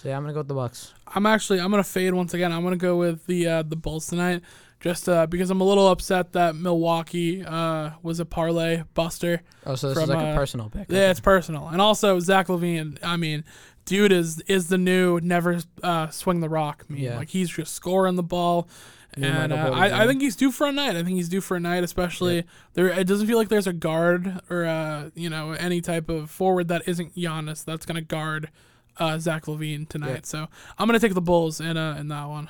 So 0.04 0.10
yeah, 0.10 0.18
I'm 0.18 0.24
gonna 0.24 0.34
go 0.34 0.42
with 0.42 0.50
the 0.50 0.54
Bucks. 0.54 0.94
I'm 1.08 1.26
actually 1.26 1.62
I'm 1.62 1.72
gonna 1.72 1.82
fade 1.82 2.14
once 2.14 2.34
again. 2.34 2.52
I'm 2.52 2.62
gonna 2.62 2.76
go 2.76 2.98
with 2.98 3.26
the 3.26 3.48
uh, 3.48 3.64
the 3.64 3.78
Bulls 3.78 4.06
tonight, 4.06 4.42
just 4.82 5.08
uh, 5.08 5.28
because 5.28 5.50
I'm 5.50 5.62
a 5.62 5.64
little 5.64 5.88
upset 5.88 6.34
that 6.34 6.58
Milwaukee 6.58 7.42
uh, 7.42 7.92
was 8.02 8.20
a 8.20 8.26
parlay 8.26 8.84
buster. 8.96 9.42
Oh, 9.66 9.76
so 9.76 9.88
this 9.88 9.96
From, 9.96 10.04
is 10.04 10.10
like 10.10 10.26
uh, 10.26 10.32
a 10.32 10.36
personal 10.36 10.70
pick. 10.70 10.88
Yeah, 10.92 11.10
it's 11.10 11.22
personal, 11.22 11.70
and 11.70 11.80
also 11.80 12.20
Zach 12.20 12.48
LaVine. 12.48 13.00
I 13.02 13.16
mean, 13.16 13.46
dude 13.86 14.12
is 14.12 14.42
is 14.42 14.68
the 14.68 14.78
new 14.78 15.22
never 15.22 15.60
uh, 15.82 16.10
swing 16.10 16.42
the 16.42 16.50
rock. 16.50 16.84
meme. 16.90 17.00
Yeah. 17.00 17.16
like 17.16 17.30
he's 17.30 17.50
just 17.50 17.74
scoring 17.74 18.18
the 18.18 18.24
ball. 18.24 18.68
And 19.16 19.54
uh, 19.54 19.72
I, 19.72 20.04
I 20.04 20.08
think 20.08 20.22
he's 20.22 20.36
due 20.36 20.52
for 20.52 20.66
a 20.66 20.72
night. 20.72 20.96
I 20.96 21.04
think 21.04 21.16
he's 21.16 21.30
due 21.30 21.40
for 21.40 21.56
a 21.56 21.60
night, 21.60 21.84
especially 21.84 22.46
there. 22.74 22.88
It 22.88 23.06
doesn't 23.06 23.28
feel 23.28 23.38
like 23.38 23.48
there's 23.48 23.68
a 23.68 23.74
guard 23.74 24.42
or 24.50 24.66
uh, 24.66 25.12
you 25.16 25.30
know 25.30 25.52
any 25.52 25.80
type 25.80 26.10
of 26.10 26.30
forward 26.30 26.68
that 26.68 26.90
isn't 26.90 27.16
Giannis 27.16 27.64
that's 27.64 27.86
gonna 27.86 28.02
guard 28.02 28.50
uh, 28.98 29.18
Zach 29.20 29.46
LaVine 29.46 29.88
tonight. 29.90 30.10
Yeah. 30.10 30.20
So 30.24 30.48
I'm 30.78 30.88
gonna 30.88 31.00
take 31.00 31.14
the 31.14 31.22
Bulls 31.22 31.60
in 31.62 31.78
uh, 31.78 31.96
in 32.00 32.08
that 32.10 32.26
one. 32.26 32.50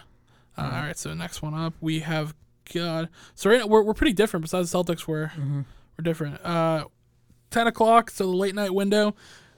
Uh, 0.58 0.62
Alright. 0.62 0.74
All 0.80 0.84
right, 0.88 0.98
so 0.98 1.14
next 1.14 1.42
one 1.42 1.54
up 1.54 1.74
we 1.82 2.00
have 2.00 2.34
God. 2.74 3.10
So 3.36 3.50
right 3.50 3.60
now 3.60 3.68
we're 3.68 3.84
we're 3.84 3.94
pretty 3.94 4.14
different. 4.14 4.44
Besides 4.44 4.72
the 4.72 4.78
Celtics, 4.78 5.08
we're 5.08 5.28
Mm-hmm. 5.28 5.62
we're 5.98 6.04
different. 6.04 6.44
Uh, 6.46 6.86
ten 7.52 7.68
o'clock, 7.68 8.10
so 8.12 8.26
the 8.26 8.36
late 8.38 8.56
night 8.56 8.74
window. 8.74 9.16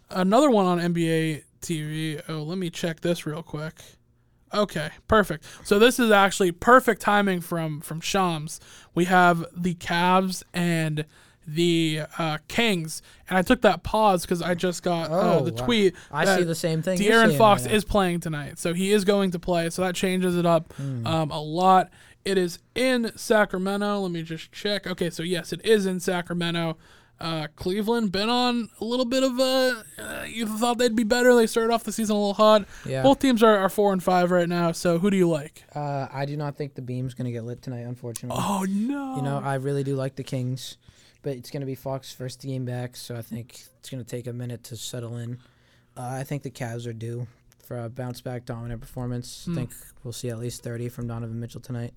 Another 0.09 0.49
one 0.51 0.65
on 0.67 0.79
NBA 0.93 1.43
TV. 1.61 2.21
Oh, 2.29 2.43
let 2.43 2.57
me 2.59 2.69
check 2.69 3.01
this 3.01 3.25
real 3.25 3.41
quick. 3.41 3.73
Okay, 4.53 4.89
perfect. 5.07 5.43
So 5.63 5.79
this 5.79 5.99
is 5.99 6.11
actually 6.11 6.51
perfect 6.51 7.01
timing 7.01 7.41
from 7.41 7.81
from 7.81 7.99
Shams. 8.01 8.59
We 8.93 9.05
have 9.05 9.43
the 9.55 9.73
Cavs 9.75 10.43
and 10.53 11.05
the 11.47 12.01
uh, 12.17 12.37
Kings, 12.47 13.01
and 13.29 13.37
I 13.37 13.41
took 13.41 13.61
that 13.61 13.83
pause 13.83 14.23
because 14.23 14.41
I 14.41 14.55
just 14.55 14.83
got 14.83 15.11
uh, 15.11 15.37
Oh, 15.37 15.43
the 15.43 15.53
wow. 15.53 15.65
tweet. 15.65 15.95
I 16.11 16.25
see 16.37 16.43
the 16.43 16.55
same 16.55 16.81
thing. 16.81 16.97
De'Aaron 16.99 17.37
Fox 17.37 17.63
right 17.65 17.73
is 17.73 17.85
playing 17.85 18.21
tonight, 18.21 18.57
so 18.59 18.73
he 18.73 18.91
is 18.91 19.05
going 19.05 19.31
to 19.31 19.39
play. 19.39 19.69
So 19.69 19.81
that 19.83 19.95
changes 19.95 20.35
it 20.37 20.45
up 20.45 20.73
Hmm. 20.73 21.05
um, 21.07 21.31
a 21.31 21.41
lot. 21.41 21.89
It 22.23 22.37
is 22.39 22.57
in 22.73 23.11
Sacramento. 23.15 23.99
Let 23.99 24.11
me 24.11 24.23
just 24.23 24.51
check. 24.51 24.87
Okay, 24.87 25.09
so 25.11 25.21
yes, 25.21 25.53
it 25.53 25.63
is 25.63 25.85
in 25.85 25.99
Sacramento. 25.99 26.77
Uh, 27.17 27.47
Cleveland 27.55 28.11
been 28.11 28.27
on 28.29 28.67
a 28.81 28.83
little 28.83 29.05
bit 29.05 29.23
of 29.23 29.39
a. 29.39 29.83
Uh, 29.97 30.23
you 30.27 30.45
thought 30.57 30.77
they'd 30.79 30.95
be 30.97 31.05
better. 31.05 31.33
They 31.35 31.47
started 31.47 31.71
off 31.73 31.83
the 31.85 31.91
season 31.93 32.15
a 32.15 32.19
little 32.19 32.33
hot. 32.33 32.65
Yeah. 32.85 33.03
Both 33.03 33.19
teams 33.19 33.41
are, 33.41 33.57
are 33.57 33.69
four 33.69 33.93
and 33.93 34.03
five 34.03 34.31
right 34.31 34.49
now. 34.49 34.73
So 34.73 34.99
who 34.99 35.09
do 35.09 35.15
you 35.15 35.29
like? 35.29 35.63
Uh, 35.73 36.07
I 36.11 36.25
do 36.25 36.35
not 36.35 36.57
think 36.57 36.73
the 36.73 36.81
beam's 36.81 37.13
gonna 37.13 37.31
get 37.31 37.45
lit 37.45 37.61
tonight, 37.61 37.81
unfortunately. 37.83 38.41
Oh 38.43 38.65
no! 38.67 39.15
You 39.15 39.21
know, 39.21 39.39
I 39.41 39.53
really 39.55 39.83
do 39.85 39.95
like 39.95 40.15
the 40.17 40.23
Kings, 40.25 40.75
but 41.25 41.33
it's 41.35 41.49
gonna 41.49 41.65
be 41.65 41.73
Fox 41.75 42.13
first 42.13 42.39
game 42.41 42.63
back, 42.65 42.95
so 42.95 43.15
I 43.15 43.21
think 43.23 43.53
it's 43.79 43.89
gonna 43.89 44.03
take 44.03 44.27
a 44.27 44.33
minute 44.33 44.63
to 44.65 44.77
settle 44.77 45.17
in. 45.17 45.39
Uh, 45.97 46.03
I 46.21 46.23
think 46.23 46.43
the 46.43 46.51
Cavs 46.51 46.85
are 46.87 46.93
due 46.93 47.25
for 47.65 47.83
a 47.83 47.89
bounce 47.89 48.21
back 48.21 48.45
dominant 48.45 48.79
performance. 48.79 49.45
Hmm. 49.45 49.51
I 49.51 49.55
think 49.55 49.71
we'll 50.03 50.13
see 50.13 50.29
at 50.29 50.37
least 50.39 50.61
thirty 50.63 50.87
from 50.87 51.07
Donovan 51.07 51.39
Mitchell 51.39 51.61
tonight, 51.61 51.93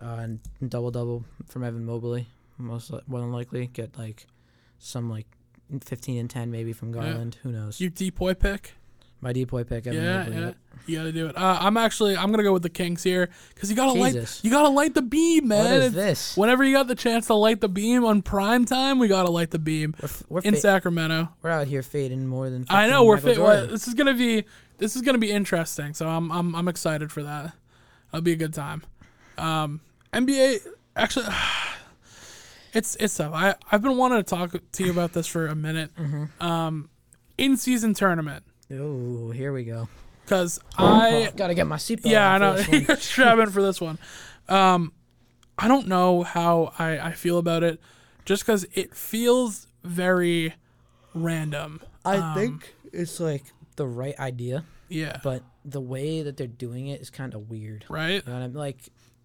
uh, 0.00 0.16
and 0.20 0.40
double 0.68 0.90
double 0.90 1.24
from 1.46 1.62
Evan 1.62 1.84
Mobley. 1.84 2.26
Most 2.56 2.90
li- 2.90 3.00
more 3.06 3.20
than 3.20 3.32
likely 3.32 3.66
get 3.66 3.98
like 3.98 4.26
some 4.78 5.10
like 5.10 5.26
fifteen 5.82 6.18
and 6.18 6.30
ten 6.30 6.50
maybe 6.50 6.72
from 6.72 6.94
Yeah. 6.94 7.02
Garland. 7.02 7.36
Who 7.42 7.52
knows? 7.52 7.80
you 7.80 7.90
DPOY 7.90 8.38
pick. 8.38 8.72
My 9.24 9.32
DPOY 9.32 9.66
pick. 9.66 9.86
Evan 9.86 10.02
Yeah, 10.04 10.28
yeah. 10.28 10.52
You 10.86 10.98
gotta 10.98 11.12
do 11.12 11.26
it. 11.28 11.36
Uh, 11.38 11.56
I'm 11.62 11.78
actually 11.78 12.14
I'm 12.14 12.30
gonna 12.30 12.42
go 12.42 12.52
with 12.52 12.62
the 12.62 12.68
Kings 12.68 13.02
here 13.02 13.30
because 13.54 13.70
you 13.70 13.74
gotta 13.76 13.98
light 13.98 14.40
you 14.44 14.50
gotta 14.50 14.68
light 14.68 14.92
the 14.92 15.00
beam, 15.00 15.48
man. 15.48 15.64
What 15.64 15.72
is 15.72 15.84
It's- 15.86 15.94
this? 15.94 16.36
Whenever 16.36 16.62
you 16.62 16.74
got 16.74 16.88
the 16.88 16.94
chance 16.94 17.26
to 17.28 17.34
light 17.34 17.62
the 17.62 17.68
beam 17.70 18.04
on 18.04 18.20
prime 18.20 18.66
time, 18.66 18.98
we 18.98 19.08
gotta 19.08 19.30
light 19.30 19.50
the 19.50 19.58
beam 19.58 19.94
We're, 20.02 20.08
we're, 20.28 20.40
in 20.42 20.54
fa- 20.54 20.60
Sacramento. 20.60 21.30
we're 21.40 21.48
out 21.48 21.68
here 21.68 21.82
fading 21.82 22.26
more 22.26 22.50
than. 22.50 22.66
I 22.68 22.86
know 22.86 23.04
we're 23.04 23.18
well, 23.18 23.34
Jordan. 23.34 23.70
This 23.70 23.88
is 23.88 23.94
gonna 23.94 24.12
be 24.12 24.44
this 24.76 24.94
is 24.94 25.00
gonna 25.00 25.16
be 25.16 25.30
interesting. 25.32 25.94
So 25.94 26.06
I'm 26.06 26.30
I'm 26.30 26.54
I'm 26.54 26.68
excited 26.68 27.10
for 27.10 27.22
that. 27.22 27.54
It'll 28.12 28.20
be 28.20 28.32
a 28.32 28.36
good 28.36 28.52
time. 28.52 28.82
Um, 29.38 29.80
NBA 30.12 30.66
actually, 30.96 31.26
it's 32.74 32.94
it's 32.96 33.16
tough. 33.16 33.32
I 33.32 33.54
I've 33.72 33.80
been 33.80 33.96
wanting 33.96 34.18
to 34.18 34.22
talk 34.22 34.54
to 34.72 34.84
you 34.84 34.90
about 34.90 35.14
this 35.14 35.26
for 35.26 35.46
a 35.46 35.54
minute. 35.54 35.92
Mm-hmm. 35.96 36.46
Um, 36.46 36.90
in 37.38 37.56
season 37.56 37.94
tournament 37.94 38.44
Ooh, 38.72 39.30
here 39.30 39.52
we 39.52 39.64
go. 39.64 39.88
because 40.24 40.58
I 40.78 41.32
Gotta 41.36 41.54
get 41.54 41.66
my 41.66 41.76
seatbelt. 41.76 42.10
yeah 42.10 42.32
I 42.32 42.38
know 42.38 42.56
for 42.56 42.70
this 42.70 42.88
one. 42.88 42.96
strapping 42.98 43.50
for 43.50 43.62
this 43.62 43.80
one. 43.80 43.98
Um, 44.48 44.92
I 45.58 45.68
don't 45.68 45.86
know 45.88 46.22
how 46.22 46.72
I 46.78 46.98
I 46.98 47.12
feel 47.12 47.38
about 47.38 47.62
it, 47.62 47.80
just 48.24 48.42
because 48.44 48.66
it 48.74 48.94
feels 48.94 49.66
very 49.84 50.54
random. 51.14 51.80
I 52.04 52.16
Um, 52.16 52.34
think 52.34 52.74
it's 52.92 53.20
like 53.20 53.44
the 53.76 53.86
right 53.86 54.18
idea, 54.18 54.64
Yeah. 54.88 55.20
but 55.22 55.42
the 55.64 55.80
way 55.80 56.22
that 56.22 56.36
they're 56.36 56.46
doing 56.46 56.88
it 56.88 57.00
is 57.00 57.10
kind 57.10 57.34
of 57.34 57.48
weird. 57.50 57.84
right. 57.88 58.22
You 58.26 58.32
know 58.32 58.38
I 58.38 58.40
mean? 58.46 58.54
Like 58.54 58.78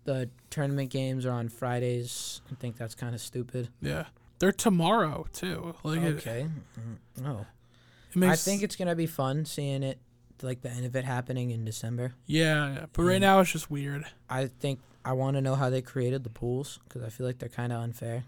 the 0.06 0.30
tournament 0.50 0.90
games 0.90 1.26
are 1.26 1.32
on 1.32 1.50
Fridays. 1.50 2.42
I 2.52 2.56
think 2.56 2.78
that's 2.78 2.96
kind 2.96 3.14
of 3.16 3.22
stupid. 3.22 3.70
Yeah. 3.82 4.06
They're 4.40 4.52
tomorrow 4.54 5.26
too. 5.34 5.76
Like 5.84 6.00
Okay. 6.02 6.48
Mm, 6.80 6.98
No. 7.24 7.32
it 7.32 7.38
makes 7.38 7.48
I 8.18 8.36
think 8.36 8.64
it's 8.64 8.76
gonna 8.76 8.96
be 8.96 9.06
fun 9.06 9.46
seeing 9.46 9.84
it, 9.84 10.00
like 10.42 10.62
the 10.62 10.70
end 10.72 10.86
of 10.86 10.96
it 10.96 11.06
happening 11.06 11.52
in 11.52 11.66
December. 11.66 12.14
yeah, 12.26 12.74
yeah. 12.74 12.86
But 12.94 13.04
right 13.04 13.18
Mm. 13.18 13.22
now 13.22 13.40
it's 13.42 13.52
just 13.52 13.70
weird. 13.70 14.06
I 14.30 14.48
think 14.48 14.80
I 15.06 15.14
want 15.14 15.36
to 15.38 15.42
know 15.42 15.56
how 15.56 15.70
they 15.70 15.82
created 15.82 16.24
the 16.24 16.30
pools 16.30 16.80
because 16.86 17.04
I 17.04 17.10
feel 17.10 17.26
like 17.26 17.40
they're 17.40 17.50
kind 17.50 17.72
of 17.74 17.82
unfair 17.82 18.24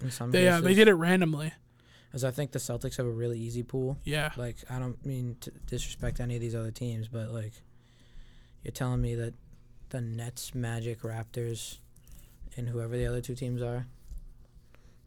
in 0.00 0.10
some 0.10 0.30
They 0.30 0.44
yeah, 0.44 0.52
cases. 0.52 0.64
they 0.64 0.74
did 0.74 0.88
it 0.88 0.94
randomly. 0.94 1.52
Because 2.06 2.22
I 2.24 2.30
think 2.30 2.52
the 2.52 2.58
Celtics 2.60 2.96
have 2.98 3.06
a 3.06 3.10
really 3.10 3.38
easy 3.40 3.62
pool. 3.64 3.98
Yeah. 4.04 4.30
Like 4.36 4.56
I 4.70 4.78
don't 4.78 5.04
mean 5.04 5.36
to 5.40 5.50
disrespect 5.66 6.20
any 6.20 6.34
of 6.36 6.40
these 6.40 6.54
other 6.54 6.70
teams, 6.70 7.08
but 7.08 7.30
like 7.32 7.52
you're 8.62 8.72
telling 8.72 9.00
me 9.02 9.14
that 9.16 9.34
the 9.90 10.00
Nets, 10.00 10.54
Magic, 10.54 11.00
Raptors, 11.02 11.78
and 12.56 12.68
whoever 12.68 12.96
the 12.96 13.06
other 13.06 13.20
two 13.20 13.34
teams 13.34 13.60
are, 13.62 13.86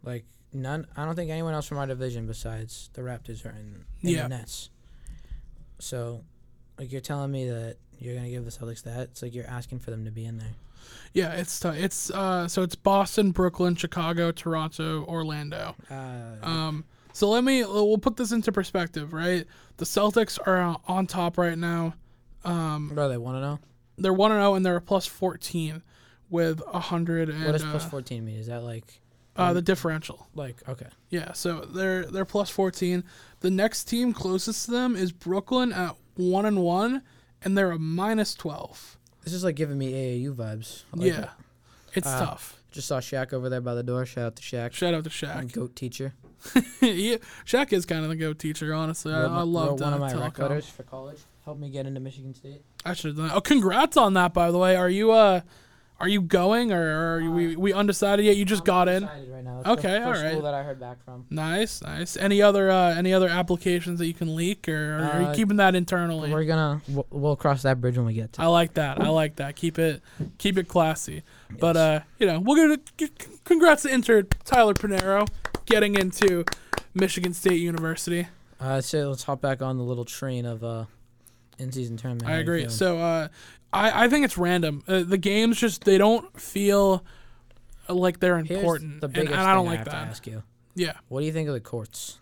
like 0.02 0.24
none. 0.52 0.86
I 0.96 1.04
don't 1.04 1.14
think 1.14 1.30
anyone 1.30 1.54
else 1.54 1.66
from 1.66 1.78
our 1.78 1.86
division 1.86 2.26
besides 2.26 2.90
the 2.94 3.02
Raptors 3.02 3.44
are 3.44 3.50
in, 3.50 3.84
in 4.02 4.10
Yeah. 4.10 4.22
the 4.24 4.28
Nets. 4.30 4.70
So, 5.78 6.24
like 6.78 6.90
you're 6.92 7.00
telling 7.00 7.30
me 7.30 7.48
that 7.48 7.76
you're 7.98 8.14
gonna 8.14 8.30
give 8.30 8.44
the 8.44 8.50
Celtics 8.50 8.82
that? 8.84 9.00
It's 9.10 9.22
like 9.22 9.34
you're 9.34 9.46
asking 9.46 9.80
for 9.80 9.90
them 9.90 10.04
to 10.04 10.10
be 10.10 10.24
in 10.24 10.38
there. 10.38 10.52
Yeah, 11.12 11.32
it's 11.32 11.58
t- 11.60 11.68
it's 11.68 12.10
uh 12.10 12.48
so 12.48 12.62
it's 12.62 12.74
Boston, 12.74 13.30
Brooklyn, 13.32 13.74
Chicago, 13.74 14.30
Toronto, 14.32 15.04
Orlando. 15.04 15.74
Uh, 15.90 16.36
Um 16.46 16.84
so 17.12 17.28
let 17.28 17.42
me 17.44 17.64
we'll 17.64 17.98
put 17.98 18.16
this 18.16 18.32
into 18.32 18.52
perspective, 18.52 19.12
right? 19.12 19.44
The 19.78 19.84
Celtics 19.84 20.38
are 20.46 20.62
uh, 20.62 20.74
on 20.86 21.06
top 21.06 21.36
right 21.38 21.58
now. 21.58 21.94
Um 22.44 22.90
what 22.94 23.02
do 23.04 23.08
they 23.08 23.16
want 23.18 23.36
to 23.36 23.40
know? 23.40 23.58
they're 24.00 24.12
1 24.12 24.30
and 24.30 24.38
0 24.40 24.54
and 24.54 24.64
they're 24.64 24.76
a 24.76 24.80
plus 24.80 25.06
14 25.06 25.82
with 26.30 26.60
a 26.60 26.72
100 26.72 27.28
and 27.30 27.44
What 27.44 27.52
does 27.52 27.64
uh, 27.64 27.70
plus 27.72 27.84
fourteen 27.84 28.24
mean? 28.24 28.36
Is 28.38 28.46
that 28.46 28.62
like 28.62 29.00
uh 29.38 29.52
the 29.52 29.62
differential. 29.62 30.26
like 30.34 30.56
okay? 30.68 30.88
Yeah, 31.10 31.32
so 31.32 31.60
they're 31.60 32.04
they're 32.04 32.24
plus 32.24 32.50
14. 32.50 33.04
The 33.40 33.50
next 33.50 33.84
team 33.84 34.12
closest 34.12 34.66
to 34.66 34.70
them 34.72 34.96
is 34.96 35.12
Brooklyn 35.12 35.72
at 35.72 35.94
1 36.16 36.44
and 36.44 36.62
1 36.62 37.02
and 37.42 37.56
they're 37.56 37.70
a 37.70 37.78
minus 37.78 38.34
12. 38.34 38.98
This 39.24 39.32
is 39.32 39.44
like 39.44 39.54
giving 39.56 39.78
me 39.78 39.92
AAU 39.92 40.34
vibes. 40.34 40.82
I 40.92 40.96
like 40.98 41.06
yeah. 41.12 41.20
it. 41.22 41.28
It's 41.94 42.06
Uh, 42.06 42.18
tough. 42.26 42.56
Just 42.70 42.88
saw 42.88 42.98
Shaq 43.00 43.32
over 43.32 43.48
there 43.48 43.60
by 43.60 43.74
the 43.74 43.82
door. 43.82 44.04
Shout 44.04 44.24
out 44.26 44.36
to 44.36 44.42
Shaq. 44.42 44.72
Shout 44.72 44.92
out 44.92 45.04
to 45.04 45.10
Shaq. 45.10 45.52
goat 45.52 45.74
teacher. 45.76 46.14
yeah, 46.80 47.16
Shaq 47.46 47.72
is 47.72 47.86
kind 47.86 48.02
of 48.04 48.10
the 48.10 48.16
goat 48.16 48.38
teacher, 48.38 48.74
honestly. 48.74 49.12
I, 49.12 49.22
Wrote 49.22 49.30
my- 49.30 49.38
I 49.38 49.42
love 49.42 49.80
one 49.80 49.92
of 49.94 50.00
my 50.00 50.12
telecom. 50.12 50.50
rec 50.50 50.64
for 50.64 50.82
college. 50.82 51.18
Helped 51.44 51.60
me 51.60 51.70
get 51.70 51.86
into 51.86 51.98
Michigan 52.00 52.34
State. 52.34 52.62
I 52.84 52.92
should 52.94 53.08
have 53.08 53.16
done 53.16 53.28
that. 53.28 53.36
Oh, 53.36 53.40
congrats 53.40 53.96
on 53.96 54.14
that, 54.14 54.34
by 54.34 54.50
the 54.50 54.58
way. 54.58 54.76
Are 54.76 54.90
you 54.90 55.12
uh, 55.12 55.40
are 56.00 56.08
you 56.08 56.20
going 56.22 56.72
or 56.72 57.16
are 57.16 57.20
you, 57.20 57.30
we 57.32 57.56
we 57.56 57.72
undecided 57.72 58.24
yet? 58.24 58.36
You 58.36 58.44
just 58.44 58.62
I'm 58.62 58.66
got 58.66 58.88
in. 58.88 59.04
Right 59.04 59.44
now. 59.44 59.60
It's 59.60 59.68
Okay, 59.68 59.94
the 59.94 60.04
first 60.04 60.18
alright. 60.18 60.32
School 60.32 60.42
that 60.42 60.54
I 60.54 60.62
heard 60.62 60.78
back 60.78 61.04
from. 61.04 61.26
Nice, 61.30 61.82
nice. 61.82 62.16
Any 62.16 62.40
other 62.40 62.70
uh, 62.70 62.94
any 62.94 63.12
other 63.12 63.28
applications 63.28 63.98
that 63.98 64.06
you 64.06 64.14
can 64.14 64.36
leak, 64.36 64.68
or 64.68 64.72
are 65.12 65.20
you 65.20 65.26
Uh, 65.28 65.34
keeping 65.34 65.56
that 65.56 65.74
internally? 65.74 66.32
We're 66.32 66.44
gonna 66.44 66.80
we'll, 66.88 67.06
we'll 67.10 67.36
cross 67.36 67.62
that 67.62 67.80
bridge 67.80 67.96
when 67.96 68.06
we 68.06 68.14
get 68.14 68.32
to. 68.34 68.42
I 68.42 68.46
like 68.46 68.74
that. 68.74 69.00
I 69.02 69.08
like 69.08 69.36
that. 69.36 69.56
Keep 69.56 69.78
it 69.78 70.00
keep 70.38 70.56
it 70.56 70.68
classy. 70.68 71.22
But 71.58 71.76
uh, 71.76 72.00
you 72.18 72.26
know, 72.26 72.38
we're 72.40 72.56
gonna 72.56 73.08
congrats 73.44 73.82
to 73.82 73.92
intern 73.92 74.28
Tyler 74.44 74.74
Panero 74.74 75.26
getting 75.66 75.96
into 75.96 76.44
Michigan 76.94 77.34
State 77.34 77.60
University. 77.60 78.28
Uh, 78.60 78.80
so 78.80 79.10
let's 79.10 79.22
hop 79.24 79.40
back 79.40 79.62
on 79.62 79.76
the 79.76 79.84
little 79.84 80.04
train 80.04 80.44
of 80.46 80.62
uh, 80.64 80.84
in 81.58 81.72
season 81.72 81.96
tournament. 81.96 82.28
I 82.28 82.36
agree. 82.38 82.68
So 82.68 82.98
uh, 82.98 83.28
I 83.72 84.04
I 84.04 84.08
think 84.08 84.24
it's 84.24 84.38
random. 84.38 84.82
Uh, 84.88 85.02
the 85.02 85.18
games 85.18 85.58
just 85.58 85.84
they 85.84 85.98
don't 85.98 86.38
feel 86.40 87.04
like 87.88 88.20
they're 88.20 88.36
Here's 88.38 88.50
important, 88.60 89.00
the 89.00 89.06
and, 89.06 89.14
biggest 89.14 89.32
and 89.34 89.40
I 89.42 89.54
don't 89.54 89.64
thing 89.64 89.70
like 89.70 89.78
have 89.78 89.86
to 89.86 89.90
that. 89.92 90.08
ask 90.08 90.26
you. 90.26 90.42
Yeah, 90.74 90.92
What 91.08 91.20
do 91.20 91.26
you 91.26 91.32
think 91.32 91.48
of 91.48 91.54
the 91.54 91.60
courts? 91.60 92.18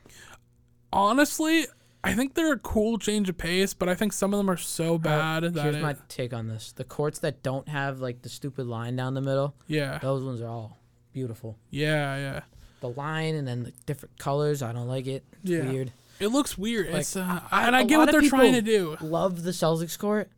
honestly, 0.92 1.66
I 2.05 2.14
think 2.14 2.35
they're 2.35 2.53
a 2.53 2.59
cool 2.59 2.99
change 2.99 3.29
of 3.29 3.37
pace, 3.37 3.75
but 3.75 3.88
I 3.88 3.94
think 3.94 4.12
some 4.12 4.33
of 4.33 4.38
them 4.38 4.49
are 4.49 4.57
so 4.57 4.96
bad 4.99 5.44
Uh, 5.44 5.49
that 5.51 5.62
here's 5.62 5.77
it, 5.77 5.83
my 5.83 5.96
take 6.09 6.33
on 6.33 6.49
this: 6.49 6.72
the 6.72 6.85
courts 6.85 7.18
that 7.20 7.42
don't 7.42 7.68
have 7.68 8.01
like 8.01 8.22
the 8.22 8.29
stupid 8.29 8.66
line 8.66 8.96
down 8.96 9.14
the 9.14 9.20
middle, 9.20 9.55
yeah, 9.66 9.99
those 9.99 10.22
ones 10.25 10.40
are 10.40 10.49
all 10.49 10.79
beautiful. 11.12 11.59
yeah, 11.70 12.16
yeah. 12.16 12.40
The 12.81 12.90
line 12.90 13.35
and 13.35 13.49
then 13.49 13.62
the 13.64 13.72
different 13.87 14.18
colors, 14.18 14.62
I 14.62 14.72
don't 14.72 14.87
like 14.87 15.07
it. 15.07 15.25
It's 15.42 15.51
Yeah. 15.51 15.68
weird. 15.70 15.92
It 16.20 16.29
looks 16.29 16.57
weird. 16.57 16.88
Like, 16.90 17.00
it's, 17.02 17.16
uh, 17.16 17.40
I- 17.50 17.66
and 17.66 17.76
I 17.76 17.83
get 17.85 17.98
what 17.98 18.11
they're 18.11 18.22
trying 18.22 18.55
to 18.55 18.62
do. 18.62 18.96
Love 19.00 19.42
the 19.42 19.50
Celtics 19.50 19.98
court. 19.98 20.31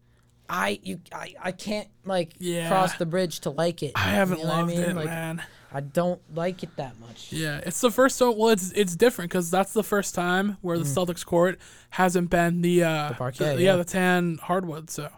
I 0.50 0.80
you 0.82 1.00
I, 1.12 1.34
I 1.42 1.52
can't 1.52 1.88
like 2.06 2.32
Yeah. 2.38 2.68
cross 2.68 2.94
the 2.94 3.04
bridge 3.04 3.40
to 3.40 3.50
like 3.50 3.82
it. 3.82 3.92
I 3.94 4.00
haven't 4.10 4.38
You 4.38 4.44
know 4.44 4.50
loved 4.50 4.70
I 4.72 4.74
mean? 4.74 4.80
it, 4.82 4.96
Like, 4.96 5.04
man. 5.06 5.42
I 5.70 5.80
don't 5.80 6.22
like 6.34 6.62
it 6.62 6.74
that 6.76 6.98
much. 6.98 7.30
Yeah, 7.30 7.60
it's 7.66 7.82
the 7.82 7.90
first 7.90 8.18
time. 8.18 8.34
Well, 8.38 8.48
it's 8.48 8.72
it's 8.72 8.96
different 8.96 9.30
because 9.30 9.50
that's 9.50 9.74
the 9.74 9.82
first 9.84 10.14
time 10.14 10.56
where 10.62 10.78
the 10.78 10.84
Celtics 10.84 11.26
court 11.26 11.58
hasn't 11.90 12.30
been 12.30 12.62
the 12.62 12.84
uh 12.84 12.88
Mm. 12.88 13.08
The 13.10 13.14
parquet, 13.16 13.52
yeah. 13.56 13.72
yeah. 13.72 13.76
the 13.76 13.84
tan 13.84 14.38
hardwood. 14.42 14.88
So 14.88 15.10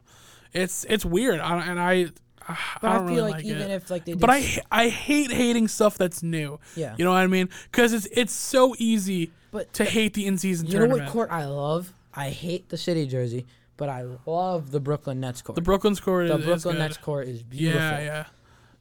it's 0.53 0.85
it's 0.89 1.05
weird. 1.05 1.39
I, 1.39 1.65
and 1.65 1.79
I 1.79 2.07
I 2.49 2.59
But 2.83 2.91
I, 2.91 2.95
don't 2.97 3.07
feel 3.07 3.17
really 3.19 3.31
like, 3.31 3.35
like, 3.35 3.45
even 3.45 3.71
it. 3.71 3.75
if 3.75 3.89
like 3.91 4.05
they 4.05 4.15
but 4.15 4.31
I 4.73 4.89
hate 4.89 5.31
hating 5.31 5.69
stuff 5.69 5.97
that's 5.97 6.25
new. 6.25 6.59
yeah. 6.75 6.97
You 6.99 7.05
know 7.05 7.13
what 7.13 7.19
I 7.19 7.29
mean? 7.29 7.49
Because 7.71 7.93
it's 7.93 8.09
it's 8.11 8.33
so 8.33 8.75
easy 8.79 9.31
But 9.51 9.73
to 9.75 9.85
hate 9.85 10.15
the 10.15 10.27
in 10.27 10.39
season 10.39 10.67
you 10.69 10.79
know 10.79 10.87
what 10.87 11.09
court 11.09 11.31
I 11.31 11.47
love? 11.47 11.93
I 12.15 12.31
hate 12.31 12.69
the 12.69 12.77
city 12.77 13.07
jersey, 13.07 13.47
but 13.77 13.89
I 13.89 14.05
love 14.27 14.71
the 14.71 14.81
Brooklyn 14.81 15.21
Nets 15.21 15.43
court. 15.43 15.55
the 15.57 15.63
Brooklyn's 15.63 16.01
court 16.01 16.29
The 16.29 16.35
is, 16.35 16.41
is 16.41 16.47
Brooklyn 16.47 16.75
good. 16.77 16.83
Nets 16.83 16.97
court 16.97 17.29
is 17.29 17.43
beautiful. 17.43 17.81
Yeah, 17.81 18.01
yeah. 18.01 18.25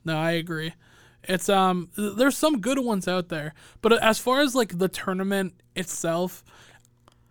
No, 0.06 0.18
I 0.18 0.32
agree. 0.32 0.74
It's 1.24 1.50
um 1.50 1.90
there's 1.98 2.38
some 2.38 2.60
good 2.62 2.80
ones 2.80 3.08
out 3.08 3.30
there. 3.30 3.54
But 3.82 3.94
as 4.02 4.20
far 4.20 4.42
as 4.42 4.56
like 4.56 4.78
the 4.78 4.88
tournament 4.88 5.54
itself, 5.76 6.44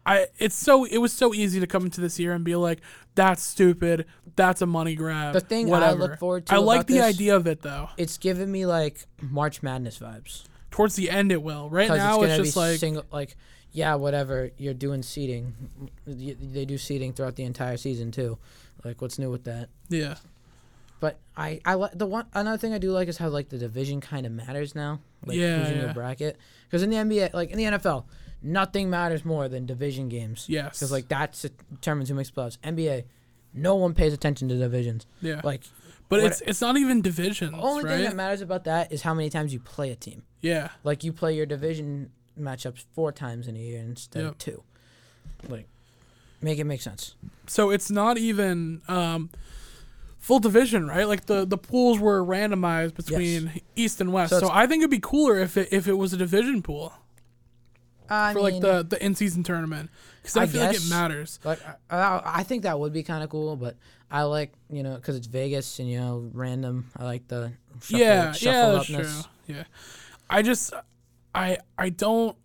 I 0.05 0.27
it's 0.39 0.55
so 0.57 0.85
it 0.85 0.99
was 0.99 1.13
so 1.13 1.33
easy 1.35 1.59
to 1.61 1.67
come 1.67 1.85
into 1.85 2.01
this 2.01 2.19
year 2.19 2.33
and 2.33 2.45
be 2.45 2.55
like 2.57 2.81
that's 3.15 3.43
stupid, 3.43 4.05
that's 4.37 4.63
a 4.63 4.67
money 4.67 4.95
grab. 4.95 5.33
The 5.33 5.41
thing 5.41 5.73
I 5.73 5.93
look 5.93 6.19
forward 6.19 6.47
to 6.47 6.55
I 6.55 6.59
like 6.59 6.87
the 6.87 6.95
this- 6.95 7.03
idea 7.05 7.35
of 7.37 7.47
it 7.47 7.63
though. 7.63 7.89
It's 7.97 8.19
giving 8.19 8.51
me 8.53 8.67
like 8.67 9.07
March 9.21 9.63
Madness 9.63 9.99
vibes. 9.99 10.45
Towards 10.79 10.97
the 10.97 11.11
end 11.11 11.31
it 11.33 11.43
will. 11.43 11.69
Right 11.69 11.89
now 11.89 12.23
it's 12.23 12.33
it's, 12.35 12.45
just 12.45 12.57
like 12.57 12.79
single 12.79 13.05
like 13.13 13.37
yeah, 13.73 13.97
whatever. 13.97 14.51
You're 14.57 14.73
doing 14.75 15.03
seating. 15.03 15.53
Y- 16.07 16.37
They 16.41 16.65
do 16.65 16.79
seating 16.79 17.13
throughout 17.13 17.37
the 17.37 17.45
entire 17.45 17.77
season 17.77 18.11
too. 18.13 18.39
Like 18.85 19.03
what's 19.03 19.19
new 19.19 19.31
with 19.31 19.45
that? 19.45 19.69
yeah. 19.91 20.15
But 21.01 21.19
I 21.37 21.61
I 21.65 21.75
like 21.75 21.93
the 21.97 22.07
one 22.07 22.27
another 22.35 22.59
thing 22.59 22.73
I 22.73 22.79
do 22.79 22.91
like 22.91 23.07
is 23.09 23.19
how 23.19 23.29
like 23.29 23.51
the 23.51 23.59
division 23.59 24.01
kind 24.01 24.25
of 24.27 24.33
matters 24.33 24.75
now. 24.75 25.01
Like 25.27 25.37
Yeah, 25.37 25.59
who's 25.59 25.69
in 25.71 25.77
yeah. 25.77 25.85
your 25.85 25.95
bracket. 25.95 26.37
Because 26.67 26.83
in 26.83 26.91
the 26.91 26.97
NBA, 26.97 27.35
like 27.35 27.51
in 27.51 27.59
the 27.59 27.65
NFL, 27.65 28.05
nothing 28.43 28.91
matters 28.91 29.25
more 29.25 29.49
than 29.49 29.65
division 29.67 30.09
games. 30.09 30.47
Yes. 30.49 30.79
Because 30.79 30.91
like 30.93 31.09
that 31.09 31.41
determines 31.73 32.09
who 32.09 32.15
makes 32.17 32.31
playoffs. 32.33 32.59
NBA, 32.59 33.05
no 33.55 33.77
one 33.77 33.95
pays 33.95 34.13
attention 34.13 34.49
to 34.49 34.57
divisions. 34.57 35.07
yeah. 35.21 35.41
Like 35.45 35.63
but 36.09 36.21
what- 36.23 36.31
it's 36.33 36.41
it's 36.43 36.61
not 36.61 36.77
even 36.77 37.01
divisions, 37.03 37.53
the 37.53 37.59
only 37.59 37.85
right? 37.85 37.95
thing 37.97 38.05
that 38.05 38.17
matters 38.17 38.41
about 38.41 38.65
that 38.65 38.93
is 38.93 39.03
how 39.03 39.15
many 39.15 39.31
times 39.31 39.53
you 39.53 39.61
play 39.61 39.91
a 39.91 39.97
team. 39.97 40.23
yeah. 40.41 40.69
Like 40.85 41.05
you 41.05 41.13
play 41.13 41.35
your 41.35 41.47
division 41.47 42.11
matchups 42.39 42.85
four 42.95 43.11
times 43.13 43.49
in 43.49 43.57
a 43.57 43.59
year 43.59 43.81
instead 43.81 44.23
Yep. 44.23 44.31
of 44.33 44.39
two. 44.39 44.63
Like, 45.49 45.67
make 46.41 46.59
it 46.59 46.65
make 46.65 46.81
sense. 46.83 47.15
So 47.47 47.71
it's 47.71 47.91
not 47.91 48.17
even 48.19 48.81
um, 48.89 49.31
full 50.19 50.39
division, 50.39 50.87
right? 50.87 51.07
Like 51.09 51.27
the, 51.27 51.45
the 51.45 51.59
pools 51.59 51.99
were 51.99 52.25
randomized 52.25 52.95
between 52.95 53.61
East 53.77 54.01
and 54.01 54.13
West. 54.13 54.31
So 54.31 54.41
So, 54.41 54.51
I 54.53 54.67
think 54.67 54.81
it'd 54.83 54.91
be 54.91 55.01
cooler 55.01 55.39
if 55.39 55.57
it 55.57 55.69
if 55.73 55.87
it 55.89 55.95
was 55.95 56.13
a 56.13 56.17
division 56.17 56.63
pool. 56.63 56.93
I 58.09 58.33
for 58.33 58.41
like 58.41 58.61
the 58.61 58.85
the 58.89 59.05
in 59.05 59.15
season 59.15 59.43
tournament 59.43 59.91
because 60.23 60.37
I, 60.37 60.43
I 60.43 60.47
feel 60.47 60.63
like 60.63 60.77
it 60.77 60.89
matters. 60.89 61.39
Like 61.45 61.61
I, 61.91 62.23
I, 62.25 62.43
think 62.43 62.63
that 62.63 62.79
would 62.79 62.93
be 62.93 63.03
kind 63.03 63.23
of 63.23 63.31
cool, 63.31 63.57
but 63.57 63.77
I 64.11 64.23
like 64.23 64.53
you 64.71 64.83
know 64.83 64.95
because 64.95 65.17
it's 65.17 65.27
Vegas 65.27 65.79
and 65.79 65.89
you 65.89 65.99
know 65.99 66.31
random. 66.33 66.91
I 66.97 67.05
like 67.05 67.29
the 67.29 67.53
shuffle, 67.83 67.99
yeah, 67.99 68.35
yeah, 68.41 68.71
that's 68.71 68.91
upness. 68.91 69.23
true. 69.23 69.57
Yeah, 69.57 69.65
I 70.29 70.43
just, 70.43 70.75
I, 71.35 71.59
I 71.79 71.89
don't, 71.89 72.37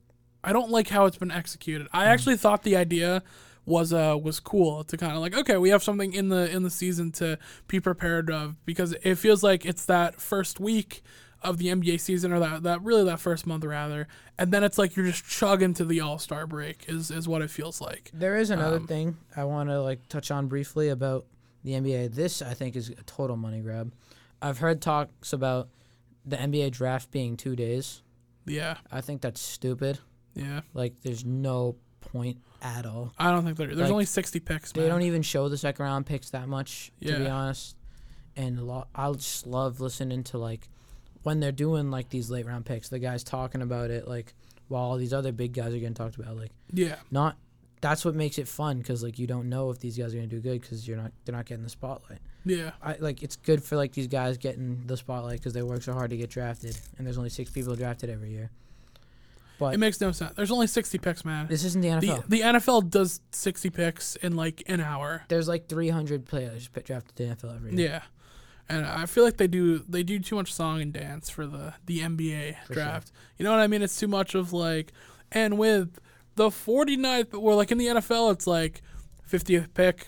I 0.44 0.54
don't 0.54 0.72
like 0.72 0.88
how 0.88 1.06
it's 1.06 1.18
been 1.18 1.32
executed. 1.32 1.88
I 1.92 2.06
actually 2.06 2.38
thought 2.38 2.64
the 2.64 2.78
idea 2.78 3.24
was 3.66 3.94
uh 3.94 4.18
was 4.22 4.42
cool 4.42 4.84
to 4.84 4.98
kind 4.98 5.14
of 5.14 5.20
like 5.20 5.34
okay 5.34 5.56
we 5.56 5.70
have 5.70 5.82
something 5.82 6.12
in 6.14 6.28
the 6.28 6.54
in 6.54 6.64
the 6.64 6.70
season 6.70 7.14
to 7.14 7.40
be 7.68 7.80
prepared 7.80 8.30
of 8.30 8.56
because 8.66 8.94
it 9.04 9.16
feels 9.16 9.42
like 9.42 9.66
it's 9.66 9.86
that 9.86 10.20
first 10.20 10.60
week 10.60 11.02
of 11.44 11.58
the 11.58 11.68
NBA 11.68 12.00
season 12.00 12.32
or 12.32 12.40
that 12.40 12.64
that 12.64 12.82
really 12.82 13.04
that 13.06 13.20
first 13.20 13.46
month 13.46 13.64
rather 13.66 14.08
and 14.38 14.52
then 14.52 14.64
it's 14.64 14.78
like 14.78 14.96
you're 14.96 15.06
just 15.06 15.26
chugging 15.26 15.74
to 15.76 15.86
the 15.86 16.00
All 16.02 16.18
Star 16.20 16.48
break 16.48 16.86
is 16.88 17.12
is 17.12 17.28
what 17.28 17.42
it 17.42 17.50
feels 17.50 17.82
like. 17.82 18.10
There 18.14 18.36
is 18.38 18.50
another 18.50 18.78
Um, 18.78 18.88
thing 18.88 19.18
I 19.36 19.44
want 19.44 19.70
to 19.70 19.82
like 19.82 20.08
touch 20.08 20.32
on 20.32 20.48
briefly 20.48 20.90
about 20.90 21.26
the 21.64 21.72
NBA. 21.74 22.14
This 22.16 22.42
I 22.42 22.54
think 22.54 22.76
is 22.76 22.90
a 22.90 22.96
total 23.06 23.36
money 23.38 23.60
grab. 23.62 23.94
I've 24.42 24.58
heard 24.58 24.82
talks 24.82 25.32
about 25.34 25.70
the 26.26 26.38
NBA 26.38 26.72
draft 26.72 27.12
being 27.12 27.38
two 27.38 27.56
days. 27.56 28.02
Yeah, 28.46 28.78
I 28.92 29.02
think 29.02 29.22
that's 29.22 29.40
stupid. 29.42 30.00
yeah. 30.36 30.62
Like 30.74 31.02
there's 31.02 31.24
no 31.26 31.76
point 32.02 32.38
at 32.62 32.86
all. 32.86 33.14
I 33.18 33.32
don't 33.32 33.46
think 33.46 33.58
there's 33.58 33.78
Like, 33.78 33.90
only 33.92 34.06
60 34.06 34.40
picks. 34.42 34.72
They 34.74 34.82
man. 34.82 34.90
don't 34.90 35.02
even 35.04 35.22
show 35.22 35.48
the 35.50 35.58
second 35.58 35.84
round 35.86 36.06
picks 36.06 36.30
that 36.32 36.48
much, 36.50 36.92
to 37.06 37.18
be 37.20 37.28
honest. 37.28 37.76
And 38.36 38.58
a 38.60 38.64
lot, 38.64 38.88
I 38.96 39.12
just 39.14 39.46
love 39.48 39.80
listening 39.80 40.24
to 40.26 40.38
like 40.38 40.68
when 41.24 41.40
they're 41.40 41.52
doing 41.52 41.90
like 41.92 42.10
these 42.10 42.30
late 42.30 42.46
round 42.46 42.66
picks, 42.66 42.90
the 42.90 43.00
guys 43.00 43.24
talking 43.24 43.62
about 43.62 43.90
it, 43.92 44.08
like 44.08 44.34
while 44.68 44.84
all 44.84 44.98
these 44.98 45.14
other 45.14 45.32
big 45.32 45.54
guys 45.54 45.74
are 45.74 45.78
getting 45.80 45.94
talked 45.94 46.16
about. 46.18 46.36
Like 46.38 46.52
Yeah, 46.72 46.96
not, 47.12 47.38
that's 47.82 48.06
what 48.06 48.16
makes 48.16 48.38
it 48.38 48.48
fun 48.48 48.78
because 48.78 49.04
like 49.04 49.20
you 49.20 49.28
don't 49.28 49.50
know 49.50 49.70
if 49.70 49.80
these 49.80 49.98
guys 49.98 50.14
are 50.14 50.18
gonna 50.18 50.28
do 50.28 50.40
good 50.40 50.62
because 50.62 50.88
you're 50.88 50.98
not, 50.98 51.12
they're 51.26 51.36
not 51.36 51.46
getting 51.46 51.64
the 51.64 51.70
spotlight. 51.70 52.20
yeah. 52.46 52.72
I 52.82 52.96
like 53.00 53.24
it's 53.24 53.36
good 53.36 53.64
for 53.64 53.76
like 53.76 53.92
these 53.94 54.08
guys 54.08 54.38
getting 54.38 54.84
the 54.86 54.96
spotlight 54.98 55.40
because 55.40 55.54
they 55.54 55.64
work 55.64 55.82
so 55.84 55.94
hard 55.94 56.10
to 56.12 56.18
get 56.18 56.30
drafted, 56.30 56.78
and 56.98 57.06
there's 57.08 57.18
only 57.18 57.30
six 57.30 57.50
people 57.52 57.76
drafted 57.76 58.10
every 58.10 58.32
year. 58.32 58.52
But 59.60 59.76
It 59.76 59.78
makes 59.78 60.02
no 60.02 60.12
sense. 60.12 60.34
There's 60.36 60.50
only 60.50 60.66
60 60.66 60.98
picks, 60.98 61.24
man. 61.24 61.46
this 61.48 61.64
isn't 61.64 61.82
the 61.82 61.90
The, 61.90 62.08
NFL. 62.08 62.28
the 62.28 62.42
NFL 62.42 62.90
does 62.90 63.22
60 63.32 63.70
picks 63.70 64.16
in 64.18 64.36
like 64.36 64.64
an 64.66 64.82
hour. 64.82 65.24
there's 65.28 65.48
like 65.48 65.68
300 65.68 66.26
players 66.26 66.68
drafted 66.70 67.16
to 67.16 67.24
the 67.28 67.36
NFL 67.36 67.56
every 67.56 67.76
year. 67.76 67.90
Yeah. 67.90 68.02
And 68.70 68.86
I 68.86 69.06
feel 69.06 69.24
like 69.24 69.38
they 69.38 69.48
do 69.48 69.80
they 69.90 70.04
do 70.04 70.20
too 70.20 70.36
much 70.36 70.54
song 70.54 70.82
and 70.82 70.92
dance 70.94 71.30
for 71.30 71.46
the 71.46 71.74
the 71.86 72.00
NBA 72.00 72.56
For 72.68 72.74
sure. 72.74 72.84
draft. 72.84 73.12
You 73.38 73.44
know 73.44 73.52
what 73.52 73.60
I 73.60 73.68
mean? 73.68 73.82
It's 73.82 74.00
too 74.00 74.08
much 74.08 74.36
of 74.36 74.54
like 74.54 74.94
and 75.32 75.58
with 75.58 76.00
the 76.36 76.50
49th 76.50 77.30
but 77.32 77.42
we're 77.42 77.56
like 77.56 77.72
in 77.72 77.78
the 77.78 77.88
NFL 77.88 78.32
it's 78.32 78.48
like 78.48 78.82
50th 79.30 79.74
pick, 79.74 80.08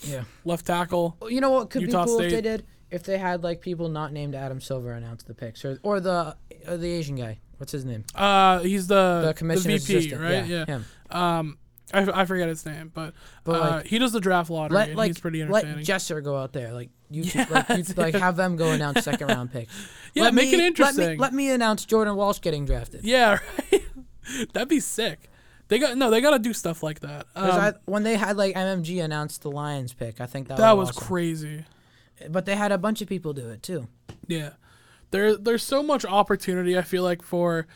Yeah. 0.00 0.24
left 0.44 0.66
tackle. 0.66 1.16
Well, 1.20 1.30
You 1.30 1.40
know 1.40 1.50
what 1.50 1.70
could 1.70 1.82
Utah 1.82 2.04
be 2.04 2.08
cool 2.08 2.20
if 2.20 2.30
they 2.30 2.40
did? 2.40 2.64
If 2.90 3.04
they 3.04 3.18
had 3.18 3.42
like 3.42 3.60
people 3.60 3.88
not 3.88 4.12
named 4.12 4.34
Adam 4.34 4.60
Silver 4.60 4.92
announce 4.92 5.22
the 5.22 5.34
picks, 5.34 5.64
or 5.64 5.78
or 5.82 6.00
the 6.00 6.36
or 6.68 6.76
the 6.76 6.90
Asian 6.90 7.16
guy. 7.16 7.38
What's 7.58 7.72
his 7.72 7.84
name? 7.84 8.04
Uh 8.14 8.58
he's 8.60 8.86
the 8.88 9.34
The 9.38 9.44
the, 9.46 9.54
VP, 9.60 9.74
assistant. 9.76 10.20
right? 10.20 10.44
Yeah, 10.44 10.44
Yeah. 10.44 10.64
him. 10.66 10.84
Um 11.10 11.58
I, 11.92 12.22
I 12.22 12.24
forget 12.24 12.48
his 12.48 12.64
name, 12.64 12.92
but, 12.94 13.14
But 13.42 13.56
uh, 13.56 13.70
like, 13.78 13.86
he 13.86 13.98
does 13.98 14.12
the 14.12 14.20
draft 14.20 14.48
lottery. 14.48 14.76
let 14.76 14.88
and 14.90 14.96
like 14.98 15.08
he's 15.08 15.18
pretty 15.18 15.42
entertaining. 15.42 15.78
let 15.78 15.84
Jesser 15.84 16.22
go 16.22 16.36
out 16.36 16.52
there, 16.52 16.72
like 16.72 16.88
you, 17.10 17.22
Yeah, 17.24 17.46
like, 17.50 17.68
you 17.70 17.84
like 17.96 18.14
have 18.14 18.36
them 18.36 18.56
go 18.56 18.70
announce 18.72 19.04
second 19.04 19.28
round 19.28 19.52
picks. 19.52 19.72
yeah, 20.14 20.24
Let 20.24 20.34
make 20.34 20.50
me- 20.50 20.54
it 20.54 20.60
interesting. 20.60 21.04
Let 21.04 21.10
me, 21.12 21.18
let 21.18 21.34
me 21.34 21.50
announce 21.50 21.84
Jordan 21.84 22.14
Walsh 22.16 22.40
getting 22.40 22.64
drafted. 22.64 23.04
Yeah, 23.04 23.38
right. 23.72 23.84
That'd 24.52 24.68
be 24.68 24.80
sick. 24.80 25.28
They 25.68 25.78
got 25.78 25.96
no. 25.96 26.10
They 26.10 26.20
got 26.20 26.30
to 26.32 26.38
do 26.38 26.52
stuff 26.52 26.82
like 26.82 27.00
that. 27.00 27.26
Um, 27.36 27.50
I, 27.50 27.72
when 27.84 28.02
they 28.02 28.16
had 28.16 28.36
like 28.36 28.54
MMG 28.56 29.02
announce 29.04 29.38
the 29.38 29.50
Lions 29.50 29.92
pick, 29.92 30.20
I 30.20 30.26
think 30.26 30.48
that, 30.48 30.56
that 30.58 30.76
was 30.76 30.90
awesome. 30.90 31.04
crazy. 31.06 31.64
But 32.28 32.44
they 32.44 32.56
had 32.56 32.72
a 32.72 32.78
bunch 32.78 33.00
of 33.02 33.08
people 33.08 33.32
do 33.32 33.48
it 33.50 33.62
too. 33.62 33.86
Yeah, 34.26 34.50
there 35.12 35.36
there's 35.36 35.62
so 35.62 35.82
much 35.82 36.04
opportunity. 36.04 36.76
I 36.76 36.82
feel 36.82 37.02
like 37.04 37.22
for 37.22 37.66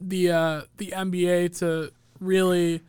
the 0.00 0.30
uh, 0.32 0.62
the 0.78 0.92
NBA 0.96 1.58
to 1.60 1.92
really 2.20 2.82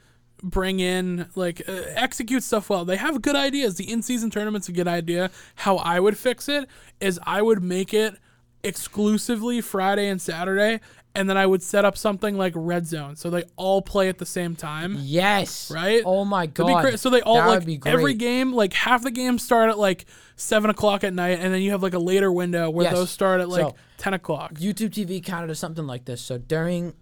bring 0.44 0.80
in 0.80 1.28
like 1.36 1.62
uh, 1.68 1.82
execute 1.96 2.44
stuff 2.44 2.70
well. 2.70 2.86
They 2.86 2.98
have 2.98 3.22
good 3.22 3.36
ideas. 3.36 3.76
The 3.76 3.92
in 3.92 4.02
season 4.02 4.30
tournament's 4.30 4.70
a 4.70 4.72
good 4.74 4.88
idea. 4.88 5.32
How 5.56 5.78
I 5.78 6.00
would 6.00 6.18
fix 6.18 6.48
it 6.50 6.68
is 7.00 7.20
I 7.24 7.42
would 7.42 7.64
make 7.64 7.94
it 7.94 8.16
exclusively 8.64 9.62
Friday 9.62 10.08
and 10.10 10.22
Saturday, 10.22 10.82
and 11.14 11.30
then 11.30 11.38
I 11.38 11.46
would 11.46 11.62
set 11.64 11.86
up 11.86 11.98
something 11.98 12.36
like 12.38 12.52
red 12.56 12.86
zone 12.88 13.16
so 13.16 13.30
they 13.30 13.44
all 13.56 13.82
play 13.82 14.10
at 14.10 14.18
the 14.18 14.26
same 14.26 14.56
time. 14.56 14.98
Yes. 15.00 15.72
Right? 15.72 16.02
Oh 16.06 16.26
my 16.26 16.46
god. 16.48 16.82
great. 16.82 17.00
So 17.00 17.10
they 17.10 17.22
all 17.22 17.36
That 17.36 17.48
like 17.48 17.60
would 17.60 17.66
be 17.66 17.78
great. 17.78 17.94
every 17.94 18.14
game, 18.16 18.52
like 18.54 18.74
half 18.74 19.04
the 19.04 19.12
games 19.12 19.44
start 19.44 19.70
at 19.70 19.78
like 19.78 20.06
seven 20.36 20.70
o'clock 20.70 21.04
at 21.04 21.14
night, 21.14 21.40
and 21.40 21.54
then 21.54 21.62
you 21.62 21.72
have 21.72 21.84
like 21.84 21.94
a 21.94 22.00
later 22.00 22.32
window 22.32 22.70
where 22.70 22.84
Yes. 22.86 22.94
those 22.96 23.10
start 23.12 23.40
at 23.40 23.48
like 23.50 23.62
So- 23.62 23.76
ten 23.98 24.14
o'clock. 24.14 24.56
YouTube 24.56 24.90
TV 24.90 25.24
counted 25.24 25.50
as 25.52 25.60
something 25.60 25.88
like 25.88 26.06
this. 26.06 26.22
So 26.22 26.38
during 26.38 26.94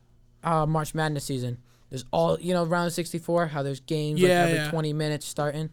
uh, 0.44 0.66
March 0.66 0.94
Madness 0.94 1.24
season, 1.24 1.58
there's 1.94 2.06
all 2.12 2.40
you 2.40 2.56
know 2.56 2.66
round 2.66 2.92
64 2.92 3.46
how 3.48 3.62
there's 3.62 3.80
games 3.80 4.20
Yeah, 4.20 4.30
like 4.30 4.38
every 4.50 4.56
yeah. 4.66 4.72
20 4.72 4.94
minutes 4.94 5.28
starting. 5.28 5.70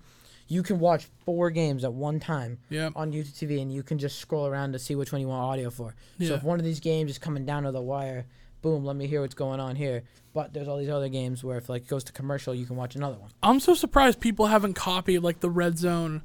You 0.48 0.62
can 0.62 0.78
watch 0.80 1.06
four 1.24 1.50
games 1.50 1.82
at 1.84 1.92
one 1.94 2.20
time 2.20 2.58
Yep. 2.68 2.92
on 2.96 3.12
YouTube 3.12 3.32
TV, 3.38 3.62
and 3.62 3.72
you 3.72 3.82
can 3.82 3.98
just 3.98 4.18
scroll 4.18 4.46
around 4.46 4.72
to 4.72 4.78
see 4.78 4.94
which 4.96 5.12
one 5.12 5.20
you 5.22 5.28
want 5.28 5.42
audio 5.42 5.70
for. 5.70 5.94
So 6.18 6.34
if 6.34 6.42
one 6.42 6.58
of 6.58 6.64
these 6.64 6.80
games 6.80 7.10
is 7.12 7.18
coming 7.18 7.46
down 7.46 7.62
to 7.62 7.72
the 7.72 7.80
wire, 7.80 8.26
boom, 8.60 8.84
let 8.84 8.96
me 8.96 9.06
hear 9.06 9.22
what's 9.22 9.34
going 9.34 9.60
on 9.60 9.76
here. 9.76 10.02
But 10.34 10.52
there's 10.52 10.68
all 10.68 10.76
these 10.76 10.90
other 10.90 11.08
games 11.08 11.42
where 11.42 11.56
if 11.56 11.68
like 11.70 11.82
it 11.82 11.88
goes 11.88 12.04
to 12.04 12.12
commercial, 12.12 12.54
you 12.54 12.66
can 12.66 12.76
watch 12.76 12.96
another 12.96 13.16
one. 13.16 13.30
I'm 13.42 13.60
so 13.60 13.74
surprised 13.74 14.20
people 14.20 14.46
haven't 14.46 14.74
copied 14.74 15.20
like 15.20 15.40
the 15.40 15.48
red 15.50 15.78
zone 15.78 16.20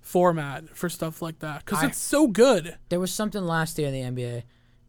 format 0.00 0.76
for 0.76 0.88
stuff 0.88 1.22
like 1.22 1.38
that 1.40 1.64
because 1.64 1.82
it's 1.84 1.98
so 1.98 2.26
good. 2.26 2.76
There 2.88 3.00
was 3.00 3.12
something 3.14 3.42
last 3.44 3.78
year 3.78 3.88
in 3.88 3.94
the 4.14 4.22
NBA. 4.22 4.42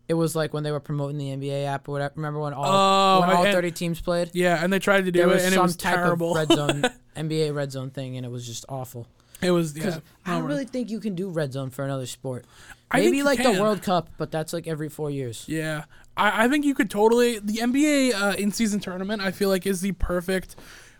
It 0.10 0.16
was 0.16 0.36
like 0.36 0.54
when 0.54 0.64
they 0.64 0.72
were 0.72 0.80
promoting 0.82 1.18
the 1.18 1.28
NBA 1.30 1.66
app 1.68 1.88
or 1.88 1.94
whatever. 1.94 2.14
Remember 2.18 2.40
when 2.42 2.54
all 2.54 2.66
Oh, 2.66 3.22
when 3.22 3.30
all 3.30 3.46
and- 3.46 3.54
30 3.54 3.72
teams 3.72 4.02
played? 4.02 4.32
Yeah, 4.34 4.62
and 4.62 4.74
they 4.74 4.80
tried 4.80 5.06
to 5.06 5.12
do 5.12 5.20
there 5.20 5.30
it, 5.30 5.34
was 5.34 5.44
and 5.46 5.54
it 5.54 5.56
some 5.56 5.64
was 5.64 5.76
type 5.78 5.96
terrible. 5.96 6.36
of 6.36 6.50
red 6.50 6.58
zone 6.58 6.84
NBA 7.16 7.54
red 7.56 7.72
zone 7.72 7.92
thing, 7.92 8.18
and 8.18 8.26
it 8.26 8.30
was 8.30 8.46
just 8.46 8.66
awful. 8.68 9.08
it 9.42 9.52
was 9.52 9.78
yeah. 9.78 10.00
I 10.26 10.32
don't 10.32 10.44
really 10.46 10.66
think 10.66 10.90
you 10.90 11.00
can 11.00 11.16
do 11.16 11.30
red 11.30 11.54
zone 11.54 11.70
for 11.70 11.86
another 11.86 12.06
sport. 12.08 12.46
Maybe 12.92 13.22
like 13.24 13.40
can. 13.40 13.54
the 13.56 13.62
World 13.62 13.84
Cup, 13.84 14.10
but 14.18 14.32
that's 14.32 14.52
like 14.52 14.68
every 14.68 14.90
four 14.90 15.12
years. 15.12 15.46
Yeah, 15.48 15.84
I, 16.18 16.46
I 16.46 16.48
think 16.50 16.66
you 16.66 16.74
could 16.74 16.90
totally 16.90 17.38
the 17.38 17.58
NBA 17.58 18.14
uh, 18.20 18.36
in 18.36 18.52
season 18.52 18.80
tournament. 18.80 19.22
I 19.22 19.30
feel 19.32 19.48
like 19.50 19.68
is 19.68 19.82
the 19.82 19.92
perfect 19.92 20.56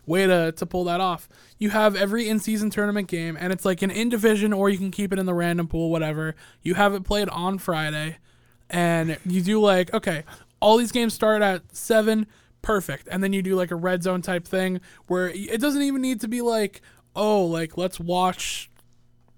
way 0.06 0.24
to 0.26 0.52
to 0.52 0.66
pull 0.66 0.84
that 0.84 1.00
off. 1.00 1.28
You 1.58 1.70
have 1.70 1.96
every 1.96 2.28
in 2.28 2.38
season 2.38 2.70
tournament 2.70 3.08
game, 3.08 3.36
and 3.40 3.52
it's 3.52 3.64
like 3.64 3.82
an 3.82 3.90
in 3.90 4.08
division, 4.08 4.52
or 4.52 4.70
you 4.70 4.78
can 4.78 4.92
keep 4.92 5.12
it 5.12 5.18
in 5.18 5.26
the 5.26 5.34
random 5.34 5.66
pool, 5.66 5.90
whatever. 5.90 6.36
You 6.62 6.74
have 6.74 6.94
it 6.94 7.02
played 7.02 7.28
on 7.30 7.58
Friday, 7.58 8.18
and 8.70 9.18
you 9.26 9.42
do 9.42 9.60
like 9.60 9.92
okay, 9.92 10.24
all 10.60 10.76
these 10.76 10.92
games 10.92 11.14
start 11.14 11.42
at 11.42 11.74
seven, 11.74 12.26
perfect, 12.62 13.08
and 13.10 13.22
then 13.22 13.32
you 13.32 13.42
do 13.42 13.54
like 13.54 13.70
a 13.70 13.76
red 13.76 14.02
zone 14.02 14.22
type 14.22 14.46
thing 14.46 14.80
where 15.06 15.28
it 15.28 15.60
doesn't 15.60 15.82
even 15.82 16.00
need 16.00 16.20
to 16.20 16.28
be 16.28 16.40
like 16.40 16.80
oh 17.16 17.44
like 17.44 17.76
let's 17.76 17.98
watch 17.98 18.70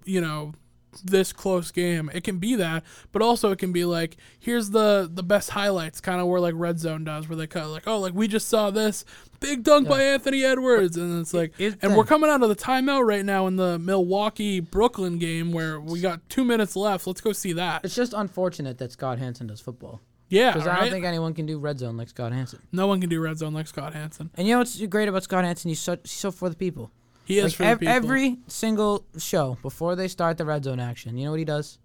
you 0.05 0.21
know 0.21 0.53
this 1.01 1.33
close 1.33 1.71
game. 1.71 2.09
It 2.13 2.23
can 2.23 2.37
be 2.37 2.55
that, 2.55 2.83
but 3.11 3.21
also 3.21 3.51
it 3.51 3.59
can 3.59 3.71
be 3.71 3.85
like 3.85 4.17
here's 4.39 4.69
the 4.71 5.09
the 5.11 5.23
best 5.23 5.51
highlights, 5.51 6.01
kind 6.01 6.19
of 6.21 6.27
where 6.27 6.39
like 6.39 6.53
Red 6.55 6.79
Zone 6.79 7.03
does, 7.03 7.27
where 7.27 7.35
they 7.35 7.47
cut 7.47 7.67
like 7.69 7.87
oh 7.87 7.99
like 7.99 8.13
we 8.13 8.27
just 8.27 8.47
saw 8.47 8.71
this 8.71 9.05
big 9.39 9.63
dunk 9.63 9.87
by 9.89 10.01
Anthony 10.01 10.43
Edwards, 10.43 10.95
and 10.97 11.19
it's 11.19 11.33
like 11.33 11.53
Here's 11.57 11.75
the 11.75 11.87
and 11.87 11.97
we're 11.97 12.05
coming 12.05 12.29
out 12.29 12.41
of 12.43 12.49
the 12.49 12.55
timeout 12.55 13.05
right 13.05 13.25
now 13.25 13.47
in 13.47 13.55
the 13.57 13.77
Milwaukee 13.79 14.59
Brooklyn 14.59 15.17
game 15.17 15.51
where 15.51 15.79
we 15.79 15.99
got 15.99 16.27
two 16.29 16.43
minutes 16.43 16.75
left. 16.75 17.07
Let's 17.07 17.21
go 17.21 17.33
see 17.33 17.53
that. 17.53 17.83
It's 17.83 17.95
just 17.95 18.13
unfortunate 18.13 18.77
that 18.77 18.91
Scott 18.91 19.19
Hanson 19.19 19.47
does 19.47 19.59
football 19.59 20.01
Yeah, 20.29 20.51
because 20.51 20.67
I 20.67 20.79
don't 20.79 20.91
think 20.91 21.05
anyone 21.05 21.33
can 21.33 21.45
do 21.45 21.59
red 21.59 21.79
zone 21.79 21.97
like 21.97 22.09
Scott 22.09 22.31
Hanson. 22.31 22.59
no 22.71 22.87
one 22.87 23.01
can 23.01 23.09
do 23.09 23.19
Red 23.21 23.37
Zone 23.37 23.53
like 23.53 23.67
Scott 23.67 23.93
Hanson. 23.93 24.29
And 24.35 24.47
you 24.47 24.53
know 24.53 24.59
what's 24.59 24.79
great 24.87 25.09
about 25.09 25.23
Scott 25.23 25.43
Hanson? 25.43 25.69
He's 25.69 25.79
so, 25.79 25.97
he's 26.01 26.11
so 26.11 26.31
for 26.31 26.49
the 26.49 26.55
people. 26.55 26.91
He 27.33 27.39
is 27.39 27.45
Like 27.45 27.53
for 27.53 27.63
ev- 27.63 27.79
the 27.79 27.85
people. 27.85 27.93
every 27.95 28.37
single 28.47 29.05
show 29.17 29.57
before 29.61 29.95
they 29.95 30.07
start 30.07 30.37
the 30.37 30.45
red 30.45 30.63
zone 30.63 30.79
action, 30.79 31.17
you 31.17 31.25
know 31.25 31.31
what 31.31 31.39
he 31.39 31.45
does? 31.45 31.79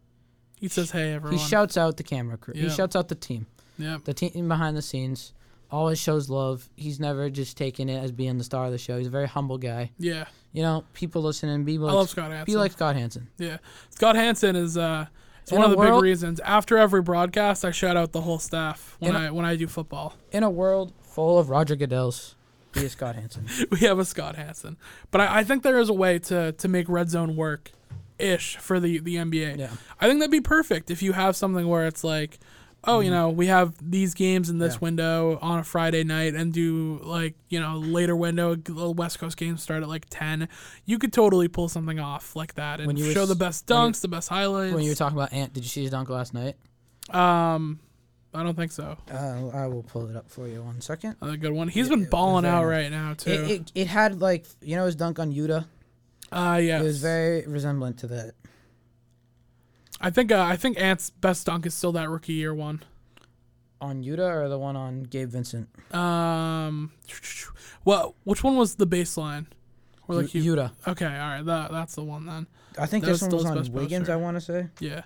he 0.61 0.67
says 0.69 0.91
hey 0.91 1.13
everyone. 1.15 1.39
He 1.39 1.45
shouts 1.45 1.77
out 1.77 1.97
the 1.97 2.03
camera 2.03 2.37
crew. 2.37 2.55
He 2.55 2.69
shouts 2.69 2.97
out 2.97 3.09
the 3.09 3.15
team. 3.15 3.47
yeah. 3.79 3.99
The 4.05 4.13
team 4.15 4.49
behind 4.49 4.77
the 4.77 4.83
scenes. 4.83 5.33
Always 5.71 6.01
shows 6.01 6.29
love. 6.31 6.69
He's 6.77 6.99
never 6.99 7.29
just 7.31 7.57
taking 7.59 7.89
it 7.91 8.03
as 8.03 8.11
being 8.11 8.39
the 8.39 8.45
star 8.45 8.65
of 8.67 8.73
the 8.73 8.79
show. 8.79 8.97
He's 8.99 9.07
a 9.07 9.11
very 9.11 9.29
humble 9.29 9.59
guy. 9.59 9.91
Yeah, 9.99 10.25
You 10.53 10.63
know, 10.63 10.85
people 10.95 11.21
listening, 11.23 11.65
be 11.65 11.77
I 11.77 11.81
like, 11.81 11.95
love 11.95 12.09
Scott 12.09 12.31
Hanson. 12.33 12.47
be 12.53 12.57
like 12.57 12.73
Scott 12.73 12.97
Hanson. 12.97 13.29
Yeah, 13.37 13.59
Scott 13.91 14.17
Hanson 14.17 14.57
is 14.57 14.77
uh, 14.79 15.07
it's 15.43 15.53
In 15.53 15.59
one 15.59 15.67
of 15.71 15.73
a 15.73 15.77
the 15.77 15.91
big 15.93 16.03
reasons. 16.03 16.41
After 16.41 16.79
every 16.79 17.03
broadcast, 17.03 17.65
I 17.67 17.71
shout 17.71 17.97
out 17.99 18.13
the 18.13 18.23
whole 18.23 18.39
staff 18.39 18.97
when 18.99 19.11
In 19.15 19.17
a- 19.23 19.27
I 19.27 19.31
when 19.31 19.45
I 19.45 19.57
do 19.57 19.67
football. 19.69 20.15
In 20.33 20.43
a 20.43 20.51
world 20.51 20.93
full 21.03 21.39
of 21.39 21.51
Roger 21.51 21.77
Goodell's, 21.77 22.35
be 22.73 22.85
a 22.87 22.89
Scott 22.89 23.15
Hanson. 23.17 23.47
We 23.71 23.79
have 23.81 23.99
a 23.99 24.05
Scott 24.05 24.37
Hanson, 24.37 24.77
but 25.11 25.21
I, 25.21 25.39
I 25.39 25.45
think 25.45 25.63
there 25.63 25.79
is 25.79 25.89
a 25.89 25.95
way 25.95 26.19
to 26.21 26.53
to 26.53 26.69
make 26.69 26.89
red 26.89 27.11
zone 27.11 27.37
work, 27.37 27.71
ish 28.19 28.57
for 28.57 28.79
the 28.81 28.99
the 29.01 29.17
NBA. 29.17 29.59
Yeah. 29.59 29.71
I 30.01 30.07
think 30.09 30.21
that'd 30.21 30.31
be 30.31 30.41
perfect 30.41 30.91
if 30.91 31.03
you 31.03 31.13
have 31.13 31.37
something 31.37 31.67
where 31.69 31.87
it's 31.87 32.05
like 32.05 32.39
oh, 32.85 33.01
you 33.01 33.11
know, 33.11 33.29
we 33.29 33.49
have 33.49 33.75
these 33.83 34.15
games 34.15 34.49
in 34.49 34.59
this 34.59 34.75
Yeah. 34.75 34.79
window 34.83 35.39
on 35.43 35.59
a 35.59 35.65
Friday 35.65 36.05
night 36.05 36.35
and 36.35 36.53
do 36.53 37.01
like, 37.03 37.35
you 37.49 37.59
know, 37.59 37.77
later 37.79 38.15
window, 38.15 38.55
the 38.55 38.89
West 38.93 39.19
Coast 39.19 39.37
games 39.37 39.65
start 39.65 39.83
at 39.83 39.89
like 39.89 40.07
10. 40.11 40.49
You 40.87 40.97
could 41.01 41.13
totally 41.13 41.49
pull 41.49 41.69
something 41.69 41.99
off 41.99 42.37
like 42.37 42.55
that 42.55 42.79
and 42.79 42.87
When 42.87 42.97
you 42.97 43.07
were 43.07 43.13
show 43.13 43.23
s- 43.25 43.29
the 43.29 43.35
best 43.35 43.69
when 43.69 43.83
you- 43.87 43.91
dunks, 43.93 44.01
the 44.01 44.07
best 44.09 44.29
highlights. 44.29 44.73
When 44.75 44.85
you 44.85 44.91
were 44.91 44.95
talking 44.95 45.19
about 45.19 45.33
Ant, 45.33 45.53
did 45.53 45.65
you 45.65 45.69
see 45.69 45.83
his 45.83 45.91
dunk 45.91 46.09
last 46.09 46.33
night? 46.33 46.55
um, 47.11 47.81
I 48.35 48.43
don't 48.43 48.55
think 48.57 48.73
so. 48.73 48.97
Uh, 49.11 49.49
I 49.55 49.67
will 49.67 49.83
pull 49.83 50.09
it 50.11 50.17
up 50.17 50.31
for 50.31 50.47
you 50.47 50.63
one 50.63 50.81
second. 50.81 51.17
Another 51.21 51.39
good 51.39 51.53
one. 51.53 51.69
He's 51.69 51.89
been 51.89 52.05
balling 52.05 52.45
out 52.45 52.65
right 52.65 52.91
now 52.91 53.15
too. 53.15 53.31
It, 53.31 53.51
it, 53.51 53.73
it 53.75 53.87
had 53.87 54.21
like 54.21 54.47
you 54.61 54.77
know 54.77 54.85
his 54.87 54.97
dunk 54.97 55.19
on 55.19 55.33
Yuta. 55.33 55.65
uh, 56.31 56.61
yeah. 56.63 56.81
It 56.81 56.83
was 56.83 57.01
very 57.01 57.47
resemblant 57.47 57.99
to 58.01 58.07
that. 58.09 58.35
I 60.01 60.11
think 60.11 60.31
uh, 60.31 60.43
I 60.43 60.57
think 60.57 60.81
Ant's 60.81 61.11
best 61.11 61.47
dunk 61.47 61.67
is 61.67 61.75
still 61.75 61.93
that 61.93 62.09
rookie 62.09 62.35
year 62.35 62.55
one. 62.55 62.83
On 63.81 64.03
Yuta 64.03 64.19
or 64.45 64.49
the 64.49 64.59
one 64.59 64.77
on 64.77 65.05
Gabe 65.05 65.31
Vincent? 65.31 65.69
Um, 65.95 66.93
well, 67.85 68.15
which 68.25 68.43
one 68.45 68.57
was 68.57 68.75
the 68.75 68.87
baseline? 68.87 69.47
Or 70.09 70.17
like 70.17 70.35
U- 70.35 70.43
you, 70.43 70.55
Yuta. 70.57 70.73
okay, 70.87 71.07
all 71.07 71.13
right, 71.13 71.43
that 71.45 71.71
that's 71.71 71.95
the 71.95 72.03
one 72.03 72.27
then. 72.27 72.47
I 72.79 72.87
think 72.87 73.05
That 73.05 73.13
this 73.13 73.23
one 73.23 73.31
was 73.33 73.45
on 73.45 73.73
Wiggins. 73.73 74.01
poster. 74.09 74.13
I 74.13 74.17
want 74.17 74.37
to 74.37 74.41
say. 74.41 74.67
Yeah, 74.81 75.03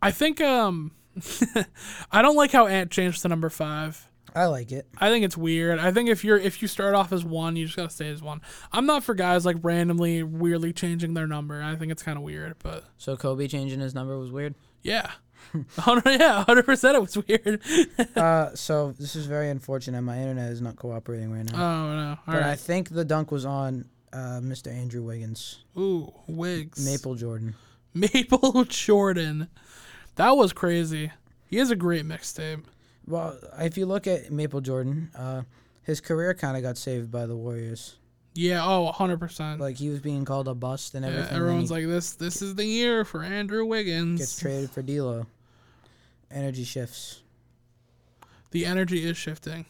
I 0.00 0.10
think 0.10 0.40
um, 0.40 0.92
I 2.12 2.22
don't 2.22 2.36
like 2.36 2.52
how 2.52 2.66
Ant 2.66 2.90
changed 2.90 3.22
to 3.22 3.28
number 3.28 3.50
five. 3.50 4.08
I 4.34 4.46
like 4.46 4.72
it. 4.72 4.86
I 4.98 5.10
think 5.10 5.26
it's 5.26 5.36
weird. 5.36 5.78
I 5.78 5.92
think 5.92 6.08
if 6.08 6.24
you're 6.24 6.38
if 6.38 6.62
you 6.62 6.68
start 6.68 6.94
off 6.94 7.12
as 7.12 7.22
one, 7.22 7.54
you 7.54 7.66
just 7.66 7.76
gotta 7.76 7.90
stay 7.90 8.08
as 8.08 8.22
one. 8.22 8.40
I'm 8.72 8.86
not 8.86 9.04
for 9.04 9.14
guys 9.14 9.44
like 9.44 9.56
randomly 9.62 10.22
weirdly 10.22 10.72
changing 10.72 11.12
their 11.14 11.26
number. 11.26 11.62
I 11.62 11.76
think 11.76 11.92
it's 11.92 12.02
kind 12.02 12.16
of 12.16 12.24
weird, 12.24 12.54
but 12.62 12.84
So 12.96 13.14
Kobe 13.16 13.46
changing 13.46 13.80
his 13.80 13.94
number 13.94 14.18
was 14.18 14.30
weird. 14.32 14.54
yeah, 14.82 15.10
hundred 15.78 16.18
yeah, 16.18 16.44
hundred 16.44 16.64
percent. 16.64 16.96
It 16.96 17.00
was 17.02 17.16
weird. 17.28 17.60
uh, 18.16 18.54
so 18.54 18.92
this 18.98 19.16
is 19.16 19.26
very 19.26 19.50
unfortunate. 19.50 20.00
My 20.00 20.18
internet 20.18 20.50
is 20.50 20.62
not 20.62 20.76
cooperating 20.76 21.30
right 21.30 21.44
now. 21.52 21.58
Oh 21.62 21.94
no! 21.96 22.08
All 22.26 22.40
but 22.40 22.42
I 22.42 22.56
think 22.56 22.88
the 22.88 23.04
dunk 23.04 23.30
was 23.32 23.44
on 23.44 23.84
uh, 24.14 24.40
Mr. 24.42 24.72
Andrew 24.72 25.02
Wiggins, 25.02 25.58
Ooh, 25.76 26.10
Wiggs. 26.26 26.82
Maple 26.82 27.16
Jordan. 27.16 27.54
Maple 27.92 28.64
Jordan. 28.64 29.48
That 30.16 30.36
was 30.36 30.52
crazy. 30.52 31.12
He 31.46 31.56
has 31.58 31.70
a 31.70 31.76
great 31.76 32.04
mixtape. 32.06 32.64
Well, 33.06 33.38
if 33.58 33.76
you 33.76 33.86
look 33.86 34.06
at 34.06 34.30
Maple 34.30 34.60
Jordan, 34.60 35.10
uh, 35.16 35.42
his 35.82 36.00
career 36.00 36.34
kind 36.34 36.56
of 36.56 36.62
got 36.62 36.76
saved 36.78 37.10
by 37.10 37.26
the 37.26 37.36
Warriors. 37.36 37.96
Yeah, 38.34 38.64
oh, 38.64 38.90
100%. 38.94 39.58
Like 39.58 39.76
he 39.76 39.90
was 39.90 40.00
being 40.00 40.24
called 40.24 40.48
a 40.48 40.54
bust 40.54 40.94
and 40.94 41.04
everything. 41.04 41.28
yeah, 41.30 41.36
everyone's 41.36 41.68
then 41.68 41.82
like, 41.82 41.88
this 41.88 42.12
This 42.14 42.40
is 42.40 42.54
the 42.54 42.64
year 42.64 43.04
for 43.04 43.22
Andrew 43.22 43.64
Wiggins. 43.64 44.20
gets 44.20 44.38
traded 44.38 44.70
for 44.70 44.82
D'Lo. 44.82 45.26
Energy 46.30 46.64
shifts. 46.64 47.20
the 48.52 48.64
energy 48.64 49.04
is 49.04 49.16
shifting. 49.16 49.66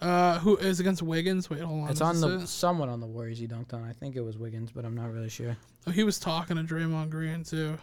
Uh, 0.00 0.38
who 0.40 0.56
is 0.56 0.80
against 0.80 1.02
Wiggins? 1.02 1.48
Wait, 1.48 1.60
hold 1.60 1.84
on. 1.84 1.90
It's 1.90 2.00
on 2.00 2.20
the 2.20 2.40
it? 2.40 2.48
someone 2.48 2.88
on 2.88 3.00
the 3.00 3.06
Warriors 3.06 3.38
he 3.38 3.46
dunked 3.46 3.72
on. 3.72 3.82
I 3.84 3.92
think 3.92 4.16
it 4.16 4.20
was 4.20 4.36
Wiggins, 4.36 4.70
but 4.72 4.84
I'm 4.84 4.94
not 4.94 5.12
really 5.12 5.28
sure. 5.30 5.56
Oh, 5.86 5.90
he 5.90 6.04
was 6.04 6.18
talking 6.18 6.56
to 6.56 6.62
Draymond 6.64 7.10
Green 7.10 7.44
too. 7.44 7.78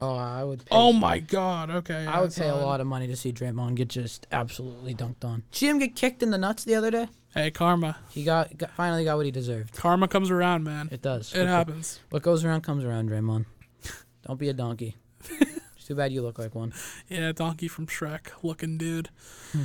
Oh, 0.00 0.14
I 0.14 0.44
would. 0.44 0.60
Pay, 0.60 0.66
Oh 0.70 0.92
my 0.92 1.18
God. 1.18 1.70
Okay. 1.70 2.06
I 2.06 2.20
would 2.20 2.34
pay 2.34 2.48
a 2.48 2.54
lot 2.54 2.80
of 2.80 2.86
money 2.86 3.06
to 3.06 3.16
see 3.16 3.32
Draymond 3.32 3.76
get 3.76 3.88
just 3.88 4.26
absolutely 4.32 4.94
dunked 4.94 5.24
on. 5.24 5.44
See 5.50 5.68
him 5.68 5.78
get 5.78 5.94
kicked 5.96 6.22
in 6.22 6.30
the 6.30 6.38
nuts 6.38 6.64
the 6.64 6.74
other 6.74 6.90
day. 6.90 7.08
Hey, 7.34 7.50
karma. 7.50 7.96
He 8.10 8.22
got, 8.22 8.56
got 8.56 8.70
finally 8.72 9.04
got 9.04 9.16
what 9.16 9.26
he 9.26 9.32
deserved. 9.32 9.74
Karma 9.74 10.06
comes 10.06 10.30
around, 10.30 10.62
man. 10.64 10.88
It 10.92 11.02
does. 11.02 11.34
It 11.34 11.46
happens. 11.46 12.00
What 12.10 12.22
goes 12.22 12.44
around 12.44 12.62
comes 12.62 12.84
around, 12.84 13.10
Draymond. 13.10 13.46
Don't 14.26 14.38
be 14.38 14.48
a 14.48 14.52
donkey. 14.52 14.96
it's 15.30 15.86
too 15.86 15.94
bad 15.94 16.12
you 16.12 16.22
look 16.22 16.38
like 16.38 16.54
one. 16.54 16.72
Yeah, 17.08 17.32
donkey 17.32 17.68
from 17.68 17.86
Shrek, 17.86 18.28
looking 18.42 18.78
dude. 18.78 19.10
Hmm. 19.52 19.64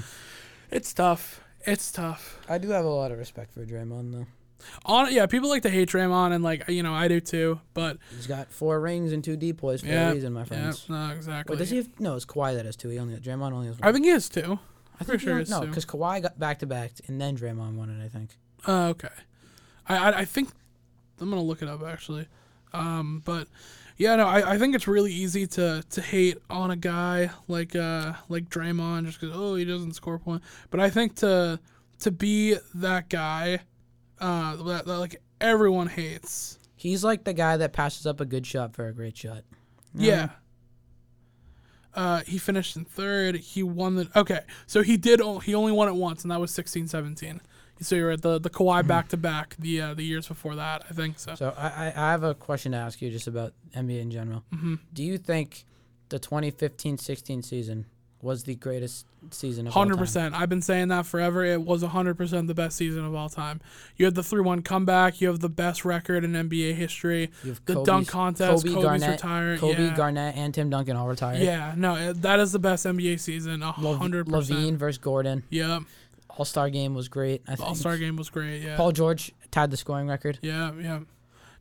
it's 0.72 0.94
tough. 0.94 1.42
It's 1.66 1.92
tough. 1.92 2.40
I 2.48 2.58
do 2.58 2.70
have 2.70 2.86
a 2.86 2.90
lot 2.90 3.12
of 3.12 3.20
respect 3.20 3.54
for 3.54 3.66
Draymond 3.66 4.14
though. 4.14 4.28
On 4.86 5.12
yeah, 5.12 5.26
people 5.26 5.50
like 5.50 5.64
to 5.64 5.70
hate 5.70 5.90
Draymond, 5.90 6.34
and 6.34 6.44
like 6.44 6.68
you 6.68 6.84
know 6.84 6.94
I 6.94 7.08
do 7.08 7.20
too. 7.20 7.60
But 7.74 7.98
He's 8.16 8.28
got 8.28 8.52
four 8.52 8.80
rings 8.80 9.14
and 9.14 9.24
two 9.24 9.38
DPOYs 9.38 9.82
for 9.82 9.88
yeah, 9.88 10.12
a 10.12 10.14
reason, 10.14 10.34
my 10.34 10.42
yeah, 10.42 10.46
friends. 10.46 10.90
no, 10.90 11.12
exactly. 11.12 11.54
Wait, 11.54 11.60
does 11.60 11.70
he 11.70 11.78
have? 11.78 12.00
No, 12.00 12.16
it's 12.16 12.26
Kawhi 12.26 12.56
that 12.56 12.66
has 12.66 12.76
two. 12.76 12.90
He 12.90 13.00
only 13.00 13.16
Draymond 13.18 13.54
only 13.54 13.68
has 13.68 13.80
one. 13.80 13.88
I 13.88 13.92
think 13.92 14.06
he 14.06 14.12
is 14.12 14.30
too. 14.30 14.60
I 15.00 15.04
think 15.04 15.22
he 15.22 15.26
sure 15.26 15.44
no, 15.46 15.62
because 15.62 15.86
Kawhi 15.86 16.22
got 16.22 16.38
back 16.38 16.60
to 16.60 16.66
back 16.66 16.92
and 17.08 17.20
then 17.20 17.38
Draymond 17.38 17.76
won 17.76 17.90
it. 17.90 18.04
I 18.04 18.10
think. 18.10 18.32
Uh, 18.68 18.88
okay. 18.90 19.08
I, 19.88 19.98
I 19.98 20.18
I 20.20 20.26
think 20.26 20.50
I'm 21.22 21.30
gonna 21.30 21.42
look 21.42 21.62
it 21.62 21.68
up 21.68 21.84
actually. 21.84 22.28
Um, 22.74 23.22
but 23.26 23.48
yeah, 23.98 24.16
no, 24.16 24.28
I, 24.28 24.54
I 24.54 24.58
think 24.58 24.76
it's 24.76 24.88
really 24.88 25.12
easy 25.12 25.48
to 25.48 25.84
to 25.90 26.02
hate 26.02 26.38
on 26.50 26.72
a 26.72 26.76
guy 26.76 27.32
like 27.48 27.76
uh 27.76 28.14
like 28.30 28.50
Draymond 28.50 29.06
just 29.06 29.20
because 29.20 29.36
oh 29.36 29.56
he 29.56 29.66
doesn't 29.66 29.94
score 29.94 30.20
point. 30.20 30.42
But 30.70 30.80
I 30.80 30.90
think 30.90 31.16
to 31.18 31.60
to 32.00 32.12
be 32.12 32.56
that 32.76 33.10
guy, 33.10 33.60
uh, 34.20 34.56
that, 34.58 34.86
that 34.86 34.98
like 34.98 35.22
everyone 35.42 35.88
hates. 35.88 36.58
He's 36.76 37.04
like 37.04 37.24
the 37.26 37.34
guy 37.34 37.58
that 37.58 37.74
passes 37.74 38.06
up 38.08 38.22
a 38.22 38.26
good 38.26 38.46
shot 38.48 38.74
for 38.74 38.88
a 38.88 38.94
great 38.94 39.18
shot. 39.18 39.44
Yeah. 39.94 40.30
Uh, 41.94 42.22
he 42.22 42.38
finished 42.38 42.76
in 42.78 42.86
third. 42.86 43.36
He 43.36 43.64
won 43.64 43.96
the 43.96 44.10
okay. 44.16 44.42
So 44.68 44.84
he 44.84 44.96
did. 44.96 45.22
o- 45.22 45.40
He 45.40 45.56
only 45.56 45.72
won 45.72 45.88
it 45.88 45.96
once, 45.96 46.22
and 46.24 46.32
that 46.32 46.40
was 46.40 46.52
16-17. 46.52 47.40
So 47.82 47.96
you're 47.96 48.12
at 48.12 48.22
the 48.22 48.40
the 48.40 48.50
Kawhi 48.50 48.86
back 48.86 49.08
to 49.10 49.18
back 49.18 49.56
the 49.58 49.82
uh, 49.82 49.94
the 49.96 50.04
years 50.04 50.28
before 50.28 50.56
that. 50.56 50.84
I 50.90 50.94
think 50.94 51.18
so. 51.18 51.34
So 51.36 51.54
I, 51.58 51.88
I 51.88 52.12
have 52.12 52.24
a 52.24 52.36
question 52.36 52.74
to 52.74 52.78
ask 52.78 53.02
you 53.02 53.10
just 53.10 53.28
about 53.28 53.54
NBA 53.76 54.02
in 54.02 54.12
general. 54.12 54.44
hmm 54.54 54.76
Do 54.94 55.02
you 55.04 55.18
think 55.18 55.66
the 56.10 56.20
2015-16 56.20 57.44
season 57.46 57.86
was 58.22 58.44
the 58.44 58.56
greatest 58.56 59.06
season 59.32 59.66
of 59.68 59.76
all 59.76 59.82
Hundred 59.82 59.94
time? 59.96 60.00
percent. 60.04 60.36
I've 60.36 60.50
been 60.50 60.62
saying 60.62 60.90
that 60.90 61.06
forever. 61.06 61.46
It 61.46 61.62
was 61.62 61.82
hundred 61.84 62.16
percent 62.18 62.48
the 62.48 62.54
best 62.54 62.76
season 62.76 63.06
of 63.06 63.16
all 63.16 63.30
time. 63.30 63.62
You 63.96 64.06
had 64.06 64.16
the 64.16 64.24
three-one 64.24 64.62
comeback. 64.62 65.22
You 65.22 65.30
have 65.30 65.40
the 65.40 65.48
best 65.50 65.86
record 65.86 66.24
in 66.26 66.34
NBA 66.34 66.74
history. 66.76 67.32
You 67.44 67.52
have 67.52 67.62
The 67.66 67.74
Kobe's- 67.76 67.86
dunk 67.88 68.08
contest. 68.10 68.64
Kobe, 68.66 68.74
Kobe's 68.74 68.86
Garnett, 68.86 69.10
retired. 69.12 69.60
Kobe, 69.60 69.86
yeah. 69.86 69.96
Garnett, 69.96 70.36
and 70.36 70.54
Tim 70.54 70.70
Duncan 70.70 70.98
all 70.98 71.08
retired. 71.08 71.40
Yeah. 71.42 71.74
No, 71.78 72.12
that 72.14 72.40
is 72.40 72.52
the 72.52 72.60
best 72.60 72.86
NBA 72.86 73.20
season. 73.20 73.64
A 73.64 73.74
Lav- 73.80 73.98
hundred 74.00 74.28
LaVine 74.28 74.76
versus 74.76 74.98
Gordon. 74.98 75.44
Yeah. 75.50 75.80
All 76.32 76.46
Star 76.46 76.70
game 76.70 76.94
was 76.94 77.08
great. 77.08 77.42
I 77.48 77.56
think 77.56 77.68
All 77.70 77.76
Star 77.76 77.98
game 77.98 78.16
was 78.18 78.30
great. 78.30 78.62
Yeah. 78.62 78.76
Paul 78.78 78.92
George 78.92 79.32
tied 79.52 79.72
the 79.72 79.78
scoring 79.78 80.08
record. 80.08 80.40
Yeah, 80.42 80.72
yeah. 80.80 81.00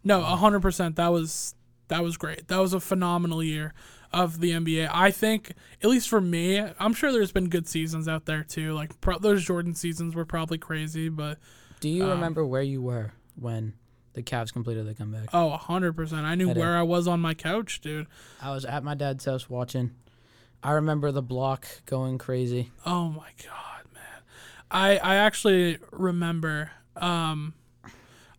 No, 0.04 0.20
a 0.22 0.36
hundred 0.36 0.60
percent. 0.60 0.96
That 0.96 1.08
was 1.12 1.54
that 1.88 2.02
was 2.02 2.16
great. 2.16 2.48
That 2.48 2.58
was 2.58 2.72
a 2.72 2.80
phenomenal 2.80 3.42
year 3.42 3.74
of 4.12 4.40
the 4.40 4.52
NBA. 4.52 4.88
I 4.92 5.10
think, 5.10 5.52
at 5.82 5.88
least 5.90 6.08
for 6.08 6.20
me, 6.20 6.58
I'm 6.78 6.94
sure 6.94 7.12
there's 7.12 7.32
been 7.32 7.48
good 7.48 7.68
seasons 7.68 8.08
out 8.08 8.24
there 8.26 8.42
too. 8.42 8.72
Like 8.72 9.00
pro- 9.00 9.18
those 9.18 9.44
Jordan 9.44 9.74
seasons 9.74 10.14
were 10.14 10.24
probably 10.24 10.58
crazy, 10.58 11.08
but 11.08 11.38
Do 11.80 11.88
you 11.88 12.04
Um, 12.04 12.10
remember 12.10 12.44
where 12.44 12.62
you 12.62 12.80
were 12.82 13.12
when 13.36 13.74
the 14.14 14.22
Cavs 14.22 14.52
completed 14.52 14.86
the 14.86 14.94
comeback? 14.94 15.28
oh, 15.32 15.52
a 15.52 15.56
hundred 15.58 15.92
percent. 15.94 16.24
I 16.26 16.34
knew 16.34 16.50
I 16.50 16.54
where 16.54 16.76
I 16.76 16.82
was 16.82 17.06
on 17.06 17.20
my 17.20 17.34
couch, 17.34 17.80
dude. 17.80 18.06
I 18.42 18.50
was 18.52 18.64
at 18.64 18.82
my 18.82 18.94
dad's 18.94 19.24
house 19.26 19.48
watching. 19.50 19.92
I 20.62 20.72
remember 20.72 21.12
the 21.12 21.22
block 21.22 21.66
going 21.86 22.18
crazy. 22.18 22.72
Oh 22.84 23.10
my 23.10 23.28
god, 23.44 23.84
man. 23.94 24.22
I 24.70 24.96
I 24.98 25.14
actually 25.16 25.78
remember 25.92 26.70
um 26.96 27.54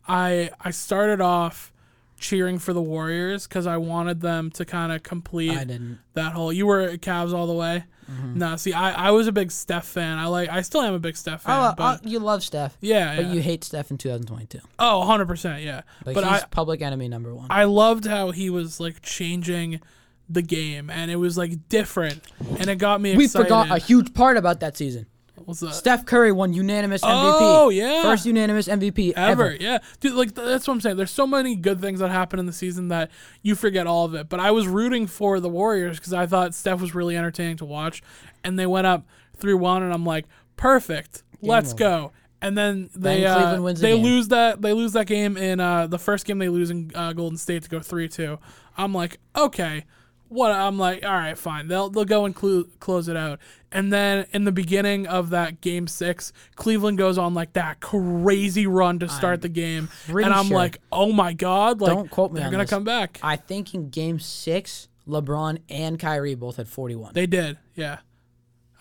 I 0.07 0.51
I 0.59 0.71
started 0.71 1.21
off 1.21 1.71
cheering 2.19 2.59
for 2.59 2.73
the 2.73 2.81
Warriors 2.81 3.47
cuz 3.47 3.65
I 3.65 3.77
wanted 3.77 4.21
them 4.21 4.51
to 4.51 4.65
kind 4.65 4.91
of 4.91 5.03
complete 5.03 5.57
I 5.57 5.63
didn't. 5.63 5.99
that 6.13 6.33
whole 6.33 6.53
you 6.53 6.65
were 6.65 6.97
Cavs 6.97 7.33
all 7.33 7.47
the 7.47 7.53
way. 7.53 7.85
Mm-hmm. 8.09 8.39
No, 8.39 8.55
see, 8.55 8.73
I, 8.73 9.09
I 9.09 9.11
was 9.11 9.27
a 9.27 9.31
big 9.31 9.51
Steph 9.51 9.85
fan. 9.85 10.17
I 10.17 10.25
like 10.27 10.49
I 10.49 10.61
still 10.61 10.81
am 10.81 10.93
a 10.93 10.99
big 10.99 11.15
Steph 11.15 11.43
fan. 11.43 11.71
Oh, 11.71 11.73
but 11.77 12.05
you 12.05 12.19
love 12.19 12.43
Steph, 12.43 12.75
yeah, 12.81 13.15
but 13.15 13.25
yeah. 13.25 13.33
you 13.33 13.41
hate 13.41 13.63
Steph 13.63 13.91
in 13.91 13.97
2022. 13.97 14.59
oh, 14.79 14.99
100 14.99 15.27
percent, 15.27 15.63
yeah. 15.63 15.81
Like 16.05 16.15
but 16.15 16.23
he's 16.23 16.43
I 16.43 16.45
public 16.47 16.81
enemy 16.81 17.07
number 17.07 17.33
one. 17.35 17.47
I 17.49 17.65
loved 17.65 18.05
how 18.05 18.31
he 18.31 18.49
was 18.49 18.79
like 18.79 19.01
changing 19.01 19.81
the 20.27 20.41
game, 20.41 20.89
and 20.89 21.11
it 21.11 21.17
was 21.17 21.37
like 21.37 21.69
different, 21.69 22.21
and 22.59 22.67
it 22.67 22.77
got 22.77 23.01
me 23.01 23.15
we 23.15 23.25
excited. 23.25 23.45
forgot 23.45 23.71
a 23.71 23.77
huge 23.77 24.13
part 24.13 24.37
about 24.37 24.59
that 24.61 24.77
season. 24.77 25.05
What's 25.45 25.59
that? 25.61 25.73
Steph 25.73 26.05
Curry 26.05 26.31
won 26.31 26.53
unanimous 26.53 27.01
MVP. 27.01 27.37
Oh 27.41 27.69
yeah, 27.69 28.01
First 28.03 28.25
unanimous 28.25 28.67
MVP 28.67 29.13
ever. 29.15 29.45
ever. 29.51 29.55
Yeah, 29.59 29.79
dude, 29.99 30.13
like 30.13 30.35
th- 30.35 30.47
that's 30.47 30.67
what 30.67 30.73
I'm 30.75 30.81
saying. 30.81 30.97
There's 30.97 31.11
so 31.11 31.25
many 31.27 31.55
good 31.55 31.79
things 31.81 31.99
that 31.99 32.09
happen 32.11 32.39
in 32.39 32.45
the 32.45 32.53
season 32.53 32.87
that 32.89 33.09
you 33.41 33.55
forget 33.55 33.87
all 33.87 34.05
of 34.05 34.13
it. 34.15 34.29
But 34.29 34.39
I 34.39 34.51
was 34.51 34.67
rooting 34.67 35.07
for 35.07 35.39
the 35.39 35.49
Warriors 35.49 35.97
because 35.99 36.13
I 36.13 36.25
thought 36.25 36.53
Steph 36.53 36.81
was 36.81 36.93
really 36.95 37.15
entertaining 37.17 37.57
to 37.57 37.65
watch, 37.65 38.01
and 38.43 38.57
they 38.59 38.65
went 38.65 38.87
up 38.87 39.05
three 39.37 39.53
one, 39.53 39.83
and 39.83 39.93
I'm 39.93 40.05
like, 40.05 40.25
perfect, 40.57 41.23
let's 41.41 41.69
over. 41.73 41.77
go. 41.79 42.11
And 42.41 42.57
then 42.57 42.89
they 42.95 43.21
Then 43.21 43.59
uh, 43.59 43.73
they 43.73 43.95
game. 43.95 44.03
lose 44.03 44.29
that 44.29 44.61
they 44.61 44.71
lose 44.71 44.93
that 44.93 45.07
game 45.07 45.35
in 45.35 45.59
uh, 45.59 45.87
the 45.87 45.99
first 45.99 46.25
game 46.25 46.37
they 46.39 46.47
lose 46.49 46.69
in 46.69 46.89
uh, 46.95 47.11
Golden 47.13 47.37
State 47.37 47.63
to 47.63 47.69
go 47.69 47.79
three 47.81 48.07
two. 48.07 48.39
I'm 48.77 48.93
like, 48.93 49.19
okay. 49.35 49.83
What 50.29 50.51
I'm 50.51 50.77
like, 50.77 51.03
all 51.03 51.11
right, 51.11 51.37
fine. 51.37 51.67
They'll 51.67 51.89
they'll 51.89 52.05
go 52.05 52.25
and 52.25 52.35
clu- 52.35 52.69
close 52.79 53.07
it 53.07 53.17
out. 53.17 53.39
And 53.71 53.91
then 53.91 54.25
in 54.31 54.45
the 54.45 54.51
beginning 54.51 55.07
of 55.07 55.31
that 55.31 55.59
game 55.61 55.87
six, 55.87 56.31
Cleveland 56.55 56.97
goes 56.97 57.17
on 57.17 57.33
like 57.33 57.53
that 57.53 57.79
crazy 57.79 58.67
run 58.67 58.99
to 58.99 59.09
start 59.09 59.35
I'm 59.35 59.41
the 59.41 59.49
game, 59.49 59.89
and 60.07 60.25
I'm 60.33 60.45
sure- 60.47 60.57
like, 60.57 60.77
oh 60.91 61.11
my 61.11 61.33
god, 61.33 61.81
like 61.81 61.91
Don't 61.95 62.09
quote 62.11 62.31
me 62.31 62.39
they're 62.39 62.47
on 62.47 62.51
gonna 62.51 62.63
this. 62.63 62.69
come 62.69 62.83
back. 62.83 63.19
I 63.23 63.35
think 63.35 63.73
in 63.73 63.89
Game 63.89 64.19
Six, 64.19 64.87
LeBron 65.07 65.59
and 65.69 65.99
Kyrie 65.99 66.35
both 66.35 66.57
had 66.57 66.67
41. 66.67 67.13
They 67.13 67.25
did, 67.27 67.57
yeah. 67.75 67.99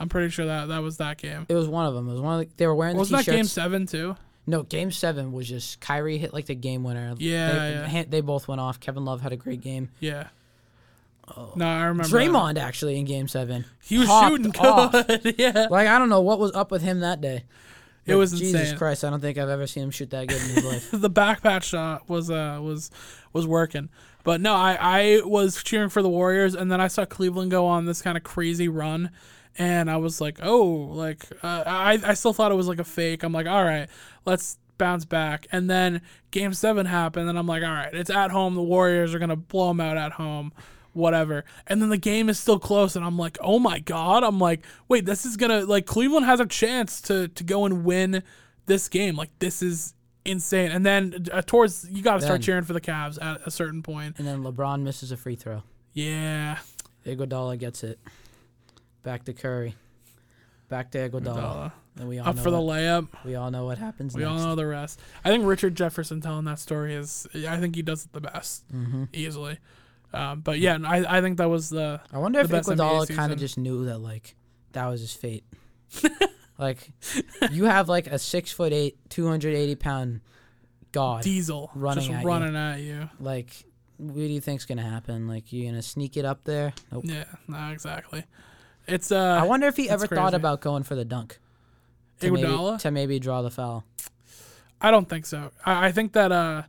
I'm 0.00 0.08
pretty 0.08 0.28
sure 0.30 0.46
that 0.46 0.68
that 0.68 0.82
was 0.82 0.98
that 0.98 1.18
game. 1.18 1.46
It 1.48 1.54
was 1.54 1.66
one 1.66 1.86
of 1.86 1.94
them. 1.94 2.08
It 2.08 2.12
was 2.12 2.20
one 2.20 2.40
of 2.40 2.46
the, 2.46 2.54
they 2.56 2.66
were 2.66 2.74
wearing 2.74 2.94
the 2.94 2.98
Wasn't 3.00 3.24
that 3.24 3.30
game 3.30 3.44
seven 3.46 3.86
too? 3.86 4.16
No, 4.46 4.62
game 4.62 4.90
seven 4.90 5.32
was 5.32 5.48
just 5.48 5.80
Kyrie 5.80 6.18
hit 6.18 6.32
like 6.32 6.46
the 6.46 6.54
game 6.54 6.84
winner. 6.84 7.14
Yeah, 7.18 7.52
they, 7.52 7.96
yeah. 7.98 8.04
they 8.08 8.20
both 8.20 8.48
went 8.48 8.60
off. 8.60 8.80
Kevin 8.80 9.04
Love 9.04 9.20
had 9.20 9.32
a 9.32 9.36
great 9.36 9.60
game. 9.60 9.90
Yeah. 10.00 10.28
No, 11.56 11.66
I 11.66 11.84
remember. 11.84 12.08
that. 12.08 12.10
Draymond 12.10 12.58
actually 12.58 12.98
in 12.98 13.04
game 13.04 13.28
seven. 13.28 13.64
He 13.82 13.98
was 13.98 14.08
shooting 14.08 14.50
good. 14.50 15.34
yeah. 15.38 15.66
Like 15.70 15.88
I 15.88 15.98
don't 15.98 16.08
know 16.08 16.20
what 16.20 16.38
was 16.38 16.52
up 16.54 16.70
with 16.70 16.82
him 16.82 17.00
that 17.00 17.20
day. 17.20 17.44
It 18.06 18.14
was 18.14 18.32
Jesus 18.32 18.60
insane. 18.60 18.78
Christ. 18.78 19.04
I 19.04 19.10
don't 19.10 19.20
think 19.20 19.36
I've 19.36 19.50
ever 19.50 19.66
seen 19.66 19.84
him 19.84 19.90
shoot 19.90 20.10
that 20.10 20.28
good 20.28 20.40
in 20.40 20.48
his 20.48 20.64
life. 20.64 20.88
the 20.92 21.10
back 21.10 21.42
patch 21.42 21.66
shot 21.66 22.08
was 22.08 22.30
uh 22.30 22.58
was 22.62 22.90
was 23.32 23.46
working. 23.46 23.90
But 24.24 24.40
no, 24.40 24.54
I 24.54 24.78
I 24.80 25.22
was 25.24 25.62
cheering 25.62 25.90
for 25.90 26.02
the 26.02 26.08
Warriors, 26.08 26.54
and 26.54 26.70
then 26.72 26.80
I 26.80 26.88
saw 26.88 27.04
Cleveland 27.04 27.50
go 27.50 27.66
on 27.66 27.84
this 27.84 28.02
kind 28.02 28.16
of 28.16 28.24
crazy 28.24 28.68
run, 28.68 29.10
and 29.56 29.90
I 29.90 29.96
was 29.98 30.20
like, 30.20 30.38
oh, 30.42 30.64
like 30.64 31.24
uh, 31.42 31.64
I 31.66 31.98
I 32.04 32.14
still 32.14 32.32
thought 32.32 32.50
it 32.50 32.56
was 32.56 32.68
like 32.68 32.78
a 32.78 32.84
fake. 32.84 33.22
I'm 33.22 33.32
like, 33.32 33.46
all 33.46 33.64
right, 33.64 33.88
let's 34.24 34.58
bounce 34.78 35.04
back. 35.04 35.46
And 35.52 35.68
then 35.68 36.00
Game 36.30 36.54
Seven 36.54 36.86
happened, 36.86 37.28
and 37.28 37.38
I'm 37.38 37.46
like, 37.46 37.62
all 37.62 37.72
right, 37.72 37.92
it's 37.92 38.10
at 38.10 38.30
home. 38.30 38.54
The 38.54 38.62
Warriors 38.62 39.14
are 39.14 39.18
gonna 39.18 39.36
blow 39.36 39.68
them 39.68 39.80
out 39.80 39.96
at 39.96 40.12
home. 40.12 40.52
Whatever, 40.98 41.44
and 41.68 41.80
then 41.80 41.88
the 41.90 41.96
game 41.96 42.28
is 42.28 42.38
still 42.38 42.58
close, 42.58 42.96
and 42.96 43.04
I'm 43.04 43.16
like, 43.16 43.38
"Oh 43.40 43.58
my 43.58 43.78
god!" 43.78 44.24
I'm 44.24 44.38
like, 44.40 44.64
"Wait, 44.88 45.06
this 45.06 45.24
is 45.24 45.36
gonna 45.36 45.60
like 45.64 45.86
Cleveland 45.86 46.26
has 46.26 46.40
a 46.40 46.46
chance 46.46 47.00
to 47.02 47.28
to 47.28 47.44
go 47.44 47.64
and 47.64 47.84
win 47.84 48.22
this 48.66 48.88
game. 48.88 49.14
Like 49.16 49.30
this 49.38 49.62
is 49.62 49.94
insane." 50.24 50.70
And 50.72 50.84
then 50.84 51.26
uh, 51.32 51.42
towards 51.42 51.86
you 51.88 52.02
got 52.02 52.16
to 52.16 52.22
start 52.22 52.42
cheering 52.42 52.64
for 52.64 52.72
the 52.72 52.80
Cavs 52.80 53.16
at 53.22 53.40
a 53.46 53.50
certain 53.50 53.82
point. 53.82 54.16
and 54.18 54.26
then 54.26 54.42
LeBron 54.42 54.82
misses 54.82 55.12
a 55.12 55.16
free 55.16 55.36
throw. 55.36 55.62
Yeah, 55.92 56.58
Iguodala 57.06 57.58
gets 57.58 57.84
it. 57.84 57.98
Back 59.04 59.24
to 59.26 59.32
Curry. 59.32 59.74
Back 60.68 60.90
to 60.90 61.08
Iguodala. 61.08 61.72
And 61.98 62.08
we 62.08 62.18
all 62.18 62.28
up 62.28 62.38
for 62.38 62.50
the 62.50 62.60
what, 62.60 62.76
layup. 62.76 63.08
we 63.24 63.34
all 63.34 63.50
know 63.50 63.64
what 63.64 63.78
happens 63.78 64.14
We 64.14 64.22
next. 64.22 64.30
all 64.32 64.38
know 64.48 64.54
the 64.54 64.66
rest. 64.66 65.00
I 65.24 65.30
think 65.30 65.44
Richard 65.46 65.74
Jefferson 65.74 66.20
telling 66.20 66.44
that 66.44 66.58
story 66.60 66.94
is. 66.94 67.26
I 67.48 67.56
think 67.56 67.74
he 67.74 67.82
does 67.82 68.04
it 68.04 68.12
the 68.12 68.20
best, 68.20 68.64
hmm 68.70 69.04
easily. 69.12 69.58
Um, 70.12 70.40
but 70.40 70.58
yeah, 70.58 70.78
I 70.84 71.18
I 71.18 71.20
think 71.20 71.38
that 71.38 71.50
was 71.50 71.70
the 71.70 72.00
I 72.12 72.18
wonder 72.18 72.40
if 72.40 72.48
the 72.48 72.60
NBA 72.60 72.76
Iguodala 72.76 73.14
kind 73.14 73.32
of 73.32 73.38
just 73.38 73.58
knew 73.58 73.86
that 73.86 73.98
like 73.98 74.34
that 74.72 74.86
was 74.86 75.00
his 75.00 75.12
fate. 75.12 75.44
like 76.58 76.90
you 77.50 77.64
have 77.64 77.88
like 77.88 78.06
a 78.06 78.18
six 78.18 78.50
foot 78.50 78.72
eight, 78.72 78.98
two 79.10 79.28
hundred 79.28 79.54
eighty 79.54 79.74
pound 79.74 80.20
god. 80.92 81.22
diesel 81.22 81.70
running 81.74 82.04
just 82.04 82.14
at 82.14 82.22
you. 82.22 82.28
running 82.28 82.56
at 82.56 82.80
you. 82.80 83.10
Like, 83.20 83.50
what 83.98 84.14
do 84.14 84.22
you 84.22 84.40
think's 84.40 84.64
gonna 84.64 84.88
happen? 84.88 85.28
Like, 85.28 85.52
you 85.52 85.66
gonna 85.66 85.82
sneak 85.82 86.16
it 86.16 86.24
up 86.24 86.44
there? 86.44 86.72
Nope. 86.90 87.04
Yeah, 87.06 87.24
no, 87.46 87.70
exactly. 87.70 88.24
It's 88.86 89.12
uh, 89.12 89.38
I 89.40 89.44
wonder 89.44 89.66
if 89.66 89.76
he 89.76 89.90
ever 89.90 90.06
thought 90.06 90.34
about 90.34 90.60
going 90.60 90.82
for 90.82 90.94
the 90.94 91.04
dunk. 91.04 91.38
To 92.20 92.32
maybe, 92.32 92.78
to 92.78 92.90
maybe 92.90 93.20
draw 93.20 93.42
the 93.42 93.50
foul. 93.50 93.84
I 94.80 94.90
don't 94.90 95.08
think 95.08 95.24
so. 95.24 95.52
I, 95.64 95.86
I 95.86 95.92
think 95.92 96.14
that 96.14 96.32
uh, 96.32 96.62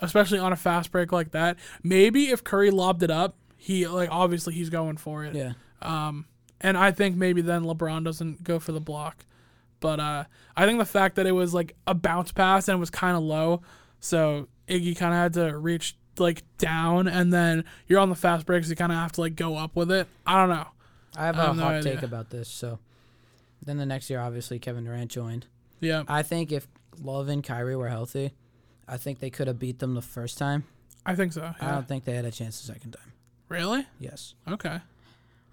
especially 0.00 0.38
on 0.38 0.52
a 0.52 0.56
fast 0.56 0.90
break 0.92 1.12
like 1.12 1.32
that, 1.32 1.56
maybe 1.82 2.30
if 2.30 2.42
Curry 2.44 2.70
lobbed 2.70 3.02
it 3.02 3.10
up, 3.10 3.36
he 3.56 3.86
like 3.86 4.08
obviously 4.10 4.54
he's 4.54 4.70
going 4.70 4.96
for 4.96 5.24
it. 5.24 5.34
Yeah. 5.34 5.52
Um, 5.82 6.26
and 6.60 6.76
I 6.76 6.90
think 6.92 7.16
maybe 7.16 7.40
then 7.40 7.62
LeBron 7.62 8.04
doesn't 8.04 8.44
go 8.44 8.58
for 8.58 8.72
the 8.72 8.80
block. 8.80 9.24
But 9.80 9.98
uh, 9.98 10.24
I 10.56 10.66
think 10.66 10.78
the 10.78 10.84
fact 10.84 11.16
that 11.16 11.26
it 11.26 11.32
was 11.32 11.54
like 11.54 11.74
a 11.86 11.94
bounce 11.94 12.32
pass 12.32 12.68
and 12.68 12.76
it 12.76 12.80
was 12.80 12.90
kind 12.90 13.16
of 13.16 13.22
low, 13.22 13.62
so 13.98 14.48
Iggy 14.68 14.96
kind 14.96 15.12
of 15.14 15.18
had 15.18 15.32
to 15.34 15.56
reach 15.58 15.96
like 16.18 16.42
down, 16.58 17.08
and 17.08 17.32
then 17.32 17.64
you're 17.86 17.98
on 17.98 18.10
the 18.10 18.14
fast 18.14 18.44
break, 18.44 18.62
so 18.64 18.70
you 18.70 18.76
kind 18.76 18.92
of 18.92 18.98
have 18.98 19.12
to 19.12 19.22
like 19.22 19.36
go 19.36 19.56
up 19.56 19.74
with 19.74 19.90
it. 19.90 20.06
I 20.26 20.36
don't 20.36 20.50
know. 20.54 20.66
I 21.16 21.24
have 21.26 21.38
I 21.38 21.44
a 21.44 21.46
have 21.46 21.56
no 21.56 21.62
hot 21.62 21.74
idea. 21.76 21.94
take 21.94 22.02
about 22.02 22.28
this. 22.28 22.48
So, 22.48 22.78
then 23.64 23.78
the 23.78 23.86
next 23.86 24.10
year, 24.10 24.20
obviously, 24.20 24.58
Kevin 24.58 24.84
Durant 24.84 25.10
joined. 25.10 25.46
Yeah, 25.80 26.02
I 26.08 26.22
think 26.22 26.52
if 26.52 26.68
Love 27.02 27.28
and 27.28 27.42
Kyrie 27.42 27.74
were 27.76 27.88
healthy, 27.88 28.32
I 28.90 28.96
think 28.96 29.20
they 29.20 29.30
could 29.30 29.46
have 29.46 29.58
beat 29.58 29.78
them 29.78 29.94
the 29.94 30.02
first 30.02 30.36
time. 30.36 30.64
I 31.06 31.14
think 31.14 31.32
so. 31.32 31.42
I 31.42 31.54
Yeah. 31.64 31.72
don't 31.76 31.88
think 31.88 32.04
they 32.04 32.14
had 32.14 32.24
a 32.24 32.30
chance 32.30 32.60
the 32.60 32.72
second 32.72 32.92
time. 32.92 33.12
Really? 33.48 33.86
Yes. 33.98 34.34
Okay. 34.48 34.80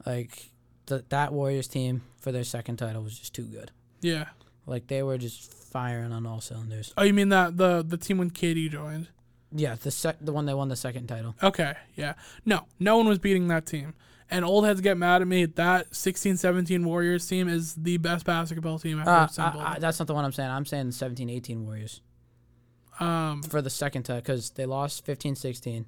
Like, 0.06 0.52
th- 0.88 1.06
that 1.10 1.34
Warriors 1.34 1.68
team 1.68 2.02
for 2.20 2.32
their 2.32 2.44
second 2.44 2.78
title 2.78 3.04
was 3.04 3.18
just 3.18 3.34
too 3.34 3.44
good. 3.46 3.72
Yeah. 4.02 4.26
Like, 4.66 4.88
they 4.88 5.04
were 5.04 5.18
just 5.18 5.52
firing 5.54 6.12
on 6.12 6.26
all 6.26 6.42
cylinders. 6.42 6.94
Oh, 6.98 7.04
you 7.04 7.14
mean 7.14 7.30
that 7.30 7.58
the 7.58 7.84
the 7.88 7.98
team 7.98 8.18
when 8.18 8.30
KD 8.32 8.70
joined? 8.70 9.08
Yeah, 9.52 9.76
the 9.76 9.92
sec- 9.92 10.18
the 10.20 10.34
one 10.34 10.46
that 10.48 10.58
won 10.58 10.68
the 10.68 10.76
second 10.76 11.08
title. 11.08 11.36
Okay, 11.42 11.74
yeah. 11.96 12.14
No, 12.46 12.66
no 12.80 12.98
one 12.98 13.08
was 13.08 13.18
beating 13.20 13.48
that 13.48 13.66
team. 13.66 13.94
And 14.30 14.44
old 14.44 14.66
heads 14.66 14.82
get 14.82 14.98
mad 14.98 15.22
at 15.22 15.28
me. 15.28 15.46
That 15.46 15.92
16-17 15.92 16.84
Warriors 16.84 17.26
team 17.26 17.48
is 17.48 17.76
the 17.76 17.96
best 17.96 18.26
basketball 18.26 18.78
team 18.78 19.00
ever 19.00 19.10
Uh, 19.10 19.26
assembled. 19.26 19.64
I, 19.64 19.76
I, 19.76 19.80
that's 19.80 20.00
not 20.00 20.08
the 20.08 20.14
one 20.14 20.26
I'm 20.26 20.34
saying. 20.34 20.50
I'm 20.50 20.66
saying 20.66 20.88
the 20.88 20.92
17 20.92 21.30
18 21.30 21.66
Warriors 21.66 22.02
um, 23.00 23.44
for 23.44 23.62
the 23.62 23.70
second 23.70 24.04
time 24.04 24.18
because 24.18 24.52
they 24.52 24.66
lost 24.66 25.06
15 25.06 25.36
16. 25.36 25.86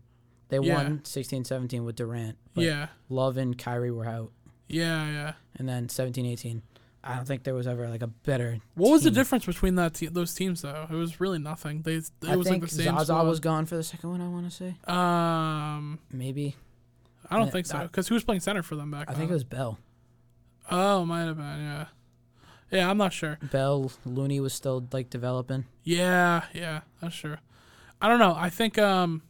They 0.49 0.60
Yeah. 0.60 0.76
won 0.76 1.05
16 1.05 1.45
17 1.45 1.84
with 1.86 1.95
Durant. 1.95 2.38
Yeah, 2.55 2.88
Love 3.10 3.38
and 3.38 3.57
Kyrie 3.57 3.91
were 3.91 4.07
out. 4.07 4.32
yeah, 4.68 5.10
yeah. 5.10 5.34
And 5.55 5.68
then 5.70 5.89
17 5.89 6.26
18. 6.26 6.62
I 7.01 7.16
don't 7.16 7.26
think 7.26 7.43
there 7.43 7.53
was 7.53 7.66
ever 7.68 7.88
like 7.89 8.01
a 8.01 8.07
better. 8.07 8.57
What 8.76 8.91
was 8.91 9.03
the 9.03 9.12
difference 9.12 9.45
between 9.45 9.76
that 9.76 9.93
te- 9.93 10.07
those 10.07 10.34
teams 10.34 10.62
though? 10.64 10.86
It 10.89 10.93
was 10.95 11.22
really 11.22 11.39
nothing. 11.39 11.84
They 11.84 11.93
it 11.95 12.12
I 12.28 12.36
was 12.36 12.45
think 12.47 12.62
like 12.64 12.70
the 12.72 12.76
same. 12.76 12.93
Zaza 12.97 13.24
was 13.24 13.39
gone 13.39 13.66
for 13.68 13.78
the 13.78 13.84
second 13.84 14.10
one, 14.10 14.22
I 14.22 14.28
want 14.28 14.49
to 14.49 14.55
say. 14.55 14.76
Um, 14.86 15.99
Maybe. 16.12 16.55
I 17.32 17.38
don't 17.38 17.45
Yeah, 17.45 17.51
think 17.51 17.68
so 17.68 17.80
because 17.84 18.07
who 18.10 18.16
was 18.16 18.24
playing 18.26 18.41
center 18.41 18.64
for 18.64 18.76
them 18.76 18.91
back 18.91 19.07
I 19.07 19.14
then? 19.14 19.20
think 19.22 19.32
it 19.32 19.34
was 19.36 19.43
Bell. 19.45 19.78
Oh, 20.70 21.05
might 21.05 21.24
have 21.26 21.38
been. 21.38 21.45
Yeah, 21.45 21.86
yeah. 22.72 22.89
I'm 22.89 22.97
not 22.97 23.13
sure. 23.13 23.38
Bell, 23.51 23.91
Looney 24.05 24.39
was 24.39 24.53
still 24.53 24.88
like 24.91 25.09
developing. 25.09 25.65
Yeah, 25.84 26.43
yeah, 26.53 26.82
that's 27.01 27.15
sure. 27.15 27.39
I 28.01 28.07
don't 28.07 28.20
know. 28.20 28.34
I 28.38 28.49
think 28.49 28.78
um, 28.78 29.22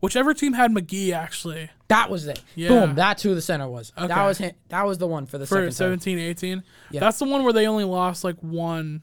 whichever 0.00 0.32
team 0.34 0.52
had 0.52 0.70
McGee 0.72 1.12
actually 1.12 1.70
That 1.88 2.08
was 2.10 2.26
it. 2.26 2.40
Yeah. 2.54 2.68
Boom. 2.68 2.94
That's 2.94 3.22
who 3.22 3.34
the 3.34 3.42
center 3.42 3.68
was. 3.68 3.92
Okay. 3.98 4.06
That 4.06 4.24
was 4.24 4.38
him. 4.38 4.52
That 4.68 4.86
was 4.86 4.98
the 4.98 5.06
one 5.06 5.26
for 5.26 5.38
the 5.38 5.46
for 5.46 5.56
second 5.56 5.64
title. 5.72 6.00
17 6.00 6.18
18 6.18 6.62
Yeah. 6.90 7.00
that's 7.00 7.18
the 7.18 7.24
one 7.26 7.42
where 7.44 7.52
they 7.52 7.66
only 7.66 7.84
lost 7.84 8.22
like 8.24 8.36
one 8.40 9.02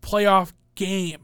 playoff 0.00 0.52
game 0.74 1.20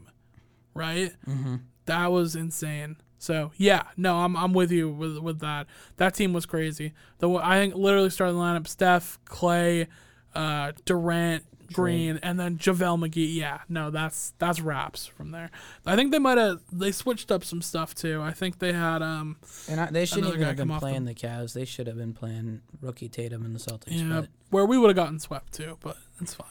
right 0.73 1.11
Mm-hmm. 1.27 1.55
that 1.85 2.11
was 2.11 2.35
insane 2.35 2.95
so 3.17 3.51
yeah 3.57 3.83
no 3.97 4.17
i'm, 4.19 4.37
I'm 4.37 4.53
with 4.53 4.71
you 4.71 4.89
with 4.89 5.17
with 5.17 5.39
that 5.39 5.67
that 5.97 6.13
team 6.13 6.31
was 6.31 6.45
crazy 6.45 6.93
the 7.17 7.29
i 7.33 7.57
think 7.59 7.75
literally 7.75 8.09
started 8.11 8.33
the 8.33 8.39
lineup 8.39 8.67
steph 8.67 9.19
clay 9.25 9.87
uh 10.35 10.71
durant 10.85 11.43
green 11.73 12.19
and 12.23 12.39
then 12.39 12.57
JaVale 12.57 13.07
McGee. 13.07 13.35
Yeah, 13.35 13.59
no, 13.69 13.91
that's 13.91 14.33
that's 14.39 14.59
wraps 14.59 15.05
from 15.05 15.31
there. 15.31 15.51
I 15.85 15.95
think 15.95 16.11
they 16.11 16.17
might 16.19 16.37
have 16.39 16.61
they 16.71 16.91
switched 16.91 17.31
up 17.31 17.43
some 17.43 17.61
stuff 17.61 17.93
too. 17.93 18.21
I 18.21 18.31
think 18.31 18.57
they 18.59 18.73
had 18.73 19.01
um 19.03 19.37
And 19.67 19.79
I, 19.79 19.85
they 19.91 20.05
shouldn't 20.05 20.33
even 20.33 20.47
have 20.47 20.55
been 20.57 20.79
playing 20.79 21.05
the 21.05 21.13
Cavs. 21.13 21.53
They 21.53 21.65
should 21.65 21.85
have 21.87 21.97
been 21.97 22.13
playing 22.13 22.61
rookie 22.81 23.07
Tatum 23.09 23.45
and 23.45 23.53
the 23.55 23.59
Celtics. 23.59 23.85
yeah, 23.89 24.21
But 24.21 24.29
where 24.49 24.65
we 24.65 24.77
would 24.79 24.87
have 24.87 24.95
gotten 24.95 25.19
swept 25.19 25.53
too, 25.53 25.77
but 25.81 25.97
it's 26.19 26.33
fine. 26.33 26.47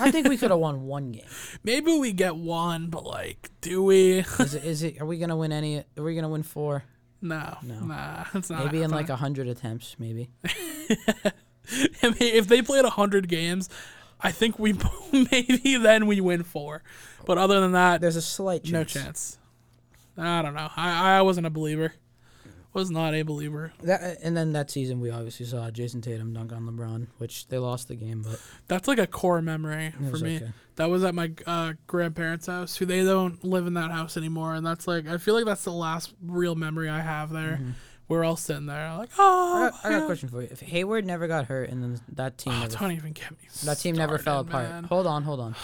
I 0.00 0.10
think 0.10 0.28
we 0.28 0.36
could 0.38 0.50
have 0.50 0.58
won 0.60 0.86
one 0.86 1.12
game. 1.12 1.26
Maybe 1.62 1.96
we 1.96 2.12
get 2.12 2.34
one, 2.36 2.88
but 2.88 3.04
like, 3.04 3.50
do 3.60 3.84
we? 3.84 4.18
Is 4.40 4.54
it? 4.54 4.64
Is 4.64 4.82
it? 4.82 5.00
Are 5.00 5.06
we 5.06 5.18
gonna 5.18 5.36
win 5.36 5.52
any? 5.52 5.84
Are 5.96 6.02
we 6.02 6.14
gonna 6.16 6.28
win 6.28 6.42
four? 6.42 6.82
no, 7.22 7.56
No. 7.62 7.80
nah, 7.80 8.24
it's 8.34 8.50
not. 8.50 8.64
maybe 8.64 8.82
in 8.82 8.90
like 8.90 9.08
a 9.10 9.16
hundred 9.16 9.46
attempts. 9.46 9.94
Maybe. 9.98 10.30
I 12.02 12.08
mean, 12.08 12.16
if 12.20 12.46
they 12.48 12.62
played 12.62 12.84
hundred 12.84 13.28
games, 13.28 13.68
I 14.20 14.30
think 14.32 14.58
we 14.58 14.74
maybe 15.12 15.76
then 15.76 16.06
we 16.06 16.20
win 16.20 16.42
four. 16.42 16.82
But 17.26 17.38
other 17.38 17.60
than 17.60 17.72
that, 17.72 18.00
There's 18.00 18.16
a 18.16 18.22
slight 18.22 18.64
chance. 18.64 18.72
no 18.94 19.00
chance. 19.02 19.38
I 20.16 20.42
don't 20.42 20.54
know. 20.54 20.68
I 20.76 21.18
I 21.18 21.22
wasn't 21.22 21.46
a 21.46 21.50
believer. 21.50 21.94
Was 22.72 22.90
not 22.90 23.14
a 23.14 23.22
believer. 23.22 23.72
That, 23.84 24.18
and 24.20 24.36
then 24.36 24.52
that 24.54 24.68
season, 24.68 24.98
we 25.00 25.08
obviously 25.08 25.46
saw 25.46 25.70
Jayson 25.70 26.02
Tatum 26.02 26.32
dunk 26.32 26.52
on 26.52 26.66
LeBron, 26.66 27.06
which 27.18 27.46
they 27.46 27.56
lost 27.58 27.86
the 27.86 27.94
game, 27.94 28.22
but 28.28 28.40
That's 28.66 28.88
like 28.88 28.98
a 28.98 29.06
core 29.06 29.40
memory 29.40 29.92
for 30.10 30.18
me. 30.18 30.36
okay. 30.38 30.50
That 30.74 30.90
was 30.90 31.04
at 31.04 31.14
my 31.14 31.30
uh, 31.46 31.74
grandparents' 31.86 32.48
house, 32.48 32.74
who 32.74 32.84
they 32.84 33.04
don't 33.04 33.44
live 33.44 33.68
in 33.68 33.74
that 33.74 33.92
house 33.92 34.16
anymore, 34.16 34.54
and 34.56 34.66
that's 34.66 34.88
like 34.88 35.06
I 35.06 35.18
feel 35.18 35.34
like 35.36 35.44
that's 35.44 35.62
the 35.62 35.70
last 35.70 36.14
real 36.20 36.56
memory 36.56 36.88
I 36.88 37.00
have 37.00 37.30
there. 37.30 37.60
We're 38.08 38.24
all 38.24 38.36
sitting 38.36 38.66
there 38.66 38.94
like, 38.98 39.10
oh. 39.18 39.70
I, 39.82 39.88
I 39.88 39.90
got 39.92 40.02
a 40.02 40.06
question 40.06 40.28
for 40.28 40.42
you. 40.42 40.48
If 40.50 40.60
Hayward 40.60 41.06
never 41.06 41.26
got 41.26 41.46
hurt 41.46 41.70
and 41.70 41.82
then 41.82 42.00
that 42.12 42.36
team 42.38 42.52
Oh, 42.52 42.60
never, 42.60 42.76
don't 42.76 42.92
even 42.92 43.12
get 43.12 43.30
me. 43.30 43.38
that 43.64 43.78
team 43.78 43.96
never 43.96 44.18
fell 44.18 44.44
started, 44.44 44.48
apart. 44.50 44.68
man. 44.70 44.84
Hold 44.84 45.06
on, 45.06 45.22
hold 45.22 45.40
on. 45.40 45.54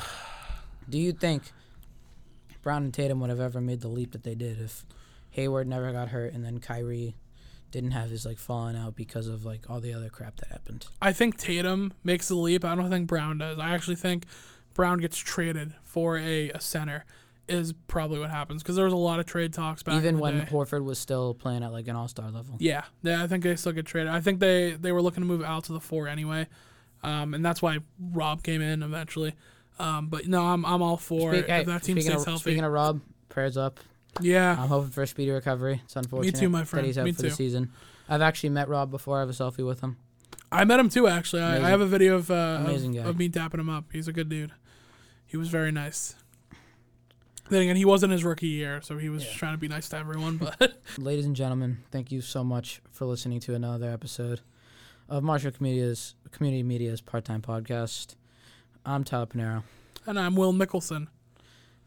Do 0.89 0.99
you 0.99 1.13
think 1.13 1.43
Brown 2.63 2.85
and 2.85 2.95
Tatum 2.95 3.21
would 3.21 3.31
have 3.31 3.41
ever 3.41 3.61
made 3.61 3.81
the 3.83 3.89
leap 3.89 4.13
that 4.13 4.23
they 4.23 4.35
did 4.35 4.61
if 4.61 4.85
Hayward 5.31 5.69
never 5.69 5.93
got 5.93 6.09
hurt 6.09 6.33
and 6.33 6.45
then 6.45 6.59
Kyrie 6.61 7.15
didn't 7.71 7.93
have 7.93 8.11
his 8.11 8.25
like 8.27 8.39
falling 8.39 8.77
out 8.77 8.97
because 8.97 9.27
of 9.29 9.45
like 9.45 9.69
all 9.71 9.81
the 9.81 9.93
other 9.93 10.09
crap 10.09 10.37
that 10.37 10.49
happened? 10.49 10.87
I 11.01 11.13
think 11.13 11.37
Tatum 11.37 11.93
makes 12.03 12.29
the 12.29 12.35
leap. 12.37 12.65
I 12.65 12.75
don't 12.75 12.91
think 12.91 13.07
Brown 13.07 13.39
does. 13.39 13.59
I 13.59 13.71
actually 13.75 13.97
think 13.97 14.25
Brown 14.75 14.99
gets 14.99 15.19
traded 15.19 15.75
for 15.83 16.17
a, 16.17 16.51
a 16.51 16.61
center. 16.61 17.05
Is 17.51 17.73
probably 17.89 18.19
what 18.21 18.31
happens 18.31 18.63
because 18.63 18.77
there 18.77 18.85
was 18.85 18.95
a 18.95 18.97
lot 18.97 19.19
of 19.21 19.27
trade 19.27 19.53
talks 19.53 19.83
back. 19.83 19.97
Even 19.97 20.19
when 20.19 20.39
day. 20.39 20.45
Horford 20.47 20.85
was 20.85 20.99
still 20.99 21.35
playing 21.35 21.63
at 21.65 21.73
like 21.73 21.89
an 21.89 21.97
all 21.97 22.09
star 22.09 22.31
level. 22.31 22.57
Yeah, 22.59 22.85
yeah, 23.03 23.23
I 23.23 23.27
think 23.27 23.43
they 23.43 23.57
still 23.57 23.73
get 23.73 23.87
traded. 23.87 24.13
I 24.13 24.21
think 24.21 24.41
they 24.41 24.73
they 24.73 24.93
were 24.93 25.03
looking 25.03 25.23
to 25.23 25.27
move 25.27 25.43
out 25.43 25.65
to 25.65 25.73
the 25.73 25.81
four 25.81 26.09
anyway. 26.09 26.47
um, 27.03 27.35
and 27.35 27.45
that's 27.45 27.61
why 27.63 27.79
Rob 28.13 28.43
came 28.43 28.63
in 28.63 28.83
eventually. 28.83 29.35
Um, 29.79 30.09
but 30.09 30.29
no, 30.29 30.43
I'm 30.47 30.65
I'm 30.65 30.83
all 30.83 30.97
for 30.97 31.33
Speak- 31.33 31.47
hey, 31.47 31.61
if 31.61 31.67
that 31.67 31.83
team 31.83 32.01
stays 32.01 32.15
of, 32.15 32.25
healthy. 32.27 32.41
Speaking 32.41 32.65
of 32.65 32.73
Rob, 32.73 33.01
prayers 33.29 33.57
up. 33.57 33.81
yeah, 34.21 34.57
I'm 34.59 34.69
hoping 34.69 34.91
for 34.91 35.03
a 35.03 35.07
speedy 35.07 35.31
recovery. 35.31 35.81
It's 35.85 35.97
unfortunate 35.97 36.49
my 36.51 36.63
that 36.65 36.85
he's 36.85 36.99
out 36.99 37.05
Me 37.05 37.13
for 37.13 37.23
too. 37.23 37.29
the 37.29 37.35
season. 37.35 37.71
I've 38.09 38.23
actually 38.23 38.51
met 38.51 38.69
Rob 38.69 38.91
before. 38.91 39.19
I 39.19 39.21
have 39.21 39.31
a 39.31 39.33
selfie 39.33 39.65
with 39.67 39.81
him. 39.81 39.97
I 40.53 40.65
met 40.65 40.81
him 40.81 40.89
too. 40.89 41.07
Actually, 41.07 41.43
I, 41.43 41.65
I 41.65 41.69
have 41.71 41.81
a 41.81 41.87
video 41.87 42.17
of, 42.17 42.31
uh, 42.31 42.65
of 42.67 43.07
of 43.07 43.17
me 43.19 43.29
tapping 43.29 43.61
him 43.61 43.71
up. 43.71 43.85
He's 43.93 44.09
a 44.09 44.13
good 44.13 44.29
dude. 44.29 44.53
He 45.27 45.37
was 45.37 45.49
very 45.49 45.71
nice. 45.71 46.17
Then 47.51 47.63
again, 47.63 47.77
he 47.77 47.85
wasn't 47.85 48.13
his 48.13 48.23
rookie 48.25 48.47
year, 48.47 48.81
so 48.81 48.97
he 48.97 49.09
was 49.09 49.25
just 49.25 49.37
trying 49.37 49.55
to 49.55 49.59
be 49.59 49.67
nice 49.69 49.89
to 49.91 49.97
everyone. 49.97 50.37
But 50.37 50.75
Ladies 50.99 51.27
and 51.27 51.35
gentlemen, 51.35 51.79
thank 51.91 52.13
you 52.13 52.21
so 52.21 52.45
much 52.45 52.81
for 52.93 53.05
listening 53.07 53.41
to 53.41 53.55
another 53.55 53.91
episode 53.91 54.41
of 55.09 55.23
Marshall 55.25 55.51
Community's 55.51 56.15
Community 56.31 56.63
Media's 56.63 57.01
part-time 57.01 57.43
podcast. 57.43 58.15
I'm 58.87 59.03
Tyler 59.03 59.27
Panero. 59.27 59.65
and 60.07 60.19
I'm 60.19 60.37
Will 60.37 60.53
Mickelson. 60.53 61.09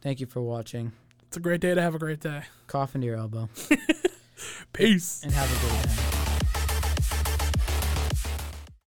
Thank 0.02 0.20
you 0.20 0.26
for 0.26 0.42
watching. 0.42 0.92
It's 1.28 1.38
a 1.38 1.40
great 1.40 1.62
day 1.62 1.74
to 1.74 1.82
have 1.82 1.96
a 1.96 2.00
great 2.00 2.20
day. 2.20 2.44
Cough 2.68 2.94
into 2.94 3.08
your 3.08 3.16
elbow 3.18 3.48
Peace. 4.74 5.22
and 5.24 5.32
have 5.32 5.50
a 5.50 5.68
great 5.68 5.96
day. 5.96 6.03